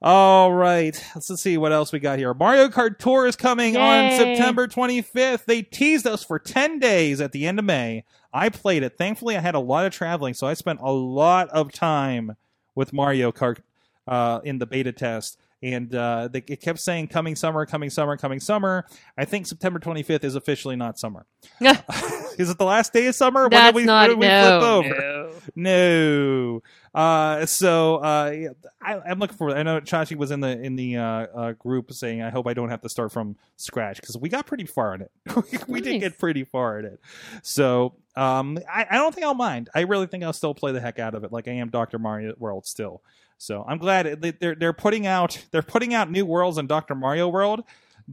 All 0.00 0.52
right, 0.52 1.04
let's, 1.16 1.42
see 1.42 1.58
what 1.58 1.72
else 1.72 1.90
we 1.92 1.98
got 1.98 2.20
here. 2.20 2.32
Mario 2.32 2.68
Kart 2.68 2.98
Tour 2.98 3.26
is 3.26 3.34
coming 3.34 3.76
on 3.76 4.12
September 4.12 4.68
25th. 4.68 5.44
They 5.44 5.62
teased 5.62 6.06
us 6.06 6.22
for 6.22 6.38
10 6.38 6.78
days 6.78 7.20
at 7.20 7.32
the 7.32 7.46
end 7.46 7.58
of 7.58 7.64
May. 7.64 8.04
I 8.32 8.48
played 8.48 8.84
it. 8.84 8.96
Thankfully, 8.96 9.36
I 9.36 9.40
had 9.40 9.56
a 9.56 9.60
lot 9.60 9.86
of 9.86 9.92
traveling, 9.92 10.34
so 10.34 10.46
I 10.46 10.54
spent 10.54 10.78
a 10.80 10.92
lot 10.92 11.48
of 11.48 11.72
time 11.72 12.36
with 12.76 12.92
Mario 12.92 13.32
Kart 13.32 13.58
uh, 14.06 14.38
in 14.44 14.58
the 14.58 14.66
beta 14.66 14.92
test. 14.92 15.36
And 15.60 15.92
uh, 15.92 16.28
they, 16.28 16.44
it 16.46 16.60
kept 16.60 16.78
saying 16.78 17.08
coming 17.08 17.34
summer, 17.34 17.66
coming 17.66 17.90
summer, 17.90 18.16
coming 18.16 18.38
summer. 18.38 18.86
I 19.16 19.24
think 19.24 19.48
September 19.48 19.80
25th 19.80 20.22
is 20.22 20.36
officially 20.36 20.76
not 20.76 21.00
summer. 21.00 21.26
is 21.60 22.48
it 22.50 22.58
the 22.58 22.64
last 22.64 22.92
day 22.92 23.08
of 23.08 23.16
summer? 23.16 23.42
When 23.42 23.50
That's 23.50 23.74
we, 23.74 23.84
not 23.84 24.10
when 24.10 24.18
we 24.20 24.26
flip 24.26 24.62
over? 24.62 24.88
no. 24.88 25.32
No. 25.56 26.62
Uh, 26.98 27.46
so 27.46 27.98
uh, 27.98 28.48
I, 28.82 28.98
I'm 28.98 29.20
looking 29.20 29.36
forward. 29.36 29.56
I 29.56 29.62
know 29.62 29.80
Chachi 29.80 30.16
was 30.16 30.32
in 30.32 30.40
the 30.40 30.60
in 30.60 30.74
the 30.74 30.96
uh, 30.96 31.02
uh, 31.02 31.52
group 31.52 31.92
saying, 31.92 32.22
"I 32.22 32.30
hope 32.30 32.48
I 32.48 32.54
don't 32.54 32.70
have 32.70 32.80
to 32.80 32.88
start 32.88 33.12
from 33.12 33.36
scratch" 33.54 34.00
because 34.00 34.18
we 34.18 34.28
got 34.28 34.46
pretty 34.46 34.64
far 34.66 34.96
in 34.96 35.02
it. 35.02 35.12
we 35.68 35.80
did 35.80 36.00
get 36.00 36.18
pretty 36.18 36.42
far 36.42 36.80
in 36.80 36.86
it. 36.86 37.00
So 37.42 37.94
um, 38.16 38.58
I, 38.68 38.84
I 38.90 38.96
don't 38.96 39.14
think 39.14 39.24
I'll 39.24 39.34
mind. 39.34 39.68
I 39.76 39.82
really 39.82 40.08
think 40.08 40.24
I'll 40.24 40.32
still 40.32 40.54
play 40.54 40.72
the 40.72 40.80
heck 40.80 40.98
out 40.98 41.14
of 41.14 41.22
it, 41.22 41.30
like 41.30 41.46
I 41.46 41.52
am 41.52 41.68
Doctor 41.68 42.00
Mario 42.00 42.34
World 42.36 42.66
still. 42.66 43.00
So 43.36 43.64
I'm 43.68 43.78
glad 43.78 44.20
they're 44.40 44.56
they're 44.56 44.72
putting 44.72 45.06
out 45.06 45.46
they're 45.52 45.62
putting 45.62 45.94
out 45.94 46.10
new 46.10 46.26
worlds 46.26 46.58
in 46.58 46.66
Doctor 46.66 46.96
Mario 46.96 47.28
World 47.28 47.62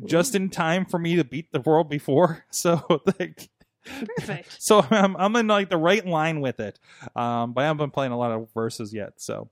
just 0.05 0.35
in 0.35 0.49
time 0.51 0.85
for 0.85 0.99
me 0.99 1.15
to 1.15 1.23
beat 1.23 1.51
the 1.51 1.61
world 1.61 1.89
before. 1.89 2.45
So 2.51 3.01
like, 3.19 3.49
Perfect. 3.85 4.55
so 4.59 4.85
I'm 4.89 5.15
I'm 5.17 5.35
in 5.35 5.47
like 5.47 5.69
the 5.69 5.77
right 5.77 6.05
line 6.05 6.41
with 6.41 6.59
it. 6.59 6.79
Um, 7.15 7.53
but 7.53 7.61
I 7.61 7.65
haven't 7.65 7.77
been 7.77 7.91
playing 7.91 8.11
a 8.11 8.17
lot 8.17 8.31
of 8.31 8.51
verses 8.53 8.93
yet. 8.93 9.13
So 9.17 9.49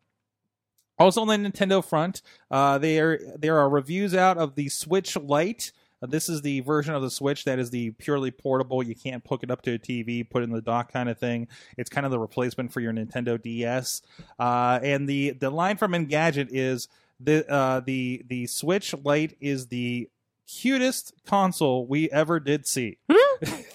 also 0.99 1.21
on 1.21 1.27
the 1.27 1.49
Nintendo 1.49 1.83
front, 1.83 2.21
uh, 2.51 2.77
there 2.77 3.19
there 3.37 3.57
are 3.59 3.69
reviews 3.69 4.13
out 4.13 4.37
of 4.37 4.55
the 4.55 4.69
Switch 4.69 5.15
Lite. 5.15 5.71
Uh, 6.01 6.07
this 6.07 6.27
is 6.27 6.41
the 6.41 6.59
version 6.61 6.93
of 6.93 7.01
the 7.01 7.09
Switch 7.09 7.45
that 7.45 7.59
is 7.59 7.69
the 7.69 7.91
purely 7.91 8.31
portable. 8.31 8.83
You 8.83 8.95
can't 8.95 9.25
hook 9.25 9.43
it 9.43 9.51
up 9.51 9.61
to 9.63 9.73
a 9.73 9.79
TV, 9.79 10.27
put 10.27 10.41
it 10.41 10.45
in 10.45 10.51
the 10.51 10.61
dock 10.61 10.91
kind 10.91 11.09
of 11.09 11.17
thing. 11.17 11.47
It's 11.77 11.89
kind 11.89 12.05
of 12.05 12.11
the 12.11 12.19
replacement 12.19 12.73
for 12.73 12.81
your 12.81 12.93
Nintendo 12.93 13.41
DS. 13.41 14.01
Uh, 14.37 14.79
and 14.83 15.07
the 15.07 15.31
the 15.31 15.49
line 15.49 15.77
from 15.77 15.93
Engadget 15.93 16.49
is 16.51 16.87
the 17.19 17.49
uh, 17.49 17.79
the 17.79 18.23
the 18.27 18.47
Switch 18.47 18.93
Lite 19.03 19.37
is 19.39 19.67
the 19.67 20.09
cutest 20.47 21.13
console 21.25 21.85
we 21.85 22.09
ever 22.11 22.39
did 22.39 22.67
see. 22.67 22.97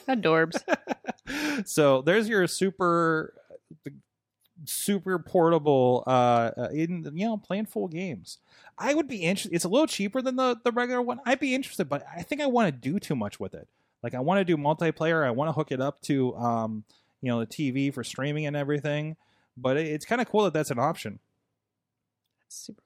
Adorbs. 0.08 0.62
so 1.66 2.02
there's 2.02 2.28
your 2.28 2.46
super 2.46 3.34
super 4.64 5.18
portable 5.20 6.02
uh 6.06 6.50
in 6.72 7.08
you 7.14 7.26
know 7.26 7.36
playing 7.36 7.64
full 7.64 7.86
games 7.86 8.38
i 8.76 8.92
would 8.92 9.06
be 9.06 9.22
interested 9.22 9.54
it's 9.54 9.64
a 9.64 9.68
little 9.68 9.86
cheaper 9.86 10.20
than 10.20 10.34
the 10.34 10.56
the 10.64 10.72
regular 10.72 11.00
one 11.00 11.20
i'd 11.26 11.38
be 11.38 11.54
interested 11.54 11.88
but 11.88 12.04
i 12.14 12.22
think 12.22 12.40
i 12.40 12.46
want 12.46 12.66
to 12.66 12.72
do 12.72 12.98
too 12.98 13.14
much 13.14 13.38
with 13.38 13.54
it 13.54 13.68
like 14.02 14.14
i 14.14 14.20
want 14.20 14.38
to 14.38 14.44
do 14.44 14.56
multiplayer 14.56 15.24
i 15.24 15.30
want 15.30 15.48
to 15.48 15.52
hook 15.52 15.70
it 15.70 15.80
up 15.80 16.02
to 16.02 16.34
um 16.36 16.82
you 17.22 17.30
know 17.30 17.38
the 17.38 17.46
tv 17.46 17.94
for 17.94 18.02
streaming 18.02 18.46
and 18.46 18.56
everything 18.56 19.16
but 19.56 19.76
it, 19.76 19.86
it's 19.86 20.04
kind 20.04 20.20
of 20.20 20.28
cool 20.28 20.42
that 20.42 20.52
that's 20.52 20.72
an 20.72 20.78
option 20.78 21.20
Super. 22.48 22.82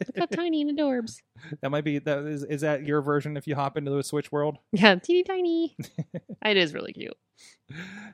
Look 0.00 0.18
how 0.18 0.26
tiny 0.26 0.62
and 0.62 0.78
adorbs. 0.78 1.22
that 1.62 1.70
might 1.70 1.84
be 1.84 1.98
that 2.00 2.18
is, 2.26 2.44
is 2.44 2.60
that 2.62 2.84
your 2.84 3.00
version 3.02 3.36
if 3.36 3.46
you 3.46 3.54
hop 3.54 3.76
into 3.76 3.90
the 3.90 4.02
switch 4.02 4.30
world 4.32 4.58
Yeah, 4.72 4.94
teeny 4.96 5.22
tiny. 5.22 5.76
it 6.44 6.56
is 6.56 6.74
really 6.74 6.92
cute. 6.92 7.14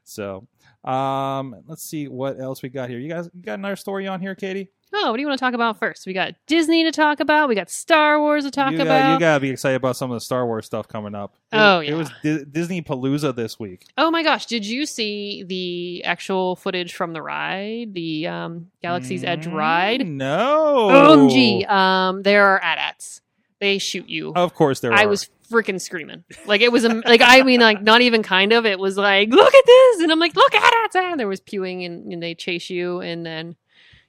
so 0.05 0.47
um 0.85 1.55
let's 1.66 1.83
see 1.85 2.09
what 2.09 2.40
else 2.40 2.62
we 2.62 2.68
got 2.68 2.88
here 2.90 2.99
you 2.99 3.09
guys 3.09 3.29
you 3.35 3.42
got 3.42 3.59
another 3.59 3.77
story 3.77 4.07
on 4.09 4.21
here 4.21 4.35
katie 4.35 4.71
Oh, 4.94 5.11
what 5.11 5.16
do 5.16 5.20
you 5.22 5.26
want 5.26 5.38
to 5.38 5.44
talk 5.44 5.55
about 5.55 5.78
first? 5.78 6.07
We 6.07 6.12
got 6.12 6.35
Disney 6.46 6.85
to 6.85 6.92
talk 6.92 7.20
about. 7.20 7.48
We 7.48 7.55
got 7.55 7.70
Star 7.70 8.20
Wars 8.20 8.44
to 8.44 8.50
talk 8.50 8.72
you, 8.72 8.78
got- 8.78 8.87
about. 8.87 9.12
you 9.14 9.18
gotta 9.20 9.40
be 9.40 9.50
excited 9.50 9.76
about 9.76 9.96
some 9.96 10.11
of 10.11 10.16
the 10.16 10.20
Star 10.20 10.46
Wars 10.46 10.66
stuff 10.66 10.87
coming 10.87 11.14
up. 11.14 11.35
It 11.52 11.57
Oh, 11.57 11.81
yeah. 11.81 11.92
it 11.92 11.94
was 11.94 12.11
Di- 12.22 12.44
Disney 12.44 12.83
Palooza 12.83 13.35
this 13.35 13.59
week. 13.59 13.87
Oh 13.96 14.11
my 14.11 14.22
gosh, 14.22 14.46
did 14.46 14.66
you 14.66 14.85
see 14.87 15.44
the 15.44 16.05
actual 16.05 16.57
footage 16.57 16.94
from 16.94 17.12
the 17.14 17.22
ride, 17.22 17.94
the 17.94 18.26
um, 18.26 18.66
Galaxy's 18.83 19.24
Edge 19.24 19.46
Mm, 19.46 19.52
ride? 19.55 20.07
No. 20.07 20.88
OMG, 20.90 21.68
um, 21.70 22.22
there 22.22 22.46
are 22.46 22.62
AT-ATs. 22.62 23.20
They 23.61 23.78
shoot 23.78 24.09
you. 24.09 24.33
Of 24.35 24.55
course 24.55 24.81
there 24.81 24.92
I 24.92 25.05
are. 25.05 25.09
was 25.09 25.31
freaking 25.50 25.81
screaming. 25.81 26.24
Like 26.46 26.62
it 26.62 26.72
was, 26.72 26.85
like 26.85 27.20
I 27.22 27.42
mean, 27.44 27.61
like 27.61 27.81
not 27.81 28.00
even 28.00 28.22
kind 28.24 28.52
of. 28.52 28.66
It 28.66 28.78
was 28.78 28.96
like, 28.96 29.28
look 29.31 29.55
at 29.55 29.64
this, 29.64 30.00
and 30.00 30.11
I'm 30.11 30.18
like, 30.18 30.35
look 30.35 30.55
at 30.55 30.72
it. 30.74 30.96
And 30.96 31.20
there 31.20 31.28
was 31.28 31.40
pewing, 31.40 31.85
and, 31.85 32.12
and 32.12 32.22
they 32.22 32.35
chase 32.35 32.68
you, 32.70 33.00
and 33.00 33.24
then 33.24 33.55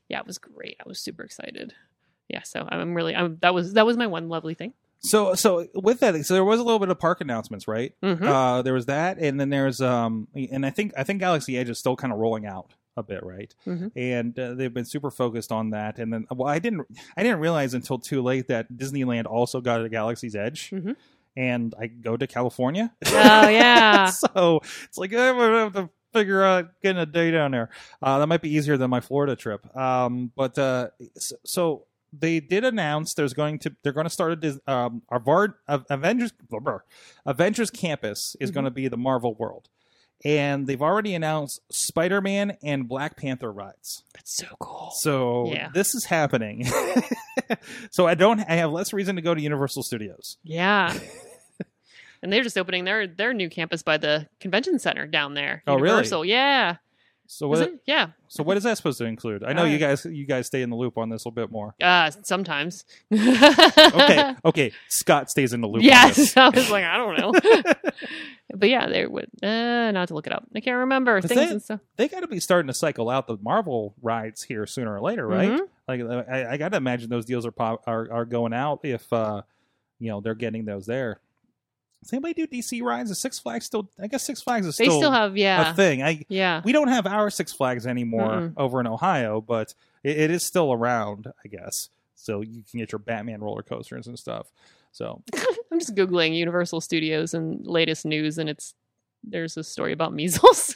yeah, 0.10 0.20
it 0.20 0.28
was 0.28 0.38
great. 0.38 0.78
I 0.80 0.88
was 0.88 1.00
super 1.00 1.24
excited. 1.24 1.74
Yeah, 2.30 2.42
so 2.44 2.66
I'm 2.70 2.94
really, 2.96 3.16
I'm 3.16 3.38
that 3.42 3.54
was 3.54 3.74
that 3.74 3.86
was 3.86 3.98
my 3.98 4.08
one 4.08 4.30
lovely 4.30 4.54
thing. 4.54 4.74
so 5.00 5.36
so 5.36 5.68
with 5.76 6.00
that. 6.00 6.26
So 6.26 6.34
there 6.34 6.46
was 6.46 6.60
a 6.60 6.64
little 6.64 6.80
bit 6.80 6.90
of 6.90 7.00
park 7.00 7.22
announcements, 7.22 7.68
right? 7.68 7.94
hmm 8.02 8.24
Uh, 8.24 8.62
there 8.62 8.74
was 8.74 8.86
that, 8.88 9.18
and 9.20 9.40
then 9.40 9.50
there's 9.50 9.82
um, 9.82 10.28
and 10.34 10.66
I 10.66 10.70
think 10.70 10.94
I 10.98 11.04
think 11.04 11.20
Galaxy 11.20 11.58
Edge 11.58 11.70
is 11.70 11.78
still 11.80 11.96
kind 11.96 12.14
of 12.14 12.20
rolling 12.20 12.46
out 12.46 12.74
a 12.96 13.04
bit, 13.04 13.24
right? 13.24 13.54
Mhm. 13.66 13.92
And 13.96 14.38
uh, 14.40 14.54
they've 14.54 14.74
been 14.74 14.86
super 14.86 15.10
focused 15.12 15.52
on 15.52 15.72
that. 15.72 15.98
And 15.98 16.14
then, 16.14 16.28
well, 16.32 16.48
I 16.48 16.60
didn't 16.60 16.86
I 17.18 17.24
didn't 17.24 17.40
realize 17.40 17.74
until 17.74 17.98
too 18.00 18.22
late 18.22 18.48
that 18.50 18.72
Disneyland 18.72 19.26
also 19.26 19.62
got 19.62 19.84
a 19.84 19.90
Galaxy's 19.90 20.36
Edge. 20.36 20.70
Mhm. 20.70 20.96
And 21.36 21.74
I 21.80 21.88
go 21.88 22.16
to 22.16 22.28
California. 22.28 22.94
Oh 23.08 23.50
yeah, 23.50 24.06
so 24.12 24.62
it's 24.86 24.98
like 24.98 25.12
I'm 25.14 25.36
gonna 25.38 25.60
have 25.60 25.74
to 25.74 25.90
figure 26.14 26.42
out 26.44 26.70
getting 26.82 27.02
a 27.02 27.06
day 27.06 27.32
down 27.32 27.52
there. 27.52 27.70
Uh, 28.02 28.20
that 28.20 28.28
might 28.28 28.42
be 28.42 28.54
easier 28.56 28.78
than 28.78 28.90
my 28.90 29.02
Florida 29.02 29.36
trip. 29.36 29.76
Um, 29.76 30.32
but 30.36 30.58
uh, 30.58 30.90
so, 31.18 31.36
so 31.46 31.86
they 32.18 32.40
did 32.40 32.64
announce 32.64 33.16
there's 33.16 33.34
going 33.34 33.58
to 33.60 33.76
they're 33.84 33.92
going 33.94 34.06
to 34.06 34.10
start 34.10 34.32
a 34.34 34.36
Dis- 34.36 34.60
um, 34.68 35.02
our 35.10 35.20
Vard, 35.20 35.54
uh, 35.68 35.80
Avengers 35.90 36.32
blah, 36.50 36.60
blah. 36.60 36.80
Avengers 37.26 37.72
Campus 37.72 38.36
is 38.40 38.52
Mhm. 38.52 38.54
going 38.54 38.66
to 38.66 38.72
be 38.72 38.88
the 38.88 38.98
Marvel 38.98 39.34
world. 39.34 39.68
And 40.26 40.68
they've 40.68 40.82
already 40.82 41.16
announced 41.16 41.60
Spider 41.70 42.22
Man 42.22 42.56
and 42.64 42.88
Black 42.88 43.18
Panther 43.18 43.52
rides. 43.52 44.04
that's 44.14 44.34
so 44.38 44.46
cool. 44.60 44.92
So 44.96 45.48
Yeah. 45.52 45.70
this 45.74 45.96
is 45.96 46.06
happening. 46.06 46.66
so 47.92 48.08
I 48.08 48.14
don't. 48.16 48.40
I 48.40 48.54
have 48.56 48.72
less 48.72 48.94
reason 48.94 49.16
to 49.18 49.22
go 49.22 49.34
to 49.34 49.42
Universal 49.42 49.84
Studios. 49.84 50.38
Yeah. 50.44 50.98
and 52.24 52.34
they're 52.34 52.42
just 52.44 52.58
opening 52.58 52.86
their 52.86 53.06
their 53.06 53.34
new 53.34 53.50
campus 53.50 53.84
by 53.84 53.98
the 53.98 54.28
convention 54.40 54.80
center 54.80 55.06
down 55.06 55.36
there. 55.36 55.62
Oh, 55.68 55.76
really? 55.76 55.90
Universal. 55.90 56.26
Yeah. 56.26 56.78
So 57.26 57.48
what? 57.48 57.62
it? 57.62 57.80
Yeah. 57.86 58.08
So 58.28 58.44
what 58.44 58.58
is 58.58 58.64
that 58.64 58.76
supposed 58.78 58.98
to 58.98 59.06
include? 59.06 59.44
I 59.46 59.54
know 59.54 59.62
Uh, 59.64 59.68
you 59.68 59.78
guys. 59.78 60.04
You 60.06 60.26
guys 60.26 60.46
stay 60.48 60.62
in 60.62 60.70
the 60.70 60.76
loop 60.76 60.98
on 60.98 61.10
this 61.10 61.24
a 61.24 61.30
little 61.30 61.36
bit 61.44 61.52
more. 61.52 61.74
Uh 61.82 62.10
sometimes. 62.24 62.84
Okay. 63.14 64.36
okay. 64.46 64.72
Scott 64.90 65.30
stays 65.30 65.54
in 65.54 65.62
the 65.62 65.68
loop. 65.68 65.78
on 65.84 65.84
Yes. 65.84 66.16
this. 66.18 66.38
I 66.38 66.50
was 66.50 66.70
like, 66.70 66.84
I 66.84 66.98
don't 66.98 67.18
know. 67.18 67.64
but 68.54 68.70
yeah, 68.70 68.88
they 68.88 69.06
would 69.06 69.30
uh 69.42 69.92
not 69.92 70.10
to 70.10 70.14
look 70.14 70.28
it 70.28 70.34
up. 70.34 70.46
I 70.56 70.60
can't 70.60 70.78
remember 70.80 71.22
things 71.22 71.36
that- 71.36 71.52
and 71.52 71.62
stuff. 71.62 71.80
They 71.96 72.08
got 72.08 72.22
to 72.22 72.28
be 72.28 72.40
starting 72.40 72.68
to 72.68 72.74
cycle 72.74 73.10
out 73.10 73.28
the 73.28 73.38
Marvel 73.42 73.96
rides 74.02 74.44
here 74.44 74.66
sooner 74.66 74.94
or 74.96 75.02
later, 75.02 75.26
right? 75.28 75.52
Mhm. 75.52 75.68
Like 75.88 76.02
I, 76.30 76.54
I 76.54 76.58
got 76.58 76.70
to 76.70 76.78
imagine 76.78 77.10
those 77.10 77.26
deals 77.26 77.46
are, 77.46 77.52
pop, 77.52 77.84
are 77.88 78.12
are 78.12 78.26
going 78.26 78.54
out 78.54 78.82
if 78.84 79.12
uh 79.14 79.42
you 80.00 80.10
know 80.12 80.20
they're 80.22 80.36
getting 80.36 80.66
those 80.66 80.86
there. 80.86 81.20
Does 82.04 82.14
anybody 82.14 82.34
do 82.34 82.48
DC 82.48 82.82
rides? 82.84 83.10
Is 83.12 83.20
Six 83.20 83.40
Flags 83.40 83.66
still? 83.66 83.90
I 84.00 84.08
guess 84.08 84.24
Six 84.24 84.42
Flags 84.42 84.66
is 84.66 84.76
still. 84.76 84.86
They 84.86 84.90
still, 84.90 85.00
still 85.00 85.12
have 85.12 85.36
a 85.36 85.40
yeah. 85.40 85.74
thing. 85.74 86.04
I 86.04 86.26
Yeah. 86.28 86.62
we 86.64 86.72
don't 86.72 86.90
have 86.90 87.08
our 87.08 87.30
Six 87.30 87.54
Flags 87.54 87.88
anymore 87.88 88.30
Mm-mm. 88.30 88.54
over 88.58 88.80
in 88.80 88.88
Ohio, 88.88 89.42
but 89.42 89.74
it, 90.04 90.18
it 90.18 90.32
is 90.32 90.46
still 90.46 90.74
around, 90.74 91.28
I 91.44 91.48
guess. 91.48 91.90
So 92.16 92.42
you 92.42 92.64
can 92.70 92.80
get 92.80 92.92
your 92.92 93.00
Batman 93.00 93.42
roller 93.42 93.64
coasters 93.64 94.08
and 94.08 94.18
stuff. 94.20 94.48
So 94.92 95.22
I'm 95.72 95.80
just 95.80 95.96
googling 95.96 96.36
Universal 96.36 96.82
Studios 96.82 97.34
and 97.34 97.66
latest 97.66 98.06
news 98.06 98.38
and 98.38 98.50
it's 98.50 98.76
there's 99.24 99.58
a 99.58 99.64
story 99.64 99.94
about 99.94 100.14
measles. 100.14 100.76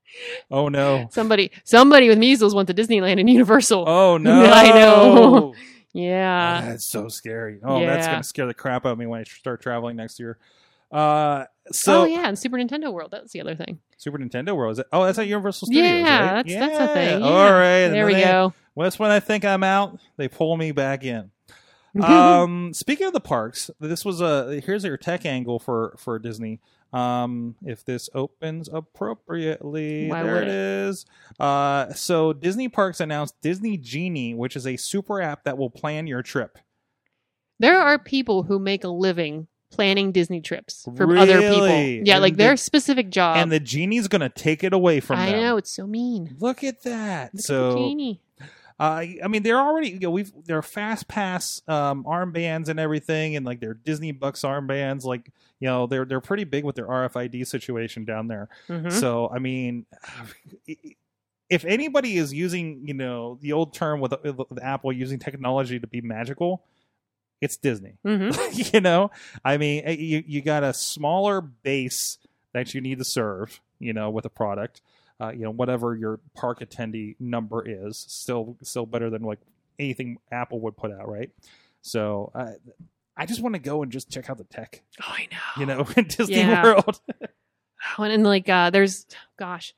oh 0.50 0.68
no, 0.68 1.08
somebody 1.10 1.50
somebody 1.64 2.08
with 2.08 2.18
measles 2.18 2.54
went 2.54 2.68
to 2.68 2.74
Disneyland 2.74 3.18
and 3.18 3.28
Universal. 3.28 3.84
oh 3.88 4.18
no, 4.18 4.44
I 4.52 4.68
know. 4.68 5.54
Yeah. 5.92 6.60
Oh, 6.62 6.68
that's 6.68 6.84
so 6.84 7.08
scary. 7.08 7.58
Oh, 7.62 7.80
that's 7.80 8.06
gonna 8.06 8.22
scare 8.22 8.46
the 8.46 8.54
crap 8.54 8.84
out 8.84 8.92
of 8.92 8.98
me 8.98 9.06
when 9.06 9.20
I 9.20 9.24
start 9.24 9.62
traveling 9.62 9.96
next 9.96 10.20
year. 10.20 10.38
Uh, 10.92 11.44
so 11.72 12.02
oh 12.02 12.04
yeah, 12.04 12.28
and 12.28 12.38
Super 12.38 12.56
Nintendo 12.56 12.92
World. 12.92 13.10
That's 13.10 13.32
the 13.32 13.40
other 13.40 13.54
thing. 13.56 13.80
Super 13.96 14.18
Nintendo 14.18 14.54
World 14.56 14.72
is 14.72 14.78
it? 14.80 14.86
Oh, 14.92 15.04
that's 15.04 15.18
at 15.18 15.26
Universal 15.26 15.66
Studios. 15.66 15.84
yeah, 15.84 16.34
right? 16.34 16.46
that's 16.46 16.54
that's 16.54 16.90
a 16.90 16.94
thing. 16.94 17.22
All 17.22 17.30
Yeah. 17.30 17.50
right, 17.52 17.68
and 17.86 17.94
There 17.94 18.06
we 18.06 18.14
they- 18.14 18.24
go. 18.24 18.54
Well, 18.74 18.84
that's 18.84 18.98
when 18.98 19.10
I 19.10 19.20
think 19.20 19.44
I'm 19.44 19.64
out. 19.64 19.98
They 20.16 20.28
pull 20.28 20.56
me 20.56 20.70
back 20.72 21.02
in. 21.02 21.30
um, 22.02 22.74
speaking 22.74 23.06
of 23.06 23.14
the 23.14 23.20
parks, 23.20 23.70
this 23.80 24.04
was 24.04 24.20
a 24.20 24.60
here's 24.60 24.84
your 24.84 24.96
tech 24.98 25.24
angle 25.24 25.58
for 25.58 25.96
for 25.98 26.18
Disney. 26.18 26.60
Um, 26.92 27.56
if 27.64 27.84
this 27.84 28.08
opens 28.14 28.68
appropriately, 28.72 30.08
Why 30.08 30.22
there 30.22 30.42
it? 30.42 30.48
is. 30.48 31.04
Uh, 31.40 31.92
so 31.94 32.32
Disney 32.32 32.68
Parks 32.68 33.00
announced 33.00 33.34
Disney 33.40 33.76
Genie, 33.76 34.34
which 34.34 34.56
is 34.56 34.66
a 34.66 34.76
super 34.76 35.20
app 35.20 35.44
that 35.44 35.58
will 35.58 35.70
plan 35.70 36.06
your 36.06 36.22
trip. 36.22 36.58
there 37.58 37.80
are 37.80 37.98
people 37.98 38.44
who 38.44 38.58
make 38.58 38.84
a 38.84 38.88
living 38.88 39.46
planning 39.70 40.12
Disney 40.12 40.40
trips 40.40 40.88
for 40.96 41.16
other 41.16 41.40
people. 41.40 41.68
Yeah, 41.68 42.14
And 42.14 42.22
like 42.22 42.34
the- 42.34 42.38
their 42.44 42.56
specific 42.56 43.10
job. 43.10 43.36
and 43.36 43.50
the 43.52 43.60
genie's 43.60 44.08
gonna 44.08 44.28
take 44.28 44.62
it 44.64 44.72
away 44.72 45.00
from 45.00 45.18
I 45.18 45.32
them. 45.32 45.40
know 45.42 45.56
it's 45.56 45.70
so 45.70 45.86
mean. 45.86 46.36
Look 46.38 46.62
at 46.64 46.82
that. 46.84 47.24
Look 47.24 47.28
at 47.30 47.36
the 47.36 47.42
so 47.42 47.74
genie. 47.76 48.20
Uh, 48.78 49.04
I 49.24 49.28
mean, 49.28 49.42
they're 49.42 49.58
already 49.58 49.88
you 49.90 50.00
know 50.00 50.10
we've 50.10 50.30
they're 50.44 50.60
fast 50.60 51.08
pass 51.08 51.62
um, 51.66 52.04
armbands 52.04 52.68
and 52.68 52.78
everything, 52.78 53.34
and 53.34 53.46
like 53.46 53.58
their 53.60 53.72
Disney 53.72 54.12
Bucks 54.12 54.42
armbands. 54.42 55.04
Like 55.04 55.30
you 55.60 55.66
know 55.68 55.86
they're 55.86 56.04
they're 56.04 56.20
pretty 56.20 56.44
big 56.44 56.62
with 56.64 56.76
their 56.76 56.86
RFID 56.86 57.46
situation 57.46 58.04
down 58.04 58.28
there. 58.28 58.48
Mhm. 58.68 58.92
So 58.92 59.30
I 59.34 59.38
mean, 59.38 59.86
if 61.48 61.64
anybody 61.64 62.16
is 62.18 62.34
using 62.34 62.82
you 62.86 62.94
know 62.94 63.38
the 63.40 63.52
old 63.52 63.72
term 63.72 64.00
with, 64.00 64.12
with 64.22 64.62
Apple 64.62 64.92
using 64.92 65.18
technology 65.18 65.78
to 65.80 65.86
be 65.86 66.00
magical, 66.00 66.62
it's 67.40 67.56
Disney. 67.56 67.98
Mhm. 68.04 68.72
you 68.74 68.80
know, 68.80 69.10
I 69.44 69.56
mean, 69.56 69.82
eh, 69.84 69.92
you 69.92 70.24
you 70.26 70.42
got 70.42 70.62
a 70.64 70.72
smaller 70.72 71.40
base 71.40 72.18
that 72.52 72.74
you 72.74 72.80
need 72.80 72.98
to 72.98 73.04
serve. 73.04 73.60
You 73.78 73.92
know, 73.92 74.08
with 74.10 74.24
a 74.24 74.30
product 74.30 74.80
uh, 75.20 75.30
you 75.30 75.40
know 75.40 75.50
whatever 75.50 75.94
your 75.94 76.18
park 76.34 76.60
attendee 76.60 77.14
number 77.20 77.62
is 77.66 77.96
still 77.98 78.56
still 78.62 78.86
better 78.86 79.08
than 79.10 79.22
like 79.22 79.38
anything 79.78 80.18
apple 80.32 80.60
would 80.60 80.76
put 80.76 80.90
out 80.92 81.08
right 81.08 81.30
so 81.82 82.30
uh, 82.34 82.52
i 83.16 83.24
just 83.26 83.40
want 83.42 83.54
to 83.54 83.58
go 83.58 83.82
and 83.82 83.90
just 83.92 84.10
check 84.10 84.28
out 84.30 84.36
the 84.38 84.44
tech 84.44 84.82
Oh, 85.02 85.04
I 85.08 85.26
know. 85.32 85.60
you 85.60 85.66
know 85.66 85.86
in 85.96 86.04
disney 86.04 86.36
Yeah. 86.36 86.62
world 86.62 87.00
Oh, 87.98 88.02
and 88.04 88.24
like 88.24 88.48
uh 88.48 88.70
there's 88.70 89.06
gosh. 89.38 89.74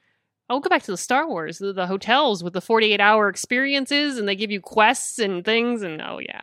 I'll 0.48 0.60
go 0.60 0.68
back 0.70 0.82
to 0.84 0.90
the 0.92 0.96
Star 0.96 1.28
Wars, 1.28 1.58
the, 1.58 1.72
the 1.74 1.86
hotels 1.86 2.42
with 2.42 2.52
the 2.54 2.60
48 2.60 3.00
hour 3.00 3.28
experiences, 3.28 4.16
and 4.18 4.26
they 4.26 4.34
give 4.34 4.50
you 4.50 4.60
quests 4.62 5.18
and 5.18 5.44
things, 5.44 5.82
and 5.82 6.00
oh 6.00 6.18
yeah, 6.20 6.40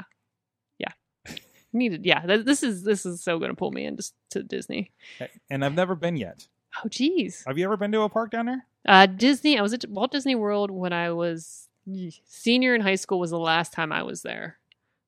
needed. 1.76 2.06
Yeah, 2.06 2.22
th- 2.22 2.46
this 2.46 2.64
is 2.64 2.84
this 2.84 3.06
is 3.06 3.22
so 3.22 3.38
gonna 3.40 3.54
pull 3.56 3.72
me 3.72 3.86
into 3.86 4.10
to 4.32 4.44
Disney. 4.44 4.92
and 5.50 5.64
i've 5.64 5.76
never 5.76 5.96
been 5.96 6.18
yet 6.18 6.48
Oh 6.84 6.90
geez, 6.90 7.44
have 7.48 7.58
you 7.58 7.66
ever 7.66 7.78
been 7.78 7.92
to 7.92 8.02
a 8.02 8.10
park 8.10 8.32
down 8.32 8.48
there 8.48 8.66
uh, 8.88 9.08
Disney. 9.08 9.58
I 9.58 9.62
was 9.62 9.74
at 9.74 9.88
Walt 9.90 10.12
Disney 10.12 10.36
World 10.36 10.70
when 10.72 10.94
I 10.94 11.12
was 11.12 11.68
senior 12.28 12.76
in 12.76 12.82
high 12.82 12.96
school. 12.96 13.20
Was 13.20 13.32
the 13.32 13.40
last 13.40 13.74
time 13.74 13.92
I 13.92 14.04
was 14.04 14.22
there. 14.22 14.58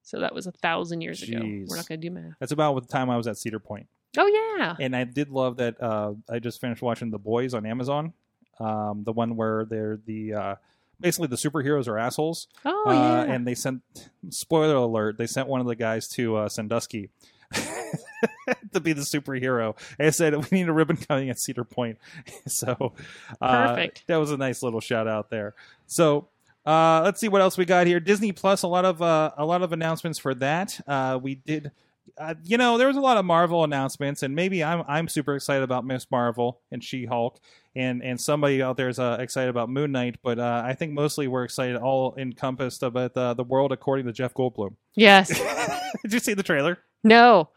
So 0.01 0.21
that 0.21 0.33
was 0.33 0.47
a 0.47 0.51
thousand 0.51 1.01
years 1.01 1.21
ago. 1.21 1.39
We're 1.39 1.75
not 1.75 1.87
going 1.87 1.99
to 2.01 2.07
do 2.09 2.11
math. 2.11 2.33
That's 2.39 2.53
about 2.53 2.81
the 2.81 2.87
time 2.87 3.09
I 3.09 3.17
was 3.17 3.27
at 3.27 3.37
Cedar 3.37 3.59
Point. 3.59 3.87
Oh 4.17 4.55
yeah. 4.57 4.75
And 4.79 4.95
I 4.95 5.03
did 5.03 5.29
love 5.29 5.57
that. 5.57 5.81
Uh, 5.81 6.13
I 6.29 6.39
just 6.39 6.61
finished 6.61 6.81
watching 6.81 7.11
The 7.11 7.19
Boys 7.19 7.53
on 7.53 7.65
Amazon. 7.65 8.13
Um, 8.59 9.03
the 9.03 9.11
one 9.11 9.35
where 9.35 9.65
they're 9.65 9.99
the 10.05 10.33
uh, 10.33 10.55
basically 10.99 11.27
the 11.27 11.35
superheroes 11.35 11.87
are 11.87 11.97
assholes. 11.97 12.47
Oh 12.65 12.89
uh, 12.89 12.93
yeah. 12.93 13.33
And 13.33 13.47
they 13.47 13.55
sent 13.55 13.81
spoiler 14.29 14.75
alert. 14.75 15.17
They 15.17 15.27
sent 15.27 15.47
one 15.47 15.61
of 15.61 15.67
the 15.67 15.75
guys 15.75 16.07
to 16.09 16.37
uh, 16.37 16.49
Sandusky. 16.49 17.09
to 18.73 18.79
be 18.79 18.93
the 18.93 19.01
superhero, 19.01 19.77
and 19.99 20.13
said 20.13 20.35
we 20.35 20.57
need 20.57 20.67
a 20.67 20.73
ribbon 20.73 20.97
cutting 20.97 21.29
at 21.29 21.39
Cedar 21.39 21.63
Point. 21.63 21.97
so, 22.47 22.93
uh, 23.41 23.67
Perfect. 23.67 24.03
That 24.07 24.17
was 24.17 24.31
a 24.31 24.37
nice 24.37 24.63
little 24.63 24.81
shout 24.81 25.07
out 25.07 25.29
there. 25.29 25.55
So, 25.85 26.27
uh, 26.65 27.01
let's 27.03 27.21
see 27.21 27.29
what 27.29 27.41
else 27.41 27.57
we 27.57 27.65
got 27.65 27.87
here. 27.87 27.99
Disney 27.99 28.31
Plus, 28.33 28.63
a 28.63 28.67
lot 28.67 28.85
of 28.85 29.01
uh, 29.01 29.31
a 29.37 29.45
lot 29.45 29.61
of 29.61 29.71
announcements 29.71 30.19
for 30.19 30.33
that. 30.35 30.79
Uh, 30.87 31.19
we 31.21 31.35
did, 31.35 31.71
uh, 32.17 32.35
you 32.43 32.57
know, 32.57 32.77
there 32.77 32.87
was 32.87 32.97
a 32.97 33.01
lot 33.01 33.17
of 33.17 33.25
Marvel 33.25 33.63
announcements, 33.63 34.23
and 34.23 34.35
maybe 34.35 34.63
I'm 34.63 34.83
I'm 34.87 35.07
super 35.07 35.35
excited 35.35 35.63
about 35.63 35.85
Miss 35.85 36.07
Marvel 36.11 36.59
and 36.71 36.83
She 36.83 37.05
Hulk, 37.05 37.39
and 37.75 38.03
and 38.03 38.19
somebody 38.19 38.61
out 38.61 38.77
there 38.77 38.89
is 38.89 38.99
uh, 38.99 39.17
excited 39.19 39.49
about 39.49 39.69
Moon 39.69 39.91
Knight, 39.91 40.17
but 40.23 40.39
uh, 40.39 40.61
I 40.65 40.73
think 40.73 40.93
mostly 40.93 41.27
we're 41.27 41.43
excited, 41.43 41.75
all 41.77 42.15
encompassed 42.17 42.83
about 42.83 43.13
the 43.13 43.33
the 43.33 43.43
world 43.43 43.71
according 43.71 44.05
to 44.07 44.13
Jeff 44.13 44.33
Goldblum. 44.33 44.75
yes. 44.95 45.29
did 46.03 46.13
you 46.13 46.19
see 46.19 46.33
the 46.33 46.43
trailer? 46.43 46.77
No. 47.03 47.49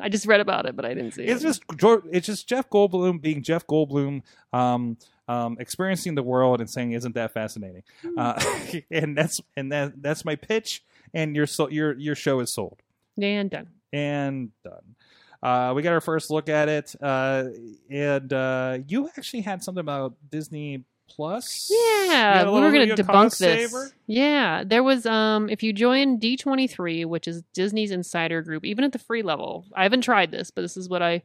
I 0.00 0.08
just 0.08 0.26
read 0.26 0.40
about 0.40 0.66
it, 0.66 0.74
but 0.76 0.84
I 0.84 0.92
didn't 0.92 1.12
see 1.12 1.22
It's 1.24 1.42
it. 1.42 1.46
just 1.46 1.62
it's 2.12 2.26
just 2.26 2.48
Jeff 2.48 2.68
Goldblum 2.68 3.20
being 3.22 3.42
Jeff 3.42 3.66
Goldblum, 3.66 4.22
um, 4.52 4.98
um, 5.28 5.56
experiencing 5.60 6.14
the 6.14 6.22
world 6.22 6.60
and 6.60 6.68
saying, 6.68 6.92
"Isn't 6.92 7.14
that 7.14 7.32
fascinating?" 7.32 7.82
Uh, 8.16 8.42
and 8.90 9.16
that's 9.16 9.40
and 9.56 9.70
that 9.72 10.02
that's 10.02 10.24
my 10.24 10.34
pitch. 10.36 10.82
And 11.14 11.34
your 11.36 11.46
so 11.46 11.68
your 11.70 11.94
your 11.98 12.14
show 12.14 12.40
is 12.40 12.52
sold 12.52 12.82
and 13.16 13.48
done. 13.50 13.68
And 13.92 14.50
done. 14.64 14.96
Uh, 15.42 15.72
we 15.74 15.82
got 15.82 15.92
our 15.92 16.00
first 16.00 16.30
look 16.30 16.48
at 16.48 16.68
it, 16.68 16.94
uh, 17.00 17.44
and 17.88 18.32
uh, 18.32 18.78
you 18.88 19.08
actually 19.16 19.42
had 19.42 19.62
something 19.62 19.80
about 19.80 20.14
Disney 20.30 20.84
Plus. 21.08 21.70
Yeah, 21.70 22.50
we 22.50 22.60
were 22.60 22.70
going 22.72 22.88
to 22.88 23.02
debunk 23.02 23.38
this. 23.38 23.70
saver? 23.70 23.92
Yeah, 24.06 24.62
there 24.64 24.82
was 24.82 25.06
um 25.06 25.48
if 25.48 25.62
you 25.62 25.72
join 25.72 26.18
D23, 26.18 27.06
which 27.06 27.26
is 27.26 27.42
Disney's 27.54 27.90
insider 27.90 28.42
group, 28.42 28.64
even 28.64 28.84
at 28.84 28.92
the 28.92 28.98
free 28.98 29.22
level. 29.22 29.64
I 29.74 29.84
haven't 29.84 30.02
tried 30.02 30.30
this, 30.30 30.50
but 30.50 30.62
this 30.62 30.76
is 30.76 30.88
what 30.88 31.02
I, 31.02 31.22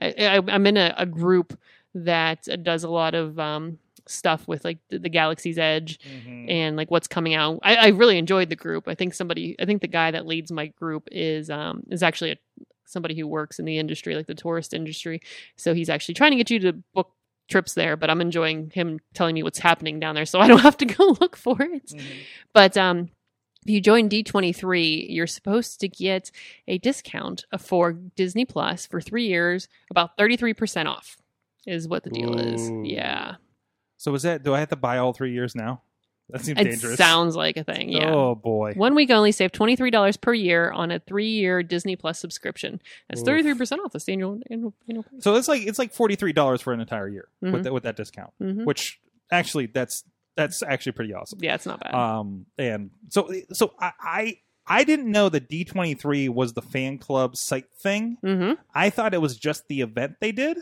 I, 0.00 0.14
I 0.18 0.40
I'm 0.48 0.66
in 0.66 0.76
a, 0.76 0.94
a 0.96 1.06
group 1.06 1.58
that 1.94 2.46
does 2.62 2.84
a 2.84 2.88
lot 2.88 3.14
of 3.14 3.38
um 3.38 3.78
stuff 4.08 4.46
with 4.48 4.64
like 4.64 4.78
the, 4.90 4.98
the 4.98 5.08
Galaxy's 5.08 5.58
Edge 5.58 5.98
Mhm. 6.00 6.50
and 6.50 6.76
like 6.76 6.90
what's 6.90 7.08
coming 7.08 7.34
out. 7.34 7.60
I, 7.62 7.76
I 7.76 7.86
really 7.88 8.18
enjoyed 8.18 8.48
the 8.50 8.56
group. 8.56 8.88
I 8.88 8.94
think 8.94 9.14
somebody, 9.14 9.56
I 9.60 9.64
think 9.64 9.82
the 9.82 9.88
guy 9.88 10.10
that 10.10 10.26
leads 10.26 10.50
my 10.52 10.66
group 10.68 11.08
is 11.12 11.50
um 11.50 11.82
is 11.90 12.02
actually 12.02 12.32
a, 12.32 12.36
somebody 12.84 13.14
who 13.18 13.26
works 13.26 13.58
in 13.58 13.64
the 13.64 13.78
industry, 13.78 14.14
like 14.14 14.26
the 14.26 14.34
tourist 14.34 14.72
industry. 14.74 15.20
So 15.56 15.74
he's 15.74 15.90
actually 15.90 16.14
trying 16.14 16.30
to 16.32 16.36
get 16.36 16.50
you 16.50 16.58
to 16.60 16.72
book 16.94 17.10
trips 17.48 17.74
there. 17.74 17.96
But 17.96 18.10
I'm 18.10 18.20
enjoying 18.20 18.70
him 18.70 18.98
telling 19.14 19.34
me 19.34 19.42
what's 19.42 19.58
happening 19.58 19.98
down 20.00 20.14
there, 20.14 20.26
so 20.26 20.40
I 20.44 20.46
don't 20.48 20.60
have 20.60 20.76
to 20.78 20.86
go 20.86 21.16
look 21.20 21.36
for 21.36 21.60
it. 21.62 21.86
Mhm. 21.86 22.02
But 22.52 22.76
um. 22.76 23.10
If 23.64 23.70
you 23.72 23.80
join 23.80 24.08
D23, 24.08 25.06
you're 25.08 25.26
supposed 25.26 25.80
to 25.80 25.88
get 25.88 26.30
a 26.68 26.78
discount 26.78 27.44
for 27.58 27.94
Disney 27.94 28.44
Plus 28.44 28.86
for 28.86 29.00
three 29.00 29.26
years, 29.26 29.66
about 29.90 30.16
33% 30.16 30.86
off, 30.86 31.16
is 31.66 31.88
what 31.88 32.04
the 32.04 32.10
deal 32.10 32.38
is. 32.38 32.70
Yeah. 32.88 33.34
So 33.96 34.14
is 34.14 34.22
that? 34.22 34.42
Do 34.42 34.54
I 34.54 34.60
have 34.60 34.68
to 34.70 34.76
buy 34.76 34.98
all 34.98 35.12
three 35.12 35.32
years 35.32 35.54
now? 35.54 35.82
That 36.30 36.44
seems 36.44 36.60
It 36.60 36.64
dangerous. 36.64 36.96
sounds 36.96 37.36
like 37.36 37.56
a 37.56 37.62
thing. 37.62 37.88
Yeah. 37.90 38.10
Oh 38.12 38.34
boy. 38.34 38.72
One 38.74 38.94
week 38.96 39.10
only, 39.10 39.30
save 39.32 39.52
twenty 39.52 39.76
three 39.76 39.90
dollars 39.90 40.16
per 40.16 40.34
year 40.34 40.70
on 40.72 40.90
a 40.90 40.98
three 40.98 41.28
year 41.30 41.62
Disney 41.62 41.94
Plus 41.94 42.18
subscription. 42.18 42.80
That's 43.08 43.22
thirty 43.22 43.42
three 43.44 43.54
percent 43.54 43.80
off 43.84 43.92
the 43.92 44.04
annual 44.12 44.40
annual, 44.50 44.74
annual 44.88 45.04
price. 45.04 45.22
So 45.22 45.36
it's 45.36 45.46
like 45.48 45.62
it's 45.66 45.78
like 45.78 45.92
forty 45.92 46.16
three 46.16 46.32
dollars 46.32 46.60
for 46.60 46.72
an 46.72 46.80
entire 46.80 47.08
year 47.08 47.28
Mhm. 47.44 47.52
with 47.52 47.64
that 47.64 47.72
with 47.72 47.82
that 47.84 47.96
discount, 47.96 48.32
Mhm. 48.42 48.64
which 48.64 49.00
actually 49.30 49.66
that's 49.66 50.02
that's 50.36 50.62
actually 50.64 50.92
pretty 50.92 51.14
awesome. 51.14 51.38
Yeah, 51.42 51.54
it's 51.54 51.64
not 51.64 51.78
bad. 51.80 51.94
Um, 51.94 52.46
and 52.58 52.90
so 53.08 53.32
so 53.52 53.72
I 53.78 53.92
I, 54.00 54.38
I 54.66 54.84
didn't 54.84 55.10
know 55.12 55.28
that 55.28 55.48
D 55.48 55.64
twenty 55.64 55.94
three 55.94 56.28
was 56.28 56.54
the 56.54 56.62
fan 56.62 56.98
club 56.98 57.36
site 57.36 57.72
thing. 57.78 58.18
mm-hmm. 58.24 58.54
I 58.74 58.90
thought 58.90 59.14
it 59.14 59.20
was 59.20 59.38
just 59.38 59.68
the 59.68 59.80
event 59.80 60.16
they 60.20 60.32
did 60.32 60.58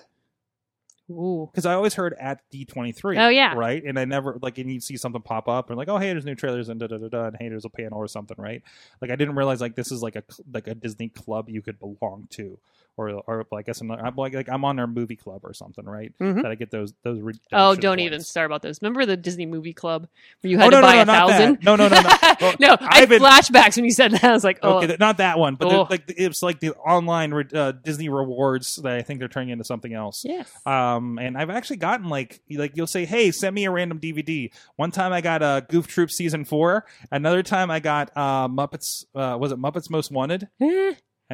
Ooh. 1.10 1.48
because 1.52 1.66
I 1.66 1.74
always 1.74 1.94
heard 1.94 2.14
at 2.18 2.40
D 2.50 2.64
twenty 2.64 2.92
three. 2.92 3.18
Oh, 3.18 3.28
yeah. 3.28 3.54
right. 3.54 3.82
And 3.84 3.98
I 3.98 4.04
never 4.04 4.38
like 4.40 4.58
and 4.58 4.70
you'd 4.70 4.82
see 4.82 4.96
something 4.96 5.20
pop 5.20 5.48
up 5.48 5.68
and 5.68 5.76
like 5.76 5.88
oh 5.88 5.98
hey 5.98 6.12
there's 6.12 6.24
new 6.24 6.34
trailers 6.34 6.68
and 6.68 6.80
da 6.80 6.86
da 6.86 6.96
da 6.98 7.08
da 7.08 7.24
and 7.26 7.36
hey 7.38 7.48
there's 7.48 7.64
a 7.64 7.70
panel 7.70 7.98
or 7.98 8.08
something 8.08 8.36
right. 8.38 8.62
Like 9.02 9.10
I 9.10 9.16
didn't 9.16 9.36
realize 9.36 9.60
like 9.60 9.74
this 9.76 9.92
is 9.92 10.02
like 10.02 10.16
a 10.16 10.22
like 10.52 10.66
a 10.66 10.74
Disney 10.74 11.08
club 11.08 11.48
you 11.48 11.62
could 11.62 11.78
belong 11.78 12.28
to. 12.30 12.58
Or, 12.96 13.08
or 13.26 13.44
I 13.52 13.62
guess 13.62 13.80
I'm, 13.80 13.88
not, 13.88 14.00
I'm 14.04 14.14
like, 14.14 14.34
like 14.34 14.48
I'm 14.48 14.64
on 14.64 14.76
their 14.76 14.86
movie 14.86 15.16
club 15.16 15.40
or 15.42 15.52
something, 15.52 15.84
right? 15.84 16.12
Mhm. 16.20 16.42
That 16.42 16.52
I 16.52 16.54
get 16.54 16.70
those 16.70 16.92
those. 17.02 17.18
Oh, 17.52 17.74
don't 17.74 17.96
points. 17.96 18.02
even 18.04 18.20
start 18.22 18.46
about 18.46 18.62
those. 18.62 18.80
Remember 18.80 19.04
the 19.04 19.16
Disney 19.16 19.46
movie 19.46 19.72
club 19.72 20.06
where 20.40 20.50
you 20.52 20.58
had 20.58 20.68
Oh, 20.68 20.70
to 20.70 20.76
no, 20.76 20.80
no, 20.80 20.86
buy 20.86 20.94
no, 20.94 21.02
a 21.02 21.04
not 21.04 21.26
that. 21.26 21.38
thousand? 21.38 21.58
No, 21.64 21.74
no, 21.76 21.88
no, 21.88 22.00
no. 22.00 22.10
Well, 22.40 22.54
no, 22.60 22.68
I 22.80 22.86
I've 22.86 22.94
had 23.00 23.08
been- 23.08 23.22
flashbacks 23.22 23.76
when 23.76 23.84
you 23.84 23.90
said 23.90 24.12
that. 24.12 24.22
I 24.24 24.32
was 24.32 24.44
like, 24.44 24.60
oh, 24.62 24.78
Okay, 24.78 24.96
not 25.00 25.16
that 25.18 25.38
one, 25.40 25.56
but 25.56 25.68
the- 25.70 25.74
Oh. 25.76 25.86
like 25.90 26.04
it's 26.08 26.40
like 26.42 26.60
the 26.60 26.72
online 26.74 27.32
re- 27.34 27.44
uh, 27.52 27.72
Disney 27.72 28.08
rewards 28.08 28.76
that 28.76 28.92
I 28.94 29.02
think 29.02 29.18
they're 29.18 29.28
turning 29.28 29.48
into 29.50 29.64
something 29.64 29.92
else. 29.92 30.22
yes. 30.24 30.48
Um, 30.64 31.18
and 31.18 31.36
I've 31.36 31.50
actually 31.50 31.78
gotten 31.78 32.08
like 32.08 32.40
like 32.50 32.76
you'll 32.76 32.86
say, 32.86 33.04
hey, 33.06 33.32
send 33.32 33.54
me 33.56 33.64
a 33.64 33.70
random 33.72 33.98
DVD. 33.98 34.50
One 34.76 34.90
time 34.92 35.12
I 35.12 35.20
got 35.20 35.42
uh, 35.42 35.60
Goof 35.60 35.88
Troop 35.88 36.10
season 36.12 36.44
four. 36.44 36.84
Another 37.10 37.42
time 37.42 37.70
I 37.72 37.80
got 37.80 38.10
uh, 38.16 38.46
Muppets. 38.46 39.04
Uh, 39.14 39.36
was 39.38 39.50
it 39.50 39.58
Muppets 39.58 39.90
Most 39.90 40.12
Wanted? 40.12 40.48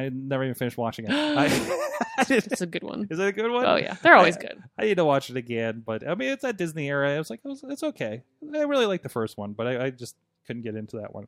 I 0.01 0.09
never 0.09 0.43
even 0.43 0.55
finished 0.55 0.77
watching 0.77 1.05
it. 1.05 1.11
I, 1.13 1.45
I 2.17 2.25
it's 2.29 2.61
a 2.61 2.65
good 2.65 2.83
one. 2.83 3.07
is 3.11 3.19
it 3.19 3.27
a 3.27 3.31
good 3.31 3.51
one? 3.51 3.65
Oh 3.65 3.75
yeah, 3.75 3.95
they're 4.01 4.15
always 4.15 4.37
I- 4.37 4.41
good. 4.41 4.63
I 4.77 4.85
need 4.85 4.95
to 4.97 5.05
watch 5.05 5.29
it 5.29 5.37
again, 5.37 5.83
but 5.85 6.07
I 6.07 6.15
mean, 6.15 6.29
it's 6.29 6.41
that 6.43 6.57
Disney 6.57 6.87
era. 6.89 7.13
I 7.13 7.17
was 7.17 7.29
like, 7.29 7.39
it 7.43 7.47
was, 7.47 7.63
it's 7.69 7.83
okay. 7.83 8.23
I 8.53 8.61
really 8.63 8.85
like 8.85 9.03
the 9.03 9.09
first 9.09 9.37
one, 9.37 9.53
but 9.53 9.67
I, 9.67 9.85
I 9.85 9.89
just 9.91 10.15
couldn't 10.47 10.63
get 10.63 10.75
into 10.75 10.97
that 10.97 11.13
one. 11.13 11.27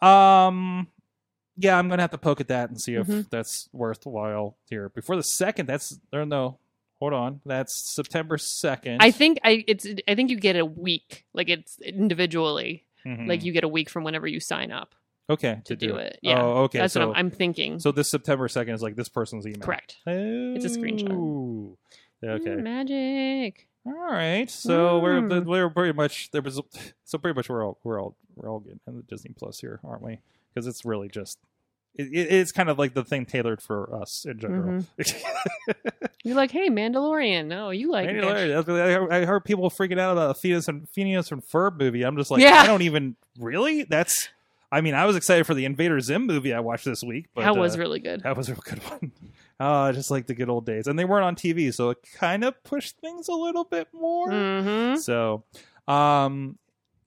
Um, 0.00 0.88
yeah, 1.56 1.78
I'm 1.78 1.88
gonna 1.88 2.02
have 2.02 2.10
to 2.12 2.18
poke 2.18 2.40
at 2.40 2.48
that 2.48 2.70
and 2.70 2.80
see 2.80 2.94
if 2.94 3.06
Mhm. 3.06 3.28
that's 3.30 3.68
worthwhile 3.72 4.56
here. 4.68 4.88
Before 4.88 5.16
the 5.16 5.22
second, 5.22 5.66
that's 5.66 5.98
there. 6.10 6.24
No, 6.24 6.58
hold 6.98 7.12
on, 7.12 7.40
that's 7.44 7.74
September 7.74 8.38
second. 8.38 9.02
I 9.02 9.10
think 9.10 9.38
I 9.44 9.64
it's 9.66 9.86
I 10.08 10.14
think 10.14 10.30
you 10.30 10.36
get 10.38 10.56
a 10.56 10.64
week, 10.64 11.24
like 11.34 11.48
it's 11.50 11.78
individually, 11.80 12.86
Mhm. 13.06 13.28
like 13.28 13.44
you 13.44 13.52
get 13.52 13.64
a 13.64 13.68
week 13.68 13.90
from 13.90 14.02
whenever 14.04 14.26
you 14.26 14.40
sign 14.40 14.72
up 14.72 14.94
okay 15.30 15.60
to, 15.64 15.76
do, 15.76 15.96
it. 15.96 16.18
Yeah, 16.22 16.42
Oh, 16.42 16.64
okay. 16.64 16.78
that's 16.78 16.94
so, 16.94 17.08
what 17.08 17.16
I'm, 17.16 17.26
I'm 17.26 17.30
thinking. 17.30 17.78
so 17.80 17.92
this 17.92 18.10
September 18.10 18.48
second 18.48 18.74
is 18.74 18.82
like 18.82 18.96
this 18.96 19.08
person's 19.08 19.46
email. 19.46 19.60
Correct. 19.60 19.96
It's 20.06 20.64
a 20.64 20.68
screenshot. 20.68 21.12
Ooh. 21.12 21.76
Okay. 22.24 22.50
Mm, 22.50 22.62
magic. 22.62 23.66
All 23.84 23.92
right, 23.94 24.48
so 24.48 25.00
we're 25.00 25.20
Mm. 25.20 25.44
we're 25.44 25.68
pretty 25.68 25.92
much 25.92 26.30
there 26.30 26.40
was 26.42 26.60
so 27.04 27.18
pretty 27.18 27.34
much 27.36 27.48
we're 27.48 27.66
all 27.66 27.78
we're 27.82 28.00
all 28.00 28.16
we're 28.36 28.48
all 28.48 28.60
getting 28.60 28.78
in 28.86 28.96
the 28.96 29.02
Disney 29.02 29.34
Plus 29.36 29.58
here, 29.58 29.80
aren't 29.84 30.02
we? 30.02 30.20
Because 30.54 30.68
it's 30.68 30.84
really 30.84 31.08
just 31.08 31.38
it, 31.96 32.04
it- 32.12 32.32
it's 32.32 32.52
kind 32.52 32.68
of 32.68 32.78
like 32.78 32.94
the 32.94 33.02
thing 33.04 33.26
tailored 33.26 33.60
for 33.60 33.92
us 34.00 34.24
in 34.24 34.38
general. 34.38 34.86
You're 36.24 36.36
like, 36.36 36.52
hey, 36.52 36.70
Mandalorian. 36.70 37.46
No, 37.46 37.70
you 37.70 37.90
like 37.90 38.08
it. 38.08 38.22
I 38.24 39.24
heard- 39.24 39.44
people 39.44 39.68
freaking 39.70 39.98
out 39.98 40.12
about 40.12 40.30
a 40.30 40.34
Phineas 40.34 40.68
and 40.68 40.88
Phineas 40.88 41.32
and 41.32 41.42
Ferb 41.44 41.78
movie. 41.78 42.04
I'm 42.04 42.16
just 42.16 42.30
like, 42.30 42.40
Yeah. 42.40 42.60
I 42.62 42.66
don't 42.66 42.82
even 42.82 43.16
really. 43.38 43.82
That's. 43.82 44.28
I 44.72 44.80
mean, 44.80 44.94
I 44.94 45.04
was 45.04 45.16
excited 45.16 45.44
for 45.44 45.52
the 45.52 45.66
Invader 45.66 46.00
Zim 46.00 46.26
movie 46.26 46.54
I 46.54 46.60
watched 46.60 46.86
this 46.86 47.02
week, 47.02 47.26
but 47.34 47.42
that 47.42 47.56
was 47.56 47.76
uh, 47.76 47.78
really 47.78 48.00
good. 48.00 48.22
that 48.22 48.36
was 48.36 48.48
a 48.48 48.54
good 48.54 48.78
one. 48.84 49.12
Uh, 49.60 49.92
just 49.92 50.10
like 50.10 50.26
the 50.26 50.34
good 50.34 50.48
old 50.48 50.66
days, 50.66 50.88
and 50.88 50.98
they 50.98 51.04
weren't 51.04 51.24
on 51.24 51.36
TV, 51.36 51.72
so 51.72 51.90
it 51.90 51.98
kind 52.14 52.42
of 52.42 52.60
pushed 52.64 52.96
things 52.98 53.28
a 53.28 53.32
little 53.32 53.62
bit 53.62 53.86
more. 53.92 54.28
Mm-hmm. 54.28 54.96
So, 54.96 55.44
um, 55.86 56.58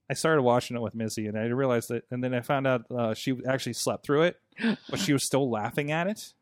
I 0.08 0.14
started 0.14 0.40
watching 0.40 0.74
it 0.74 0.80
with 0.80 0.94
Missy, 0.94 1.26
and 1.26 1.36
I 1.38 1.44
realized 1.46 1.90
that, 1.90 2.04
and 2.10 2.24
then 2.24 2.32
I 2.32 2.40
found 2.40 2.66
out 2.66 2.90
uh, 2.90 3.12
she 3.12 3.36
actually 3.46 3.74
slept 3.74 4.06
through 4.06 4.22
it, 4.22 4.40
but 4.88 4.98
she 4.98 5.12
was 5.12 5.22
still 5.22 5.50
laughing 5.50 5.92
at 5.92 6.06
it. 6.06 6.32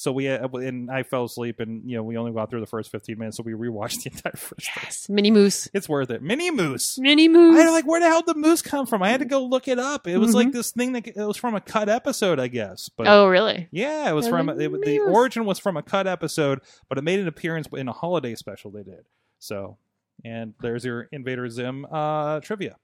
So 0.00 0.12
we 0.12 0.30
uh, 0.30 0.48
and 0.48 0.90
I 0.90 1.02
fell 1.02 1.24
asleep, 1.24 1.60
and 1.60 1.82
you 1.84 1.94
know 1.94 2.02
we 2.02 2.16
only 2.16 2.32
got 2.32 2.48
through 2.48 2.60
the 2.60 2.66
first 2.66 2.90
fifteen 2.90 3.18
minutes, 3.18 3.36
so 3.36 3.42
we 3.42 3.52
rewatched 3.52 4.02
the 4.02 4.10
entire 4.14 4.32
first. 4.34 4.66
Yes, 4.82 5.10
mini 5.10 5.30
Moose. 5.30 5.68
It's 5.74 5.90
worth 5.90 6.08
it. 6.08 6.22
Mini 6.22 6.50
Moose. 6.50 6.98
Mini 6.98 7.28
Moose. 7.28 7.60
I 7.60 7.68
like 7.68 7.86
where 7.86 8.00
the 8.00 8.06
hell 8.06 8.22
did 8.22 8.34
the 8.34 8.38
moose 8.38 8.62
come 8.62 8.86
from? 8.86 9.02
I 9.02 9.10
had 9.10 9.20
to 9.20 9.26
go 9.26 9.44
look 9.44 9.68
it 9.68 9.78
up. 9.78 10.08
It 10.08 10.16
was 10.16 10.30
Mhm. 10.30 10.34
like 10.36 10.52
this 10.52 10.70
thing 10.70 10.92
that 10.94 11.06
it 11.06 11.16
was 11.18 11.36
from 11.36 11.54
a 11.54 11.60
cut 11.60 11.90
episode, 11.90 12.40
I 12.40 12.48
guess. 12.48 12.88
But 12.88 13.08
oh, 13.08 13.28
really? 13.28 13.68
yeah, 13.72 14.08
it 14.08 14.14
was 14.14 14.26
from 14.26 14.48
it, 14.48 14.56
the 14.56 15.00
origin 15.00 15.44
was 15.44 15.58
from 15.58 15.76
a 15.76 15.82
cut 15.82 16.06
episode, 16.06 16.60
but 16.88 16.96
it 16.96 17.04
made 17.04 17.20
an 17.20 17.28
appearance 17.28 17.68
in 17.76 17.86
a 17.86 17.92
holiday 17.92 18.34
special 18.36 18.70
they 18.70 18.82
did. 18.82 19.04
So, 19.38 19.76
and 20.24 20.54
there's 20.62 20.82
your 20.82 21.08
Invader 21.12 21.46
Zim 21.50 21.84
uh, 21.92 22.40
trivia. 22.40 22.76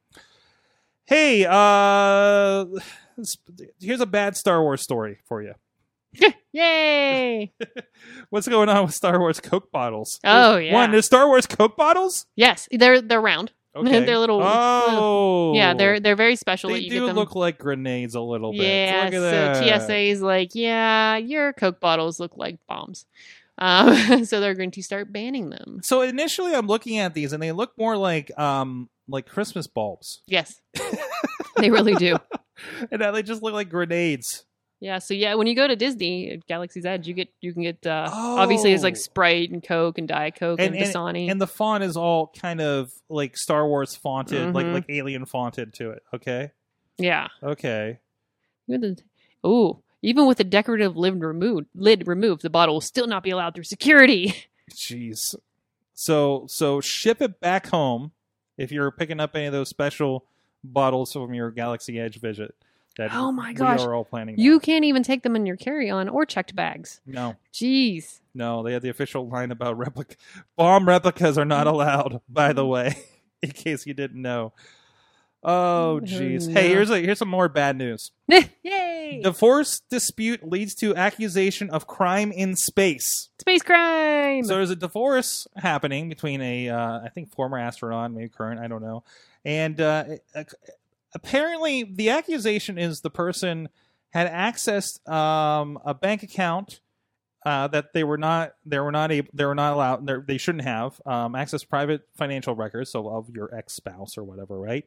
Hey, 1.06 1.46
uh, 1.48 2.66
here's 3.80 4.00
a 4.02 4.06
bad 4.06 4.36
Star 4.36 4.60
Wars 4.60 4.82
story 4.82 5.20
for 5.24 5.40
you. 5.42 5.54
Yay! 6.52 7.52
What's 8.30 8.48
going 8.48 8.68
on 8.68 8.86
with 8.86 8.94
Star 8.94 9.18
Wars 9.18 9.40
Coke 9.40 9.70
bottles? 9.70 10.18
Oh, 10.24 10.56
yeah. 10.56 10.72
One, 10.72 10.90
there's 10.90 11.06
Star 11.06 11.26
Wars 11.28 11.46
Coke 11.46 11.76
bottles. 11.76 12.26
yes, 12.36 12.68
they're 12.70 13.00
they're 13.00 13.20
round. 13.20 13.52
Okay. 13.76 14.06
They're 14.06 14.16
little- 14.18 14.40
Oh, 14.42 15.52
Yeah, 15.54 15.74
they're 15.74 16.00
they're 16.00 16.16
very 16.16 16.34
special. 16.36 16.70
that 16.70 16.76
they 16.76 16.80
you 16.84 16.88
do 16.90 17.00
get 17.00 17.06
them. 17.08 17.16
look 17.16 17.34
like 17.34 17.58
grenades 17.58 18.14
a 18.14 18.22
little 18.22 18.52
bit. 18.52 18.62
Yeah, 18.62 19.02
Look 19.04 19.12
at 19.12 19.20
so 19.20 19.60
that. 19.66 19.82
TSA 19.82 19.96
is 19.98 20.22
like, 20.22 20.54
yeah, 20.54 21.18
your 21.18 21.52
Coke 21.52 21.78
bottles 21.78 22.18
look 22.18 22.38
like 22.38 22.58
bombs. 22.66 23.04
Um, 23.58 24.24
so 24.24 24.40
they're 24.40 24.54
going 24.54 24.70
to 24.70 24.82
start 24.82 25.12
banning 25.12 25.50
them. 25.50 25.80
So 25.82 26.00
initially, 26.00 26.54
I'm 26.54 26.66
looking 26.68 26.96
at 27.00 27.12
these, 27.12 27.34
and 27.34 27.42
they 27.42 27.52
look 27.52 27.72
more 27.76 27.98
like 27.98 28.30
um 28.38 28.88
like 29.08 29.26
Christmas 29.26 29.66
bulbs, 29.66 30.22
Yes, 30.26 30.58
they 31.58 31.68
really 31.70 31.96
do. 31.96 32.16
and 32.90 33.00
now 33.00 33.10
they 33.10 33.22
just 33.22 33.42
look 33.42 33.52
like 33.52 33.68
grenades. 33.68 34.45
Yeah, 34.78 34.98
so 34.98 35.14
yeah, 35.14 35.34
when 35.34 35.46
you 35.46 35.54
go 35.56 35.66
to 35.66 35.74
Disney 35.74 36.30
at 36.32 36.46
Galaxy's 36.46 36.84
Edge, 36.84 37.08
you 37.08 37.14
get 37.14 37.28
you 37.40 37.52
can 37.54 37.62
get 37.62 37.86
uh, 37.86 38.10
obviously 38.12 38.72
it's 38.72 38.82
like 38.82 38.94
Oh. 38.94 38.98
Sprite 38.98 39.50
and 39.50 39.62
Coke 39.66 39.96
and 39.96 40.06
Diet 40.06 40.34
Coke 40.38 40.60
and, 40.60 40.74
And- 40.74 40.84
and- 40.84 40.94
Dasani. 40.94 41.30
And 41.30 41.40
the 41.40 41.46
font 41.46 41.82
is 41.82 41.96
all 41.96 42.30
kind 42.38 42.60
of 42.60 42.92
like 43.08 43.36
Star 43.38 43.66
Wars 43.66 43.96
fonted, 43.96 44.54
like 44.54 44.66
Mhm. 44.66 44.74
like 44.74 44.84
alien 44.90 45.24
fonted 45.24 45.72
to 45.74 45.90
it. 45.92 46.02
Okay, 46.14 46.50
yeah, 46.98 47.28
okay. 47.42 47.98
oh, 49.42 49.80
even 50.02 50.26
with 50.26 50.38
the 50.38 50.44
decorative 50.44 50.96
lid 50.96 51.20
removed, 51.22 51.66
lid 51.74 52.06
removed, 52.06 52.42
the 52.42 52.50
bottle 52.50 52.74
will 52.76 52.80
still 52.80 53.06
not 53.06 53.22
be 53.22 53.30
allowed 53.30 53.54
through 53.54 53.64
security. 53.64 54.34
Jeez. 54.72 55.34
So 55.94 56.44
so 56.48 56.80
ship 56.80 57.22
it 57.22 57.40
back 57.40 57.68
home 57.68 58.12
if 58.58 58.70
you're 58.70 58.90
picking 58.90 59.20
up 59.20 59.34
any 59.34 59.46
of 59.46 59.52
those 59.52 59.68
special 59.70 60.26
bottles 60.62 61.12
from 61.12 61.32
your 61.32 61.50
Galaxy 61.50 61.98
Edge 61.98 62.20
visit. 62.20 62.54
That 62.96 63.10
Oh 63.12 63.30
my 63.30 63.52
gosh, 63.52 63.80
we 63.80 63.86
are 63.86 63.94
all 63.94 64.04
planning. 64.04 64.38
You 64.38 64.58
can't 64.58 64.84
even 64.84 65.02
take 65.02 65.22
them 65.22 65.36
in 65.36 65.44
your 65.44 65.56
carry-on 65.56 66.08
or 66.08 66.24
checked 66.24 66.54
bags. 66.56 67.00
no. 67.06 67.36
Jeez. 67.52 68.20
No, 68.34 68.62
they 68.62 68.72
had 68.74 68.82
the 68.82 68.90
official 68.90 69.28
line 69.28 69.50
about 69.50 69.78
replica 69.78 70.16
bomb 70.56 70.86
replicas 70.86 71.38
are 71.38 71.44
not 71.46 71.66
allowed. 71.66 72.20
By 72.28 72.52
the 72.52 72.66
way, 72.66 72.94
in 73.42 73.50
case 73.50 73.86
you 73.86 73.94
didn't 73.94 74.20
know. 74.20 74.52
Oh, 75.42 76.00
jeez. 76.02 76.48
no. 76.48 76.54
Hey, 76.60 76.68
here's 76.68 76.90
a, 76.90 76.98
here's 76.98 77.18
some 77.18 77.28
more 77.28 77.48
bad 77.48 77.76
news. 77.76 78.10
Yay! 78.28 79.20
Divorce 79.22 79.80
dispute 79.88 80.46
leads 80.46 80.74
to 80.76 80.96
accusation 80.96 81.70
of 81.70 81.86
crime 81.86 82.32
in 82.32 82.56
space. 82.56 83.28
Space 83.40 83.62
crime. 83.62 84.44
So 84.44 84.54
there's 84.56 84.70
a 84.70 84.76
divorce 84.76 85.46
happening 85.56 86.08
between 86.08 86.40
a, 86.40 86.68
uh, 86.70 87.00
I 87.04 87.10
think, 87.10 87.32
former 87.32 87.58
astronaut, 87.58 88.10
maybe 88.10 88.28
current, 88.28 88.60
I 88.60 88.66
don't 88.66 88.82
know, 88.82 89.04
and 89.44 89.80
uh, 89.80 90.04
uh, 90.34 90.44
apparently 91.16 91.82
the 91.82 92.10
accusation 92.10 92.78
is 92.78 93.00
the 93.00 93.10
person 93.10 93.68
had 94.10 94.30
accessed 94.30 95.06
um, 95.10 95.78
a 95.84 95.94
bank 95.94 96.22
account 96.22 96.80
uh, 97.44 97.66
that 97.68 97.92
they 97.94 98.04
were 98.04 98.18
not 98.18 98.52
they 98.64 98.78
were 98.78 98.92
not 98.92 99.10
able 99.10 99.28
they 99.32 99.44
were 99.44 99.54
not 99.54 99.72
allowed 99.72 100.06
they're- 100.06 100.38
shouldn't 100.38 100.64
have 100.64 101.00
um, 101.06 101.34
access 101.34 101.64
private 101.64 102.02
financial 102.16 102.54
records 102.54 102.90
so 102.90 103.08
of 103.08 103.30
your 103.30 103.54
ex 103.54 103.74
spouse 103.74 104.18
or 104.18 104.24
whatever 104.24 104.58
right? 104.58 104.84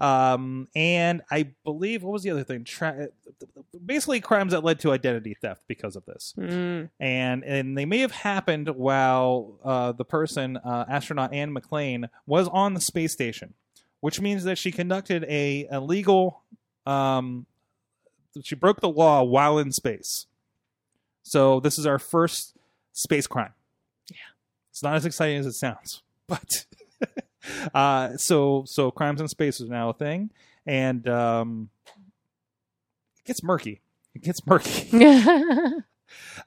Um, 0.00 0.66
and 0.74 1.22
I 1.30 1.50
believe 1.62 2.02
what 2.02 2.12
was 2.12 2.24
the 2.24 2.30
other 2.30 2.42
thing? 2.42 2.64
Tra- 2.64 3.10
basically 3.86 4.20
crimes 4.20 4.50
that 4.50 4.64
led 4.64 4.80
to 4.80 4.90
identity 4.90 5.34
theft 5.40 5.62
because 5.68 5.94
of 5.94 6.04
this. 6.04 6.34
Mm. 6.36 6.90
and 6.98 7.44
and 7.44 7.78
they 7.78 7.84
may 7.84 8.00
have 8.00 8.10
happened 8.10 8.68
while 8.70 9.60
uh, 9.64 9.92
the 9.92 10.04
person 10.04 10.56
uh, 10.56 10.84
astronaut 10.88 11.32
Anne 11.32 11.54
McClain 11.54 12.08
was 12.26 12.48
on 12.48 12.74
the 12.74 12.80
space 12.80 13.12
station, 13.12 13.54
which 14.04 14.20
means 14.20 14.44
that 14.44 14.58
she 14.58 14.70
conducted 14.70 15.24
a 15.30 15.66
illegal. 15.72 16.42
Um, 16.84 17.46
she 18.42 18.54
broke 18.54 18.82
the 18.82 18.88
law 18.90 19.22
while 19.22 19.58
in 19.58 19.72
space. 19.72 20.26
So 21.22 21.58
this 21.58 21.78
is 21.78 21.86
our 21.86 21.98
first 21.98 22.54
space 22.92 23.26
crime. 23.26 23.54
Yeah. 24.10 24.16
it's 24.68 24.82
not 24.82 24.94
as 24.96 25.06
exciting 25.06 25.38
as 25.38 25.46
it 25.46 25.54
sounds, 25.54 26.02
but 26.26 26.66
uh, 27.74 28.18
so 28.18 28.64
so 28.66 28.90
crimes 28.90 29.22
in 29.22 29.28
space 29.28 29.58
is 29.58 29.70
now 29.70 29.88
a 29.88 29.94
thing, 29.94 30.28
and 30.66 31.08
um, 31.08 31.70
it 31.86 33.24
gets 33.24 33.42
murky. 33.42 33.80
It 34.14 34.20
gets 34.20 34.46
murky. 34.46 34.90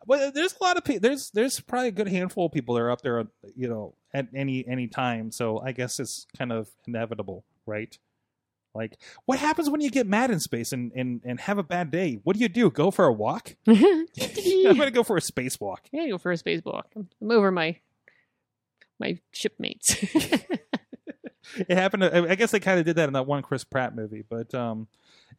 Well, 0.05 0.31
there's 0.31 0.55
a 0.59 0.63
lot 0.63 0.77
of 0.77 0.83
people. 0.83 1.01
There's 1.01 1.31
there's 1.31 1.59
probably 1.59 1.89
a 1.89 1.91
good 1.91 2.07
handful 2.07 2.45
of 2.45 2.51
people 2.51 2.75
that 2.75 2.81
are 2.81 2.91
up 2.91 3.01
there, 3.01 3.25
you 3.55 3.67
know, 3.67 3.95
at 4.13 4.27
any 4.33 4.65
any 4.67 4.87
time. 4.87 5.31
So 5.31 5.59
I 5.59 5.71
guess 5.71 5.99
it's 5.99 6.27
kind 6.37 6.51
of 6.51 6.69
inevitable, 6.87 7.43
right? 7.65 7.97
Like, 8.75 8.97
what 9.25 9.39
happens 9.39 9.69
when 9.69 9.81
you 9.81 9.89
get 9.89 10.07
mad 10.07 10.29
in 10.29 10.39
space 10.39 10.71
and 10.71 10.91
and, 10.95 11.21
and 11.25 11.39
have 11.41 11.57
a 11.57 11.63
bad 11.63 11.91
day? 11.91 12.19
What 12.23 12.35
do 12.35 12.41
you 12.41 12.49
do? 12.49 12.69
Go 12.69 12.91
for 12.91 13.05
a 13.05 13.13
walk? 13.13 13.55
I'm 13.67 14.07
gonna 14.63 14.91
go 14.91 15.03
for 15.03 15.17
a 15.17 15.21
space 15.21 15.59
walk. 15.59 15.87
Yeah, 15.91 16.07
go 16.07 16.17
for 16.17 16.31
a 16.31 16.37
space 16.37 16.61
walk. 16.63 16.87
I'm 16.95 17.09
I'm 17.21 17.31
over 17.31 17.51
my 17.51 17.77
my 18.99 19.19
shipmates. 19.31 19.97
It 21.55 21.77
happened. 21.77 22.01
To, 22.01 22.29
I 22.29 22.35
guess 22.35 22.51
they 22.51 22.59
kind 22.59 22.79
of 22.79 22.85
did 22.85 22.97
that 22.97 23.07
in 23.07 23.13
that 23.13 23.25
one 23.25 23.41
Chris 23.41 23.63
Pratt 23.63 23.95
movie. 23.95 24.23
But 24.27 24.53
um, 24.53 24.87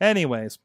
anyways, 0.00 0.58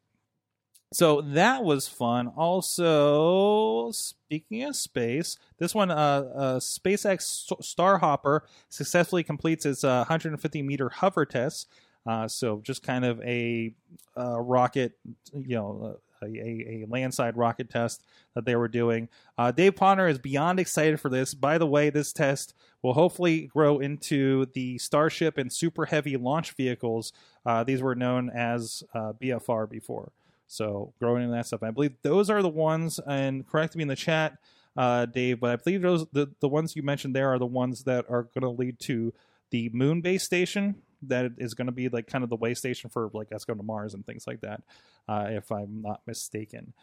so 0.94 1.22
that 1.22 1.64
was 1.64 1.88
fun. 1.88 2.28
Also, 2.38 3.91
speaking 3.91 4.64
of 4.64 4.76
space, 4.76 5.38
this 5.58 5.74
one, 5.74 5.91
uh, 5.91 5.96
uh 5.96 6.60
SpaceX 6.60 7.52
Starhopper 7.62 8.41
successfully 8.70 9.24
completes 9.24 9.66
its 9.66 9.84
uh, 9.84 10.06
150 10.08 10.62
meter 10.62 10.89
hover 10.89 11.26
test. 11.26 11.68
Uh, 12.06 12.28
so 12.28 12.62
just 12.62 12.84
kind 12.84 13.06
of 13.06 13.20
a 13.22 13.74
uh, 14.18 14.39
rocket, 14.39 14.94
you 15.34 15.56
know, 15.56 15.98
a, 16.22 16.26
a, 16.26 16.84
a 16.84 16.86
landside 16.88 17.38
rocket 17.38 17.70
test 17.70 18.04
that 18.36 18.46
they 18.46 18.56
were 18.56 18.68
doing. 18.68 19.10
Uh, 19.38 19.52
Dave 19.52 19.76
Podner 19.76 20.10
is 20.10 20.20
beyond 20.20 20.60
excited 20.60 21.00
for 21.00 21.10
this. 21.10 21.34
By 21.34 21.58
the 21.58 21.66
way, 21.66 21.89
this 21.89 22.14
test 22.14 22.54
will 22.82 22.94
hopefully 22.94 23.48
grow 23.48 23.80
into 23.80 24.48
the 24.54 24.78
Starship 24.78 25.38
and 25.38 25.52
Super 25.52 25.86
Heavy 25.86 26.18
launch 26.18 26.52
vehicles. 26.52 27.14
Uh, 27.46 27.64
these 27.64 27.82
were 27.82 27.96
known 27.96 28.30
as 28.30 28.84
uh, 28.94 29.14
BFR 29.14 29.70
before. 29.70 30.12
So 30.48 30.94
growing 31.00 31.24
into 31.24 31.36
that 31.36 31.48
stuff. 31.48 31.64
I 31.64 31.72
believe 31.72 31.94
those 32.02 32.30
are 32.30 32.41
the 32.41 32.50
ones, 32.50 33.00
and 33.08 33.48
correct 33.48 33.76
me 33.76 33.82
in 33.82 33.88
the 33.88 33.96
chat, 33.96 34.38
uh, 34.78 35.06
Dave, 35.06 35.39
but 35.39 35.52
I 35.52 35.56
believe 35.56 35.82
those 35.82 36.06
the, 36.12 36.32
the 36.39 36.50
ones 36.50 36.76
you 36.76 36.84
mentioned 36.84 37.16
there 37.16 37.34
are 37.34 37.39
the 37.39 37.46
ones 37.46 37.84
that 37.84 38.06
are 38.10 38.24
going 38.24 38.41
to 38.41 38.50
lead 38.50 38.80
to 38.82 39.14
the 39.52 39.70
moon 39.70 40.02
base 40.02 40.24
station 40.24 40.76
that 41.04 41.32
is 41.38 41.54
going 41.54 41.68
to 41.68 41.72
be 41.72 41.89
like 41.89 42.08
kind 42.08 42.24
of 42.24 42.30
the 42.30 42.36
way 42.36 42.54
station 42.54 42.89
for 42.89 43.10
like 43.14 43.32
us 43.32 43.46
going 43.46 43.58
to 43.58 43.64
Mars 43.64 43.94
and 43.94 44.06
things 44.06 44.26
like 44.26 44.41
that, 44.41 44.62
uh, 45.08 45.28
if 45.30 45.52
I'm 45.52 45.82
not 45.82 46.02
mistaken. 46.08 46.74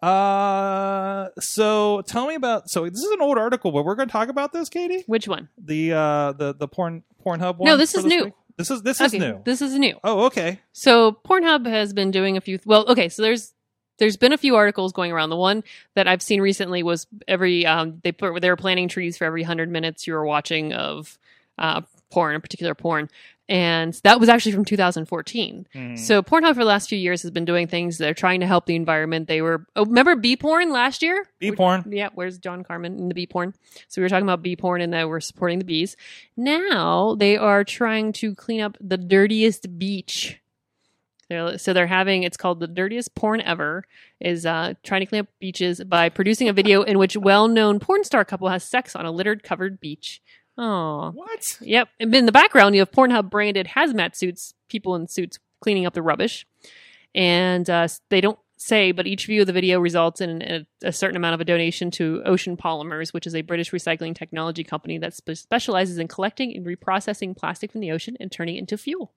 Uh, 0.00 1.28
so 1.40 2.02
tell 2.06 2.26
me 2.26 2.34
about. 2.34 2.70
So 2.70 2.84
this 2.84 3.00
is 3.00 3.10
an 3.10 3.20
old 3.20 3.36
article, 3.36 3.72
but 3.72 3.84
we're 3.84 3.96
going 3.96 4.08
to 4.08 4.12
talk 4.12 4.28
about 4.28 4.52
this, 4.52 4.68
Katie. 4.68 5.04
Which 5.06 5.28
one? 5.28 5.48
The 5.58 5.92
uh 5.92 6.32
the 6.32 6.54
the 6.54 6.68
porn 6.68 7.02
Pornhub 7.24 7.58
one. 7.58 7.66
No, 7.66 7.76
this 7.76 7.94
is 7.94 8.04
new. 8.04 8.26
week? 8.26 8.34
This 8.56 8.70
is 8.70 8.82
this 8.82 9.00
is 9.00 9.12
new. 9.12 9.40
This 9.44 9.62
is 9.62 9.78
new. 9.78 9.98
oh, 10.04 10.26
okay. 10.26 10.60
So 10.72 11.12
Pornhub 11.12 11.66
has 11.66 11.92
been 11.92 12.10
doing 12.10 12.36
a 12.36 12.40
few. 12.40 12.58
Well, 12.64 12.84
okay. 12.88 13.08
So 13.08 13.22
there's 13.22 13.54
there's 13.98 14.16
been 14.16 14.32
a 14.32 14.38
few 14.38 14.56
articles 14.56 14.92
going 14.92 15.12
around. 15.12 15.30
The 15.30 15.36
one 15.36 15.62
that 15.94 16.08
I've 16.08 16.22
seen 16.22 16.40
recently 16.40 16.82
was 16.82 17.06
every 17.28 17.66
um, 17.66 18.00
they 18.02 18.12
put 18.12 18.40
they 18.40 18.48
were 18.48 18.56
planting 18.56 18.88
trees 18.88 19.16
for 19.18 19.24
every 19.24 19.42
hundred 19.42 19.70
minutes 19.70 20.06
you 20.06 20.14
were 20.14 20.24
watching 20.24 20.72
of 20.72 21.18
uh, 21.58 21.82
porn, 22.10 22.36
a 22.36 22.40
particular 22.40 22.74
porn, 22.74 23.08
and 23.50 23.94
that 24.04 24.20
was 24.20 24.28
actually 24.28 24.52
from 24.52 24.64
2014. 24.64 25.66
Hmm. 25.72 25.96
So 25.96 26.22
Pornhub 26.22 26.54
for 26.54 26.60
the 26.60 26.64
last 26.64 26.88
few 26.88 26.96
years 26.96 27.22
has 27.22 27.32
been 27.32 27.44
doing 27.44 27.66
things. 27.66 27.98
They're 27.98 28.14
trying 28.14 28.38
to 28.40 28.46
help 28.46 28.66
the 28.66 28.76
environment. 28.76 29.26
They 29.26 29.42
were 29.42 29.66
oh, 29.74 29.84
remember 29.84 30.14
B 30.14 30.36
porn 30.36 30.70
last 30.70 31.02
year. 31.02 31.26
B 31.40 31.50
porn. 31.50 31.84
Yeah, 31.88 32.10
where's 32.14 32.38
John 32.38 32.62
Carmen 32.62 32.96
in 32.96 33.08
the 33.08 33.14
B 33.14 33.26
porn? 33.26 33.52
So 33.88 34.00
we 34.00 34.04
were 34.04 34.08
talking 34.08 34.24
about 34.24 34.42
B 34.42 34.54
porn 34.54 34.80
and 34.80 34.92
that 34.92 35.08
we're 35.08 35.18
supporting 35.18 35.58
the 35.58 35.64
bees. 35.64 35.96
Now 36.36 37.16
they 37.16 37.36
are 37.36 37.64
trying 37.64 38.12
to 38.14 38.36
clean 38.36 38.60
up 38.60 38.76
the 38.80 38.96
dirtiest 38.96 39.78
beach. 39.80 40.40
They're, 41.28 41.58
so 41.58 41.72
they're 41.72 41.88
having 41.88 42.22
it's 42.22 42.36
called 42.36 42.60
the 42.60 42.68
dirtiest 42.68 43.16
porn 43.16 43.40
ever 43.40 43.84
is 44.20 44.46
uh, 44.46 44.74
trying 44.84 45.00
to 45.00 45.06
clean 45.06 45.20
up 45.22 45.28
beaches 45.40 45.82
by 45.82 46.08
producing 46.08 46.48
a 46.48 46.52
video 46.52 46.82
in 46.82 46.98
which 46.98 47.16
well-known 47.16 47.80
porn 47.80 48.04
star 48.04 48.24
couple 48.24 48.48
has 48.48 48.62
sex 48.62 48.94
on 48.94 49.06
a 49.06 49.10
littered 49.10 49.42
covered 49.42 49.80
beach. 49.80 50.22
Oh, 50.60 51.12
What? 51.14 51.58
Yep. 51.62 51.88
And 51.98 52.14
in 52.14 52.26
the 52.26 52.32
background, 52.32 52.74
you 52.74 52.82
have 52.82 52.90
Pornhub 52.90 53.30
branded 53.30 53.68
hazmat 53.74 54.14
suits, 54.14 54.52
people 54.68 54.94
in 54.94 55.08
suits 55.08 55.38
cleaning 55.60 55.86
up 55.86 55.94
the 55.94 56.02
rubbish. 56.02 56.46
And 57.14 57.68
uh, 57.68 57.88
they 58.10 58.20
don't 58.20 58.38
say, 58.58 58.92
but 58.92 59.06
each 59.06 59.24
view 59.24 59.40
of 59.40 59.46
the 59.46 59.54
video 59.54 59.80
results 59.80 60.20
in 60.20 60.42
a, 60.42 60.66
a 60.82 60.92
certain 60.92 61.16
amount 61.16 61.34
of 61.34 61.40
a 61.40 61.46
donation 61.46 61.90
to 61.92 62.22
Ocean 62.26 62.58
Polymers, 62.58 63.14
which 63.14 63.26
is 63.26 63.34
a 63.34 63.40
British 63.40 63.70
recycling 63.70 64.14
technology 64.14 64.62
company 64.62 64.98
that 64.98 65.14
spe- 65.14 65.30
specializes 65.32 65.96
in 65.96 66.08
collecting 66.08 66.54
and 66.54 66.66
reprocessing 66.66 67.34
plastic 67.34 67.72
from 67.72 67.80
the 67.80 67.90
ocean 67.90 68.18
and 68.20 68.30
turning 68.30 68.56
it 68.56 68.60
into 68.60 68.76
fuel. 68.76 69.12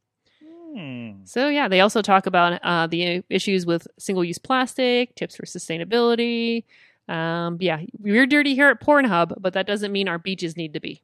Hmm. 0.73 1.25
So, 1.25 1.49
yeah, 1.49 1.67
they 1.67 1.81
also 1.81 2.01
talk 2.01 2.25
about 2.25 2.59
uh, 2.63 2.87
the 2.87 3.21
issues 3.29 3.65
with 3.65 3.85
single 3.99 4.23
use 4.23 4.37
plastic, 4.37 5.13
tips 5.15 5.35
for 5.35 5.45
sustainability. 5.45 6.63
Um, 7.09 7.57
yeah, 7.59 7.81
we're 7.99 8.25
dirty 8.25 8.55
here 8.55 8.69
at 8.69 8.81
Pornhub, 8.81 9.33
but 9.39 9.53
that 9.53 9.67
doesn't 9.67 9.91
mean 9.91 10.07
our 10.07 10.17
beaches 10.17 10.55
need 10.55 10.73
to 10.73 10.79
be, 10.79 11.03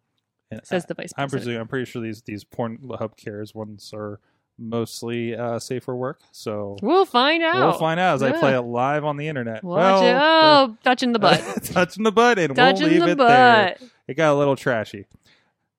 And 0.52 0.66
says 0.66 0.86
the 0.86 0.94
vice 0.96 1.12
I, 1.16 1.24
I'm 1.24 1.30
I'm 1.32 1.68
pretty 1.68 1.86
sure 1.86 2.02
these 2.02 2.22
these 2.24 2.44
Pornhub 2.44 3.18
cares 3.18 3.54
ones 3.54 3.92
are 3.94 4.20
mostly 4.58 5.36
uh, 5.36 5.60
safe 5.60 5.84
for 5.84 5.96
work. 5.96 6.20
So 6.32 6.76
We'll 6.82 7.06
find 7.06 7.44
out. 7.44 7.56
we'll 7.56 7.80
find 7.80 8.00
out 8.00 8.16
as 8.16 8.24
I 8.24 8.32
play 8.32 8.56
it 8.56 8.62
live 8.62 9.06
on 9.06 9.18
the 9.18 9.28
internet. 9.28 9.64
Watch 9.64 10.04
it. 10.04 10.16
Oh, 10.20 10.78
touching 10.84 11.14
the 11.14 11.20
butt. 11.20 11.42
touching 11.64 12.04
the 12.04 12.12
butt, 12.12 12.40
and 12.40 12.56
touching 12.56 12.84
we'll 12.84 12.92
leave 12.92 13.02
the 13.06 13.12
it 13.12 13.18
there. 13.18 13.78
It 14.08 14.16
got 14.16 14.34
a 14.34 14.38
little 14.38 14.56
trashy. 14.56 15.06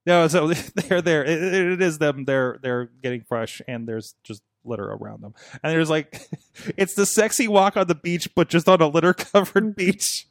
No, 0.06 0.28
so 0.28 0.48
they're 0.74 1.02
there. 1.02 1.24
It, 1.24 1.42
it 1.42 1.82
is 1.82 1.98
them. 1.98 2.24
They're 2.24 2.58
they're 2.62 2.90
getting 3.02 3.22
fresh, 3.22 3.60
and 3.68 3.86
there's 3.86 4.14
just 4.22 4.42
litter 4.64 4.84
around 4.84 5.22
them. 5.22 5.34
And 5.62 5.72
there's 5.72 5.90
like, 5.90 6.20
it's 6.76 6.94
the 6.94 7.06
sexy 7.06 7.48
walk 7.48 7.76
on 7.76 7.86
the 7.86 7.94
beach, 7.94 8.34
but 8.34 8.48
just 8.48 8.68
on 8.68 8.80
a 8.80 8.88
litter 8.88 9.14
covered 9.14 9.74
beach. 9.76 10.26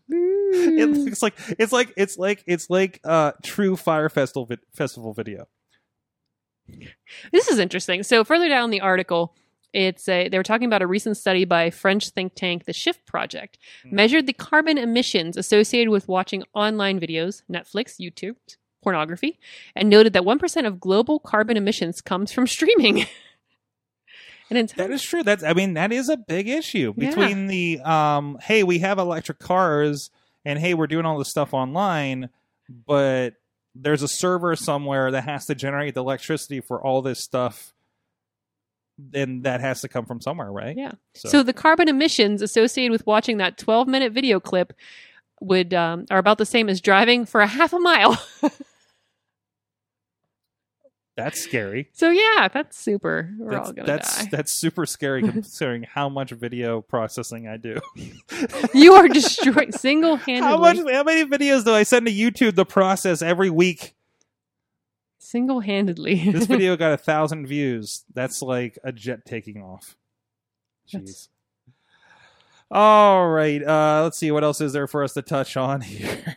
It 0.51 0.85
looks 0.89 1.21
like 1.21 1.35
it's 1.59 1.71
like 1.71 1.93
it's 1.97 2.17
like 2.17 2.43
it's 2.47 2.69
like 2.69 2.99
uh 3.03 3.33
true 3.43 3.75
fire 3.75 4.09
festival 4.09 4.45
vi- 4.45 4.57
festival 4.73 5.13
video. 5.13 5.47
This 7.31 7.47
is 7.47 7.59
interesting. 7.59 8.03
So 8.03 8.23
further 8.23 8.47
down 8.49 8.69
the 8.69 8.81
article, 8.81 9.35
it's 9.73 10.07
a 10.09 10.29
they 10.29 10.37
were 10.37 10.43
talking 10.43 10.67
about 10.67 10.81
a 10.81 10.87
recent 10.87 11.17
study 11.17 11.45
by 11.45 11.69
French 11.69 12.09
think 12.09 12.33
tank 12.35 12.65
the 12.65 12.73
Shift 12.73 13.05
Project 13.05 13.57
Mm. 13.85 13.91
measured 13.93 14.25
the 14.27 14.33
carbon 14.33 14.77
emissions 14.77 15.37
associated 15.37 15.89
with 15.91 16.07
watching 16.07 16.43
online 16.53 16.99
videos, 16.99 17.43
Netflix, 17.51 17.99
YouTube, 17.99 18.35
pornography, 18.81 19.39
and 19.75 19.89
noted 19.89 20.13
that 20.13 20.23
1% 20.23 20.65
of 20.67 20.79
global 20.79 21.19
carbon 21.19 21.57
emissions 21.57 22.01
comes 22.01 22.31
from 22.31 22.47
streaming. 22.47 23.05
and 24.49 24.69
That 24.69 24.89
is 24.91 25.03
true. 25.03 25.23
That's 25.23 25.43
I 25.43 25.53
mean 25.53 25.73
that 25.75 25.91
is 25.91 26.09
a 26.09 26.17
big 26.17 26.47
issue 26.47 26.93
Yeah. 26.97 27.09
between 27.09 27.47
the 27.47 27.79
um 27.81 28.37
hey 28.41 28.63
we 28.63 28.79
have 28.79 28.97
electric 28.99 29.39
cars 29.39 30.09
and 30.45 30.59
hey 30.59 30.73
we're 30.73 30.87
doing 30.87 31.05
all 31.05 31.17
this 31.17 31.29
stuff 31.29 31.53
online, 31.53 32.29
but 32.87 33.35
there's 33.75 34.03
a 34.03 34.07
server 34.07 34.55
somewhere 34.55 35.11
that 35.11 35.23
has 35.23 35.45
to 35.45 35.55
generate 35.55 35.93
the 35.93 36.01
electricity 36.01 36.61
for 36.61 36.81
all 36.83 37.01
this 37.01 37.23
stuff. 37.23 37.73
And 39.13 39.43
that 39.45 39.61
has 39.61 39.79
to 39.81 39.87
come 39.87 40.05
from 40.05 40.19
somewhere, 40.19 40.51
right? 40.51 40.75
Yeah. 40.75 40.91
So. 41.15 41.41
the 41.41 41.53
carbon 41.53 41.87
emissions 41.87 42.41
associated 42.41 42.91
with 42.91 43.07
watching 43.07 43.37
that 43.37 43.57
12 43.57 43.87
minute 43.87 44.11
video 44.11 44.41
clip 44.41 44.73
would 45.39 45.73
um, 45.73 46.05
are 46.11 46.17
about 46.17 46.37
the 46.37 46.45
same 46.45 46.67
as 46.67 46.81
driving 46.81 47.25
for 47.25 47.39
a 47.39 47.47
half 47.47 47.71
a 47.71 47.79
mile. 47.79 48.21
that's 51.23 51.41
scary. 51.41 51.89
so 51.93 52.09
yeah, 52.09 52.47
that's 52.47 52.77
super. 52.77 53.29
We're 53.37 53.51
that's 53.51 53.67
all 53.69 53.73
gonna 53.73 53.85
that's, 53.87 54.23
die. 54.23 54.29
that's 54.31 54.51
super 54.51 54.85
scary 54.85 55.21
considering 55.29 55.83
how 55.83 56.09
much 56.09 56.31
video 56.31 56.81
processing 56.81 57.47
I 57.47 57.57
do. 57.57 57.79
You 58.73 58.93
are 58.93 59.07
destroying 59.07 59.71
single 59.71 60.15
handedly. 60.15 60.49
how 60.49 60.57
much? 60.57 60.77
How 60.77 61.03
many 61.03 61.25
videos 61.25 61.65
do 61.65 61.73
I 61.73 61.83
send 61.83 62.05
to 62.07 62.11
YouTube 62.13 62.55
to 62.55 62.65
process 62.65 63.21
every 63.21 63.49
week? 63.49 63.95
Single 65.17 65.59
handedly. 65.59 66.31
This 66.31 66.45
video 66.47 66.75
got 66.77 66.93
a 66.93 66.97
thousand 66.97 67.47
views. 67.47 68.03
That's 68.13 68.41
like 68.41 68.77
a 68.83 68.91
jet 68.91 69.25
taking 69.25 69.61
off. 69.61 69.95
Jeez. 70.87 70.93
That's- 70.93 71.29
All 72.71 73.27
right. 73.29 73.61
Uh, 73.61 74.03
let's 74.03 74.17
see 74.17 74.31
what 74.31 74.43
else 74.43 74.61
is 74.61 74.73
there 74.73 74.87
for 74.87 75.03
us 75.03 75.13
to 75.13 75.21
touch 75.21 75.57
on 75.57 75.81
here. 75.81 76.35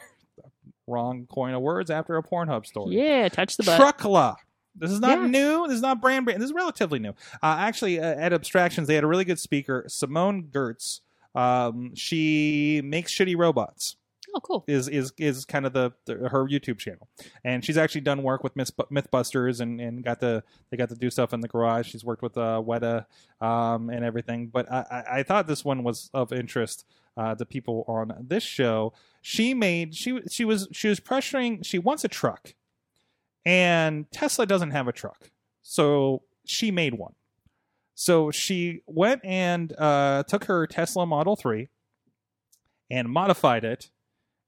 Wrong 0.87 1.27
coin 1.31 1.55
of 1.55 1.63
words 1.63 1.91
after 1.91 2.17
a 2.17 2.23
Pornhub 2.23 2.67
story. 2.67 2.97
yeah, 2.97 3.29
touch 3.29 3.57
the 3.57 3.63
butt. 3.63 3.81
Truckla. 3.81 4.37
This 4.75 4.91
is 4.91 5.01
not 5.01 5.21
Yes. 5.21 5.31
new. 5.31 5.67
This 5.69 5.77
is 5.77 5.83
not 5.83 6.01
brand 6.01 6.25
brand. 6.25 6.41
This 6.41 6.49
is 6.51 6.55
relatively 6.55 6.99
new. 6.99 7.11
Uh, 7.43 7.57
actually, 7.59 8.01
uh, 8.01 8.05
at 8.05 8.33
Abstractions, 8.33 8.89
they 8.89 8.95
had 8.95 9.05
a 9.05 9.07
really 9.07 9.25
good 9.25 9.39
speaker, 9.39 9.85
Simone 9.89 10.45
Giertz. 10.45 11.01
Um, 11.35 11.95
she 11.95 12.81
makes 12.85 13.13
shitty 13.15 13.37
robots. 13.37 13.97
Oh, 14.35 14.41
cool. 14.41 14.65
Is 14.67 14.89
is 14.89 15.13
is 15.19 15.45
kind 15.45 15.67
of 15.67 15.75
the, 15.75 15.93
the 16.07 16.15
her 16.31 16.47
YouTube 16.49 16.79
channel, 16.79 17.07
and 17.45 17.63
she's 17.63 17.77
actually 17.77 18.01
done 18.01 18.23
work 18.23 18.43
with 18.43 18.57
Myth, 18.57 18.71
MythBusters 18.91 19.61
and 19.61 19.79
and 19.79 20.03
got 20.03 20.21
the 20.21 20.43
they 20.71 20.79
got 20.79 20.89
to 20.89 20.95
do 20.95 21.11
stuff 21.11 21.35
in 21.35 21.41
the 21.41 21.49
garage. 21.49 21.89
She's 21.91 22.03
worked 22.03 22.23
with 22.23 22.39
uh, 22.39 22.63
Weta 22.67 23.05
um, 23.43 23.91
and 23.91 24.03
everything. 24.03 24.47
But 24.47 24.73
I, 24.73 24.87
I, 24.91 25.19
I 25.19 25.23
thought 25.23 25.47
this 25.49 25.67
one 25.67 25.85
was 25.85 26.09
of 26.15 26.33
interest 26.33 26.87
uh, 27.19 27.35
to 27.35 27.45
people 27.45 27.85
on 27.87 28.11
this 28.27 28.43
show. 28.43 28.95
She 29.21 29.53
made 29.53 29.95
she 29.95 30.23
she 30.31 30.47
was 30.47 30.67
she 30.73 30.89
was 30.89 30.99
pressuring. 30.99 31.63
She 31.63 31.79
wants 31.79 32.03
a 32.03 32.09
truck, 32.09 32.55
and 33.45 34.11
Tesla 34.11 34.47
doesn't 34.47 34.71
have 34.71 34.89
a 34.89 34.93
truck, 34.93 35.31
so 35.63 36.23
she 36.45 36.71
made 36.71 36.95
one. 36.95 37.15
So 37.95 38.31
she 38.31 38.83
went 38.87 39.25
and 39.25 39.73
uh, 39.79 40.25
took 40.25 40.45
her 40.45 40.67
Tesla 40.67 41.07
Model 41.07 41.37
Three 41.37 41.69
and 42.91 43.09
modified 43.09 43.65
it 43.65 43.91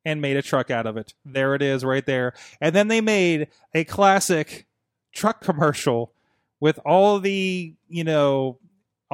and 0.04 0.20
made 0.20 0.36
a 0.36 0.42
truck 0.42 0.70
out 0.70 0.86
of 0.86 0.96
it. 0.96 1.14
There 1.24 1.54
it 1.54 1.62
is, 1.62 1.84
right 1.84 2.04
there. 2.04 2.34
And 2.60 2.74
then 2.74 2.88
they 2.88 3.00
made 3.00 3.48
a 3.72 3.84
classic 3.84 4.66
truck 5.12 5.40
commercial 5.40 6.12
with 6.60 6.78
all 6.84 7.20
the 7.20 7.74
you 7.88 8.04
know 8.04 8.58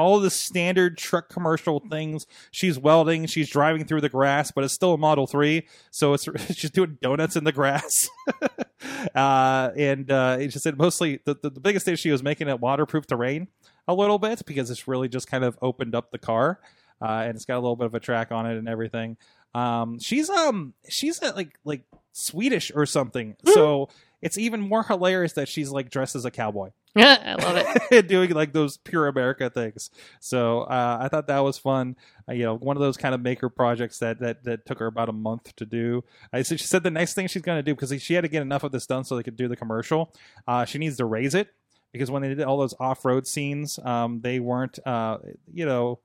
all 0.01 0.19
the 0.19 0.31
standard 0.31 0.97
truck 0.97 1.29
commercial 1.29 1.81
things. 1.81 2.27
She's 2.51 2.79
welding, 2.79 3.27
she's 3.27 3.49
driving 3.49 3.85
through 3.85 4.01
the 4.01 4.09
grass, 4.09 4.51
but 4.51 4.65
it's 4.65 4.75
still 4.75 4.95
a 4.95 4.99
Model 4.99 5.27
Three, 5.27 5.67
so 5.91 6.15
it's 6.15 6.29
she's 6.55 6.71
doing 6.71 6.99
donuts 7.03 7.37
in 7.37 7.45
the 7.45 7.53
grass. 7.53 8.09
uh, 9.15 9.71
and 9.77 10.11
uh, 10.11 10.39
it 10.41 10.49
just 10.49 10.63
said 10.63 10.79
mostly 10.79 11.21
the, 11.25 11.37
the 11.41 11.51
the 11.51 11.61
biggest 11.61 11.87
issue 11.87 12.13
is 12.13 12.23
making 12.23 12.49
it 12.49 12.61
waterproof 12.61 13.07
to 13.09 13.17
rain 13.17 13.49
a 13.87 13.95
little 13.95 14.19
bit 14.19 14.43
because 14.47 14.71
it's 14.71 14.89
really 14.89 15.09
just 15.09 15.29
kind 15.29 15.45
of 15.45 15.59
opened 15.61 15.95
up 15.95 16.11
the 16.11 16.19
car. 16.19 16.61
Uh, 17.03 17.25
and 17.27 17.35
it's 17.35 17.47
got 17.47 17.55
a 17.55 17.61
little 17.61 17.77
bit 17.77 17.87
of 17.87 17.95
a 17.95 18.01
track 18.01 18.31
on 18.31 18.47
it 18.47 18.59
and 18.59 18.69
everything. 18.69 19.17
Um, 19.55 19.99
she's 19.99 20.31
um 20.31 20.75
she's 20.89 21.23
uh, 21.23 21.33
like 21.35 21.59
like 21.65 21.83
Swedish 22.13 22.71
or 22.75 22.87
something, 22.87 23.37
so 23.47 23.89
it's 24.23 24.39
even 24.39 24.61
more 24.61 24.83
hilarious 24.83 25.33
that 25.35 25.49
she's 25.49 25.71
like 25.71 25.91
dressed 25.91 26.15
as 26.15 26.25
a 26.25 26.31
cowboy. 26.31 26.71
I 26.97 27.34
love 27.34 27.64
it. 27.91 28.09
doing 28.09 28.30
like 28.30 28.53
those 28.53 28.76
pure 28.76 29.07
America 29.07 29.49
things. 29.49 29.91
So 30.18 30.62
uh, 30.62 30.99
I 31.01 31.09
thought 31.09 31.28
that 31.28 31.41
was 31.41 31.57
fun. 31.57 31.97
Uh, 32.28 32.32
you 32.32 32.45
know, 32.45 32.57
one 32.57 32.76
of 32.76 32.80
those 32.80 32.97
kind 32.97 33.14
of 33.14 33.20
maker 33.20 33.49
projects 33.49 33.99
that 33.99 34.18
that, 34.20 34.45
that 34.45 34.66
took 34.66 34.80
her 34.80 34.86
about 34.86 35.09
a 35.09 35.12
month 35.12 35.55
to 35.57 35.64
do. 35.64 36.03
I 36.32 36.43
so 36.43 36.57
she 36.57 36.66
said 36.66 36.82
the 36.82 36.91
next 36.91 37.14
thing 37.14 37.28
she's 37.28 37.43
going 37.43 37.59
to 37.59 37.62
do 37.62 37.74
because 37.74 38.03
she 38.03 38.14
had 38.14 38.22
to 38.22 38.28
get 38.28 38.43
enough 38.43 38.64
of 38.64 38.72
this 38.72 38.86
done 38.86 39.05
so 39.05 39.16
they 39.16 39.22
could 39.22 39.36
do 39.36 39.47
the 39.47 39.57
commercial. 39.57 40.12
Uh, 40.49 40.64
she 40.64 40.78
needs 40.78 40.97
to 40.97 41.05
raise 41.05 41.34
it 41.34 41.49
because 41.93 42.11
when 42.11 42.22
they 42.22 42.28
did 42.28 42.43
all 42.43 42.59
those 42.59 42.74
off 42.80 43.05
road 43.05 43.26
scenes, 43.26 43.78
um, 43.84 44.20
they 44.22 44.41
weren't. 44.41 44.78
Uh, 44.84 45.18
you 45.53 45.66
know, 45.66 46.01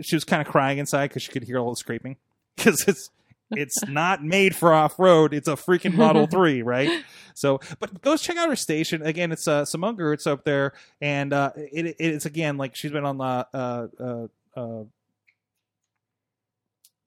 she 0.00 0.16
was 0.16 0.24
kind 0.24 0.40
of 0.40 0.48
crying 0.48 0.78
inside 0.78 1.08
because 1.08 1.22
she 1.22 1.32
could 1.32 1.44
hear 1.44 1.58
all 1.58 1.70
the 1.70 1.76
scraping 1.76 2.16
because 2.56 2.84
it's 2.88 3.10
it's 3.50 3.86
not 3.86 4.24
made 4.24 4.54
for 4.54 4.72
off 4.72 4.98
road. 4.98 5.34
It's 5.34 5.48
a 5.48 5.52
freaking 5.52 5.94
Model 5.94 6.26
Three, 6.30 6.62
right? 6.62 7.04
So, 7.34 7.60
but 7.78 8.00
go 8.00 8.16
check 8.16 8.36
out 8.36 8.48
her 8.48 8.56
station 8.56 9.02
again. 9.02 9.32
It's 9.32 9.46
uh, 9.46 9.64
Simone 9.64 9.96
Giertz 9.96 10.26
up 10.26 10.44
there, 10.44 10.72
and 11.00 11.32
uh, 11.32 11.52
it, 11.56 11.96
it's 11.98 12.26
again 12.26 12.56
like 12.56 12.76
she's 12.76 12.92
been 12.92 13.04
on 13.04 13.18
the 13.18 13.24
uh, 13.24 13.86
uh, 14.00 14.26
uh, 14.56 14.84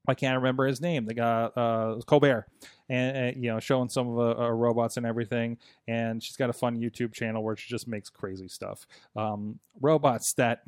I 0.07 0.13
can't 0.13 0.37
remember 0.37 0.65
his 0.65 0.79
name. 0.79 1.05
The 1.05 1.13
guy 1.13 1.43
uh, 1.43 1.99
Colbert, 2.01 2.47
and, 2.89 3.17
and 3.17 3.43
you 3.43 3.51
know 3.51 3.59
showing 3.59 3.89
some 3.89 4.09
of 4.09 4.15
the 4.15 4.43
uh, 4.43 4.49
robots 4.49 4.97
and 4.97 5.05
everything. 5.05 5.57
And 5.87 6.23
she's 6.23 6.37
got 6.37 6.49
a 6.49 6.53
fun 6.53 6.79
YouTube 6.79 7.13
channel 7.13 7.43
where 7.43 7.55
she 7.55 7.69
just 7.69 7.87
makes 7.87 8.09
crazy 8.09 8.47
stuff. 8.47 8.87
Um, 9.15 9.59
robots 9.81 10.33
that 10.37 10.61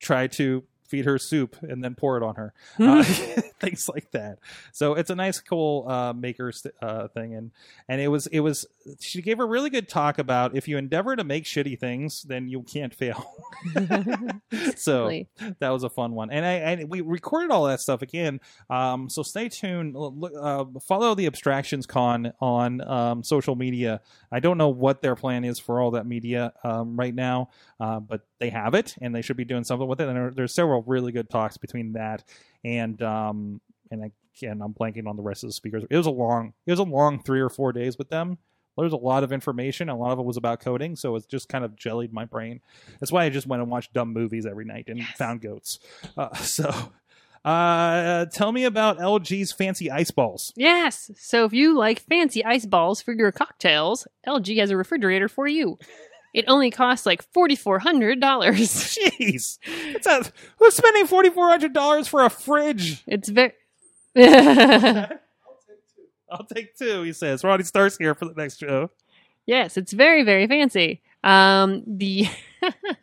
try 0.00 0.26
to 0.26 0.64
feed 0.86 1.04
her 1.04 1.18
soup 1.18 1.56
and 1.62 1.82
then 1.82 1.94
pour 1.94 2.16
it 2.16 2.22
on 2.22 2.36
her. 2.36 2.52
Uh, 2.82 3.02
things 3.60 3.88
like 3.88 4.10
that. 4.10 4.38
So 4.72 4.94
it's 4.94 5.08
a 5.08 5.14
nice 5.14 5.38
cool 5.38 5.88
uh 5.88 6.12
maker 6.12 6.52
uh 6.82 7.08
thing. 7.08 7.34
And 7.34 7.52
and 7.88 8.00
it 8.00 8.08
was 8.08 8.26
it 8.26 8.40
was 8.40 8.66
she 9.00 9.22
gave 9.22 9.38
a 9.38 9.44
really 9.44 9.70
good 9.70 9.88
talk 9.88 10.18
about 10.18 10.56
if 10.56 10.66
you 10.66 10.76
endeavor 10.78 11.14
to 11.14 11.22
make 11.22 11.44
shitty 11.44 11.78
things 11.78 12.22
then 12.22 12.48
you 12.48 12.62
can't 12.62 12.94
fail. 12.94 13.24
So 14.76 15.10
that 15.60 15.68
was 15.68 15.84
a 15.84 15.88
fun 15.88 16.12
one. 16.12 16.30
And 16.30 16.44
i 16.44 16.52
and 16.52 16.90
we 16.90 17.00
recorded 17.00 17.50
all 17.50 17.64
that 17.64 17.80
stuff 17.80 18.02
again. 18.02 18.40
Um 18.68 19.08
so 19.08 19.22
stay 19.22 19.48
tuned. 19.48 19.94
Look, 19.94 20.32
uh, 20.38 20.64
follow 20.84 21.14
the 21.14 21.26
abstractions 21.26 21.86
con 21.86 22.32
on 22.40 22.80
um 22.80 23.22
social 23.22 23.54
media. 23.54 24.00
I 24.30 24.40
don't 24.40 24.58
know 24.58 24.68
what 24.68 25.02
their 25.02 25.14
plan 25.14 25.44
is 25.44 25.58
for 25.58 25.80
all 25.80 25.92
that 25.92 26.06
media 26.06 26.52
um 26.64 26.96
right 26.98 27.14
now 27.14 27.48
uh, 27.82 27.98
but 27.98 28.20
they 28.38 28.48
have 28.50 28.74
it 28.74 28.94
and 29.00 29.12
they 29.12 29.22
should 29.22 29.36
be 29.36 29.44
doing 29.44 29.64
something 29.64 29.88
with 29.88 30.00
it. 30.00 30.08
And 30.08 30.36
there's 30.36 30.54
several 30.54 30.71
really 30.80 31.12
good 31.12 31.30
talks 31.30 31.56
between 31.56 31.92
that 31.92 32.24
and 32.64 33.02
um 33.02 33.60
and 33.90 34.10
and 34.42 34.62
I'm 34.62 34.72
blanking 34.72 35.06
on 35.06 35.16
the 35.16 35.22
rest 35.22 35.44
of 35.44 35.48
the 35.48 35.52
speakers. 35.52 35.84
It 35.90 35.96
was 35.96 36.06
a 36.06 36.10
long, 36.10 36.54
it 36.66 36.70
was 36.70 36.80
a 36.80 36.84
long 36.84 37.22
three 37.22 37.40
or 37.40 37.50
four 37.50 37.72
days 37.72 37.98
with 37.98 38.08
them. 38.08 38.38
There 38.76 38.84
was 38.84 38.94
a 38.94 38.96
lot 38.96 39.22
of 39.22 39.32
information. 39.32 39.90
A 39.90 39.96
lot 39.96 40.12
of 40.12 40.18
it 40.18 40.24
was 40.24 40.38
about 40.38 40.60
coding, 40.60 40.96
so 40.96 41.14
it's 41.16 41.26
just 41.26 41.50
kind 41.50 41.62
of 41.62 41.76
jellied 41.76 42.12
my 42.12 42.24
brain. 42.24 42.60
That's 43.00 43.12
why 43.12 43.24
I 43.24 43.28
just 43.28 43.46
went 43.46 43.60
and 43.60 43.70
watched 43.70 43.92
dumb 43.92 44.14
movies 44.14 44.46
every 44.46 44.64
night 44.64 44.88
and 44.88 45.04
found 45.18 45.42
goats. 45.42 45.78
Uh, 46.16 46.34
so, 46.36 46.90
uh, 47.44 48.24
tell 48.26 48.50
me 48.50 48.64
about 48.64 48.98
LG's 48.98 49.52
fancy 49.52 49.90
ice 49.90 50.10
balls. 50.10 50.54
Yes. 50.56 51.10
So 51.16 51.44
if 51.44 51.52
you 51.52 51.76
like 51.76 52.00
fancy 52.00 52.42
ice 52.42 52.64
balls 52.64 53.02
for 53.02 53.12
your 53.12 53.30
cocktails, 53.30 54.06
LG 54.26 54.58
has 54.58 54.70
a 54.70 54.76
refrigerator 54.76 55.28
for 55.28 55.46
you. 55.46 55.78
It 56.32 56.44
only 56.48 56.70
costs 56.70 57.04
like 57.04 57.22
forty 57.32 57.56
four 57.56 57.78
hundred 57.78 58.20
dollars. 58.20 58.58
Jeez, 59.20 59.58
a, 60.06 60.32
who's 60.58 60.74
spending 60.74 61.06
forty 61.06 61.30
four 61.30 61.48
hundred 61.48 61.72
dollars 61.72 62.08
for 62.08 62.24
a 62.24 62.30
fridge? 62.30 63.02
It's 63.06 63.28
very. 63.28 63.52
I'll 64.16 65.08
take 66.54 66.76
two. 66.76 67.02
He 67.02 67.12
says. 67.12 67.44
Ronnie 67.44 67.64
starts 67.64 67.96
here 67.98 68.14
for 68.14 68.26
the 68.26 68.34
next 68.34 68.58
show. 68.58 68.90
yes, 69.46 69.76
it's 69.76 69.92
very 69.92 70.22
very 70.22 70.46
fancy. 70.46 71.02
Um, 71.24 71.82
the 71.86 72.26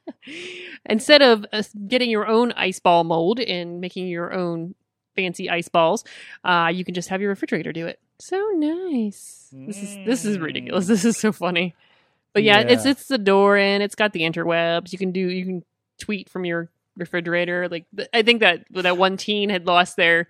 instead 0.85 1.21
of 1.21 1.45
uh, 1.53 1.63
getting 1.87 2.09
your 2.09 2.27
own 2.27 2.51
ice 2.53 2.79
ball 2.79 3.03
mold 3.03 3.39
and 3.39 3.79
making 3.79 4.07
your 4.07 4.33
own 4.33 4.75
fancy 5.15 5.49
ice 5.49 5.69
balls, 5.69 6.03
uh, 6.43 6.71
you 6.73 6.83
can 6.83 6.93
just 6.93 7.09
have 7.09 7.21
your 7.21 7.29
refrigerator 7.29 7.71
do 7.71 7.87
it. 7.87 7.99
So 8.19 8.37
nice. 8.55 9.47
This 9.53 9.81
is 9.81 9.97
this 10.05 10.25
is 10.25 10.37
ridiculous. 10.39 10.87
This 10.87 11.05
is 11.05 11.17
so 11.17 11.31
funny. 11.31 11.75
But 12.33 12.43
Mm. 12.43 12.45
yeah, 12.45 12.59
it's 12.61 12.85
it's 12.85 13.07
the 13.07 13.17
door 13.17 13.57
in. 13.57 13.81
It's 13.81 13.95
got 13.95 14.13
the 14.13 14.21
interwebs. 14.21 14.91
You 14.91 14.97
can 14.99 15.11
do 15.11 15.19
you 15.19 15.45
can 15.45 15.63
tweet 15.99 16.29
from 16.29 16.45
your 16.45 16.69
refrigerator. 16.97 17.67
Like 17.69 17.85
I 18.13 18.21
think 18.21 18.41
that 18.41 18.65
that 18.71 18.97
one 18.97 19.17
teen 19.17 19.49
had 19.49 19.65
lost 19.65 19.95
their 19.95 20.27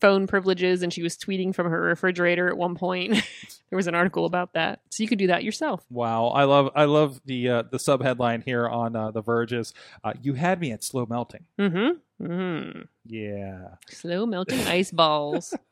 phone 0.00 0.26
privileges 0.26 0.82
and 0.82 0.90
she 0.92 1.02
was 1.02 1.16
tweeting 1.18 1.54
from 1.54 1.68
her 1.68 1.80
refrigerator 1.80 2.48
at 2.48 2.56
one 2.56 2.74
point. 2.74 3.12
there 3.70 3.76
was 3.76 3.86
an 3.86 3.94
article 3.94 4.24
about 4.24 4.54
that. 4.54 4.80
So 4.90 5.02
you 5.02 5.08
could 5.08 5.18
do 5.18 5.26
that 5.26 5.44
yourself. 5.44 5.84
Wow, 5.90 6.28
I 6.28 6.44
love 6.44 6.70
I 6.74 6.84
love 6.84 7.20
the 7.26 7.48
uh, 7.48 7.62
the 7.70 7.78
sub 7.78 8.02
headline 8.02 8.40
here 8.42 8.66
on 8.68 8.96
uh, 8.96 9.10
the 9.10 9.20
Verges. 9.20 9.74
Uh, 10.04 10.14
you 10.22 10.34
had 10.34 10.58
me 10.60 10.72
at 10.72 10.82
slow 10.84 11.04
melting. 11.06 11.44
Mm-hmm. 11.58 12.24
Mm-hmm. 12.26 12.80
Yeah. 13.06 13.68
Slow 13.90 14.24
melting 14.26 14.60
ice 14.66 14.90
balls. 14.90 15.52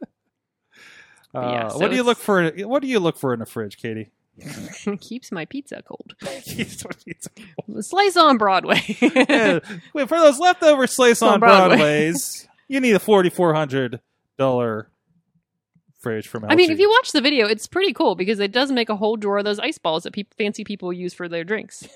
Uh, 1.34 1.40
Yeah, 1.40 1.68
so 1.68 1.78
what 1.78 1.90
do 1.90 1.96
you 1.96 2.02
look 2.02 2.16
for? 2.16 2.48
What 2.48 2.80
do 2.80 2.88
you 2.88 3.00
look 3.00 3.18
for 3.18 3.34
in 3.34 3.42
a 3.42 3.46
fridge, 3.46 3.76
Katie? 3.76 4.10
Keeps 5.00 5.32
my 5.32 5.44
pizza 5.44 5.82
cold. 5.82 6.14
yeah. 6.46 6.64
Slice 7.80 8.16
on 8.16 8.38
Broadway. 8.38 8.80
Wait, 9.00 10.08
for 10.08 10.18
those 10.18 10.38
leftover 10.38 10.86
slice 10.86 11.22
on 11.22 11.34
On 11.34 11.40
Broadway. 11.40 11.76
Broadways, 11.76 12.48
you 12.68 12.80
need 12.80 12.94
a 12.94 12.98
forty 12.98 13.30
four 13.30 13.54
hundred 13.54 14.00
dollar 14.38 14.88
fridge 16.00 16.28
from. 16.28 16.44
I 16.44 16.54
mean, 16.54 16.70
if 16.70 16.78
you 16.78 16.88
watch 16.88 17.12
the 17.12 17.20
video, 17.20 17.46
it's 17.46 17.66
pretty 17.66 17.92
cool 17.92 18.14
because 18.14 18.40
it 18.40 18.52
does 18.52 18.70
make 18.70 18.88
a 18.88 18.96
whole 18.96 19.16
drawer 19.16 19.38
of 19.38 19.44
those 19.44 19.58
ice 19.58 19.78
balls 19.78 20.04
that 20.04 20.12
peop 20.12 20.32
fancy 20.34 20.64
people 20.64 20.92
use 20.92 21.14
for 21.14 21.28
their 21.28 21.44
drinks. 21.44 21.86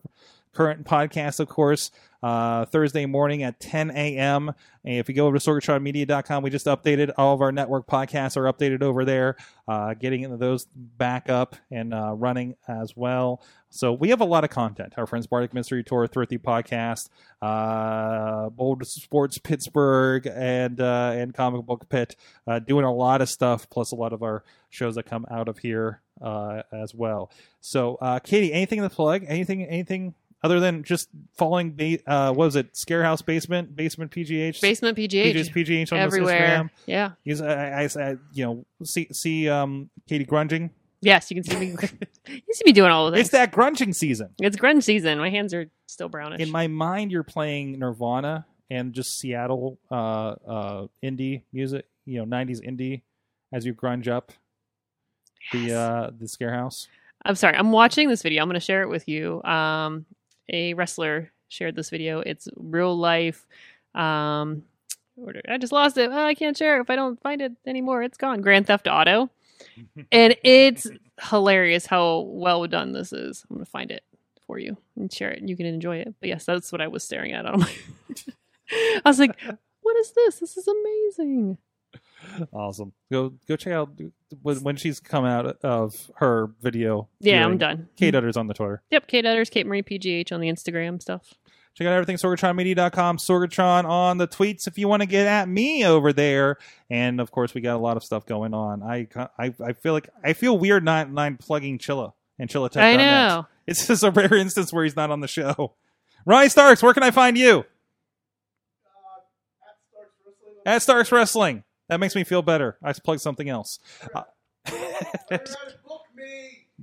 Current 0.55 0.84
podcast, 0.84 1.40
of 1.40 1.48
course, 1.48 1.90
uh, 2.22 2.64
Thursday 2.66 3.07
morning 3.07 3.42
at 3.42 3.61
10 3.61 3.90
a.m. 3.90 4.52
And 4.84 4.98
if 4.98 5.09
you 5.09 5.14
go 5.14 5.26
over 5.26 5.38
to 5.38 5.50
sorgatronmedia.com, 5.50 6.42
we 6.42 6.50
just 6.50 6.66
updated 6.66 7.12
all 7.18 7.34
of 7.34 7.42
our 7.42 7.52
network 7.52 7.86
podcasts 7.86 8.36
are 8.36 8.50
updated 8.50 8.82
over 8.82 9.05
there, 9.05 9.36
uh, 9.68 9.94
getting 9.94 10.38
those 10.38 10.66
back 10.74 11.28
up 11.28 11.57
and 11.70 11.92
uh, 11.92 12.14
running 12.14 12.57
as 12.68 12.96
well. 12.96 13.42
So 13.68 13.92
we 13.92 14.11
have 14.11 14.20
a 14.20 14.24
lot 14.24 14.44
of 14.44 14.50
content. 14.50 14.94
Our 14.96 15.07
friends 15.07 15.26
Bardic 15.26 15.52
Mystery 15.52 15.82
Tour, 15.82 16.07
Thrifty 16.07 16.38
Podcast, 16.38 17.09
uh, 17.42 18.48
Bold 18.50 18.86
Sports 18.86 19.36
Pittsburgh, 19.38 20.28
and 20.32 20.80
uh, 20.80 21.11
and 21.14 21.34
Comic 21.34 21.66
Book 21.66 21.88
Pit, 21.88 22.14
uh, 22.46 22.61
doing 22.61 22.84
a 22.84 22.94
lot 22.94 23.20
of 23.20 23.28
stuff. 23.28 23.68
Plus 23.68 23.90
a 23.90 23.96
lot 23.96 24.12
of 24.12 24.22
our 24.22 24.44
shows 24.70 24.94
that 24.94 25.07
come 25.07 25.26
out 25.28 25.48
of 25.48 25.59
here 25.59 26.00
uh, 26.22 26.62
as 26.72 26.94
well. 26.94 27.30
So, 27.61 27.96
uh, 27.96 28.20
Katie, 28.20 28.52
anything 28.52 28.80
to 28.80 28.88
plug? 28.88 29.24
Anything? 29.26 29.64
Anything? 29.64 30.14
Other 30.45 30.61
than 30.61 30.82
just 30.82 31.09
following, 31.38 31.70
ba- 31.70 32.07
uh, 32.07 32.30
what 32.34 32.45
was 32.45 32.57
it? 32.57 32.74
Scarehouse 32.74 33.24
Basement, 33.24 33.74
Basement 33.74 34.11
PGH, 34.11 34.61
Basement 34.61 34.95
PGH. 34.95 35.32
PGH, 35.32 35.55
PGH 35.55 35.90
on 35.90 35.99
everywhere. 35.99 36.38
Instagram. 36.38 36.70
Yeah. 36.84 37.12
Because 37.24 37.40
I, 37.40 37.80
I, 37.80 38.11
I, 38.11 38.16
you 38.34 38.45
know, 38.45 38.66
see, 38.84 39.09
see, 39.11 39.49
um, 39.49 39.88
Katie 40.07 40.26
grunging. 40.26 40.68
Yes, 41.01 41.30
you 41.30 41.40
can 41.40 41.45
see 41.45 41.57
me. 41.57 41.66
you 42.28 42.53
see 42.53 42.62
me 42.66 42.72
doing 42.72 42.90
all 42.90 43.07
of 43.07 43.14
this. 43.14 43.22
It's 43.22 43.30
that 43.30 43.53
grunging 43.53 43.95
season. 43.95 44.34
It's 44.38 44.59
grunge 44.59 44.82
season. 44.82 45.16
My 45.18 45.30
hands 45.30 45.55
are 45.55 45.70
still 45.86 46.11
brownish. 46.11 46.42
In 46.42 46.51
my 46.51 46.66
mind, 46.66 47.11
you're 47.11 47.22
playing 47.22 47.78
Nirvana 47.78 48.45
and 48.68 48.92
just 48.92 49.18
Seattle 49.18 49.78
uh, 49.90 50.34
uh, 50.47 50.86
indie 51.03 51.45
music, 51.55 51.86
you 52.05 52.18
know, 52.18 52.26
'90s 52.26 52.61
indie, 52.61 53.01
as 53.51 53.64
you 53.64 53.72
grunge 53.72 54.09
up 54.09 54.32
the 55.53 55.72
uh, 55.72 56.11
the 56.18 56.26
Scarehouse. 56.26 56.86
I'm 57.24 57.34
sorry. 57.34 57.57
I'm 57.57 57.72
watching 57.72 58.09
this 58.11 58.22
video. 58.22 58.42
I'm 58.42 58.49
going 58.49 58.61
to 58.61 58.64
share 58.64 58.82
it 58.82 58.88
with 58.90 59.09
you. 59.09 59.42
Um, 59.42 60.05
a 60.49 60.74
wrestler 60.74 61.32
shared 61.49 61.76
this 61.76 61.90
video. 61.90 62.20
It's 62.20 62.49
real 62.57 62.97
life. 62.97 63.47
Um, 63.95 64.64
I 65.49 65.59
just 65.59 65.72
lost 65.72 65.97
it. 65.97 66.11
Oh, 66.11 66.26
I 66.26 66.34
can't 66.34 66.57
share 66.57 66.78
it 66.78 66.82
if 66.82 66.90
I 66.90 66.97
don't 66.97 67.20
find 67.20 67.40
it 67.40 67.53
anymore. 67.66 68.03
It's 68.03 68.18
gone. 68.18 68.40
Grand 68.40 68.66
Theft 68.66 68.88
Auto, 68.88 69.30
and 70.12 70.36
it's 70.42 70.88
hilarious 71.22 71.86
how 71.86 72.20
well 72.20 72.66
done 72.66 72.92
this 72.92 73.12
is. 73.12 73.45
I'm 73.49 73.57
going 73.57 73.64
to 73.64 73.70
find 73.70 73.90
it 73.90 74.03
for 74.47 74.59
you 74.59 74.76
and 74.97 75.12
share 75.12 75.30
it, 75.30 75.40
and 75.40 75.49
you 75.49 75.57
can 75.57 75.66
enjoy 75.66 75.99
it. 75.99 76.14
But 76.20 76.28
yes, 76.28 76.45
that's 76.45 76.72
what 76.72 76.80
I 76.80 76.88
was 76.88 77.05
staring 77.05 77.32
at 77.32 77.47
on 77.47 77.61
my. 77.61 77.72
I 78.70 79.03
was 79.05 79.20
like, 79.20 79.40
"What 79.82 79.97
is 79.99 80.12
this? 80.12 80.40
This 80.40 80.57
is 80.57 80.66
amazing." 80.66 81.59
Awesome. 82.52 82.92
Go 83.10 83.34
go 83.46 83.56
check 83.56 83.72
out 83.72 83.90
when, 84.42 84.62
when 84.62 84.76
she's 84.76 85.00
come 85.00 85.24
out 85.24 85.46
of 85.62 86.10
her 86.16 86.50
video. 86.60 87.08
Yeah, 87.20 87.44
I'm 87.44 87.58
done. 87.58 87.88
Kate 87.96 88.08
mm-hmm. 88.08 88.18
Utter's 88.18 88.36
on 88.36 88.46
the 88.46 88.54
Twitter. 88.54 88.82
Yep, 88.90 89.06
Kate 89.06 89.26
Utters, 89.26 89.50
Kate 89.50 89.66
Marie 89.66 89.82
PGH 89.82 90.32
on 90.32 90.40
the 90.40 90.48
Instagram 90.48 91.00
stuff. 91.00 91.34
Check 91.74 91.88
out 91.88 91.92
everything 91.92 92.16
sorgatronmedia.com, 92.16 93.16
Sorgatron 93.16 93.84
on 93.84 94.18
the 94.18 94.28
tweets 94.28 94.68
if 94.68 94.78
you 94.78 94.86
want 94.86 95.02
to 95.02 95.06
get 95.06 95.26
at 95.26 95.48
me 95.48 95.84
over 95.84 96.12
there. 96.12 96.56
And 96.88 97.20
of 97.20 97.32
course, 97.32 97.52
we 97.52 97.60
got 97.60 97.74
a 97.74 97.82
lot 97.82 97.96
of 97.96 98.04
stuff 98.04 98.26
going 98.26 98.54
on. 98.54 98.82
I 98.82 99.08
I, 99.38 99.52
I 99.64 99.72
feel 99.72 99.92
like 99.92 100.08
I 100.22 100.34
feel 100.34 100.56
weird 100.56 100.84
not 100.84 101.10
not 101.10 101.40
plugging 101.40 101.78
Chilla 101.78 102.12
and 102.38 102.48
Chilla 102.48 102.70
Tech. 102.70 102.82
I 102.82 102.96
know. 102.96 103.46
It's 103.66 103.86
just 103.86 104.02
a 104.02 104.10
rare 104.10 104.34
instance 104.34 104.72
where 104.72 104.84
he's 104.84 104.94
not 104.94 105.10
on 105.10 105.20
the 105.20 105.28
show. 105.28 105.74
Ryan 106.26 106.50
Starks, 106.50 106.82
where 106.82 106.94
can 106.94 107.02
I 107.02 107.10
find 107.10 107.36
you? 107.36 107.64
Uh, 108.86 110.66
at 110.66 110.82
Starks 110.82 111.10
Wrestling. 111.10 111.64
That 111.89 112.01
makes 112.01 112.14
me 112.14 112.24
feel 112.24 112.43
better. 112.43 112.76
I 112.82 112.93
plugged 112.93 113.20
something 113.20 113.49
else. 113.49 113.78
Uh, 114.14 114.22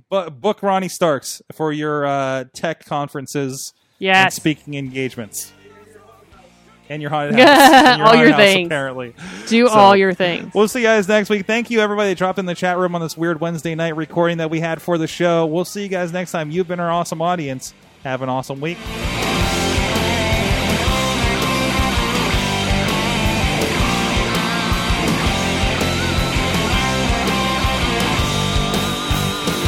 but 0.08 0.40
book 0.40 0.62
Ronnie 0.62 0.88
Starks 0.88 1.42
for 1.52 1.72
your 1.72 2.06
uh, 2.06 2.44
tech 2.54 2.84
conferences 2.84 3.72
and 4.00 4.32
speaking 4.32 4.74
engagements. 4.74 5.52
And 6.88 7.00
your 7.00 7.10
haunted 7.10 7.34
house. 7.38 7.48
And 7.48 8.02
All 8.02 8.08
haunted 8.08 8.20
your 8.22 8.30
house, 8.32 8.40
things. 8.40 8.66
apparently. 8.66 9.14
Do 9.46 9.66
So- 9.68 9.72
all 9.74 9.96
your 9.96 10.12
things. 10.14 10.52
We'll 10.54 10.68
see 10.68 10.80
you 10.80 10.86
guys 10.86 11.08
next 11.08 11.30
week. 11.30 11.46
Thank 11.46 11.70
you, 11.70 11.80
everybody, 11.80 12.10
that 12.10 12.18
dropped 12.18 12.38
in 12.38 12.46
the 12.46 12.54
chat 12.54 12.76
room 12.78 12.94
on 12.94 13.00
this 13.00 13.16
weird 13.16 13.40
Wednesday 13.40 13.74
night 13.74 13.96
recording 13.96 14.38
that 14.38 14.50
we 14.50 14.60
had 14.60 14.82
for 14.82 14.98
the 14.98 15.06
show. 15.06 15.46
We'll 15.46 15.64
see 15.64 15.82
you 15.84 15.88
guys 15.88 16.12
next 16.12 16.32
time. 16.32 16.50
You've 16.50 16.68
been 16.68 16.80
our 16.80 16.90
awesome 16.90 17.22
audience. 17.22 17.72
Have 18.04 18.20
an 18.22 18.28
awesome 18.28 18.60
week. 18.60 18.78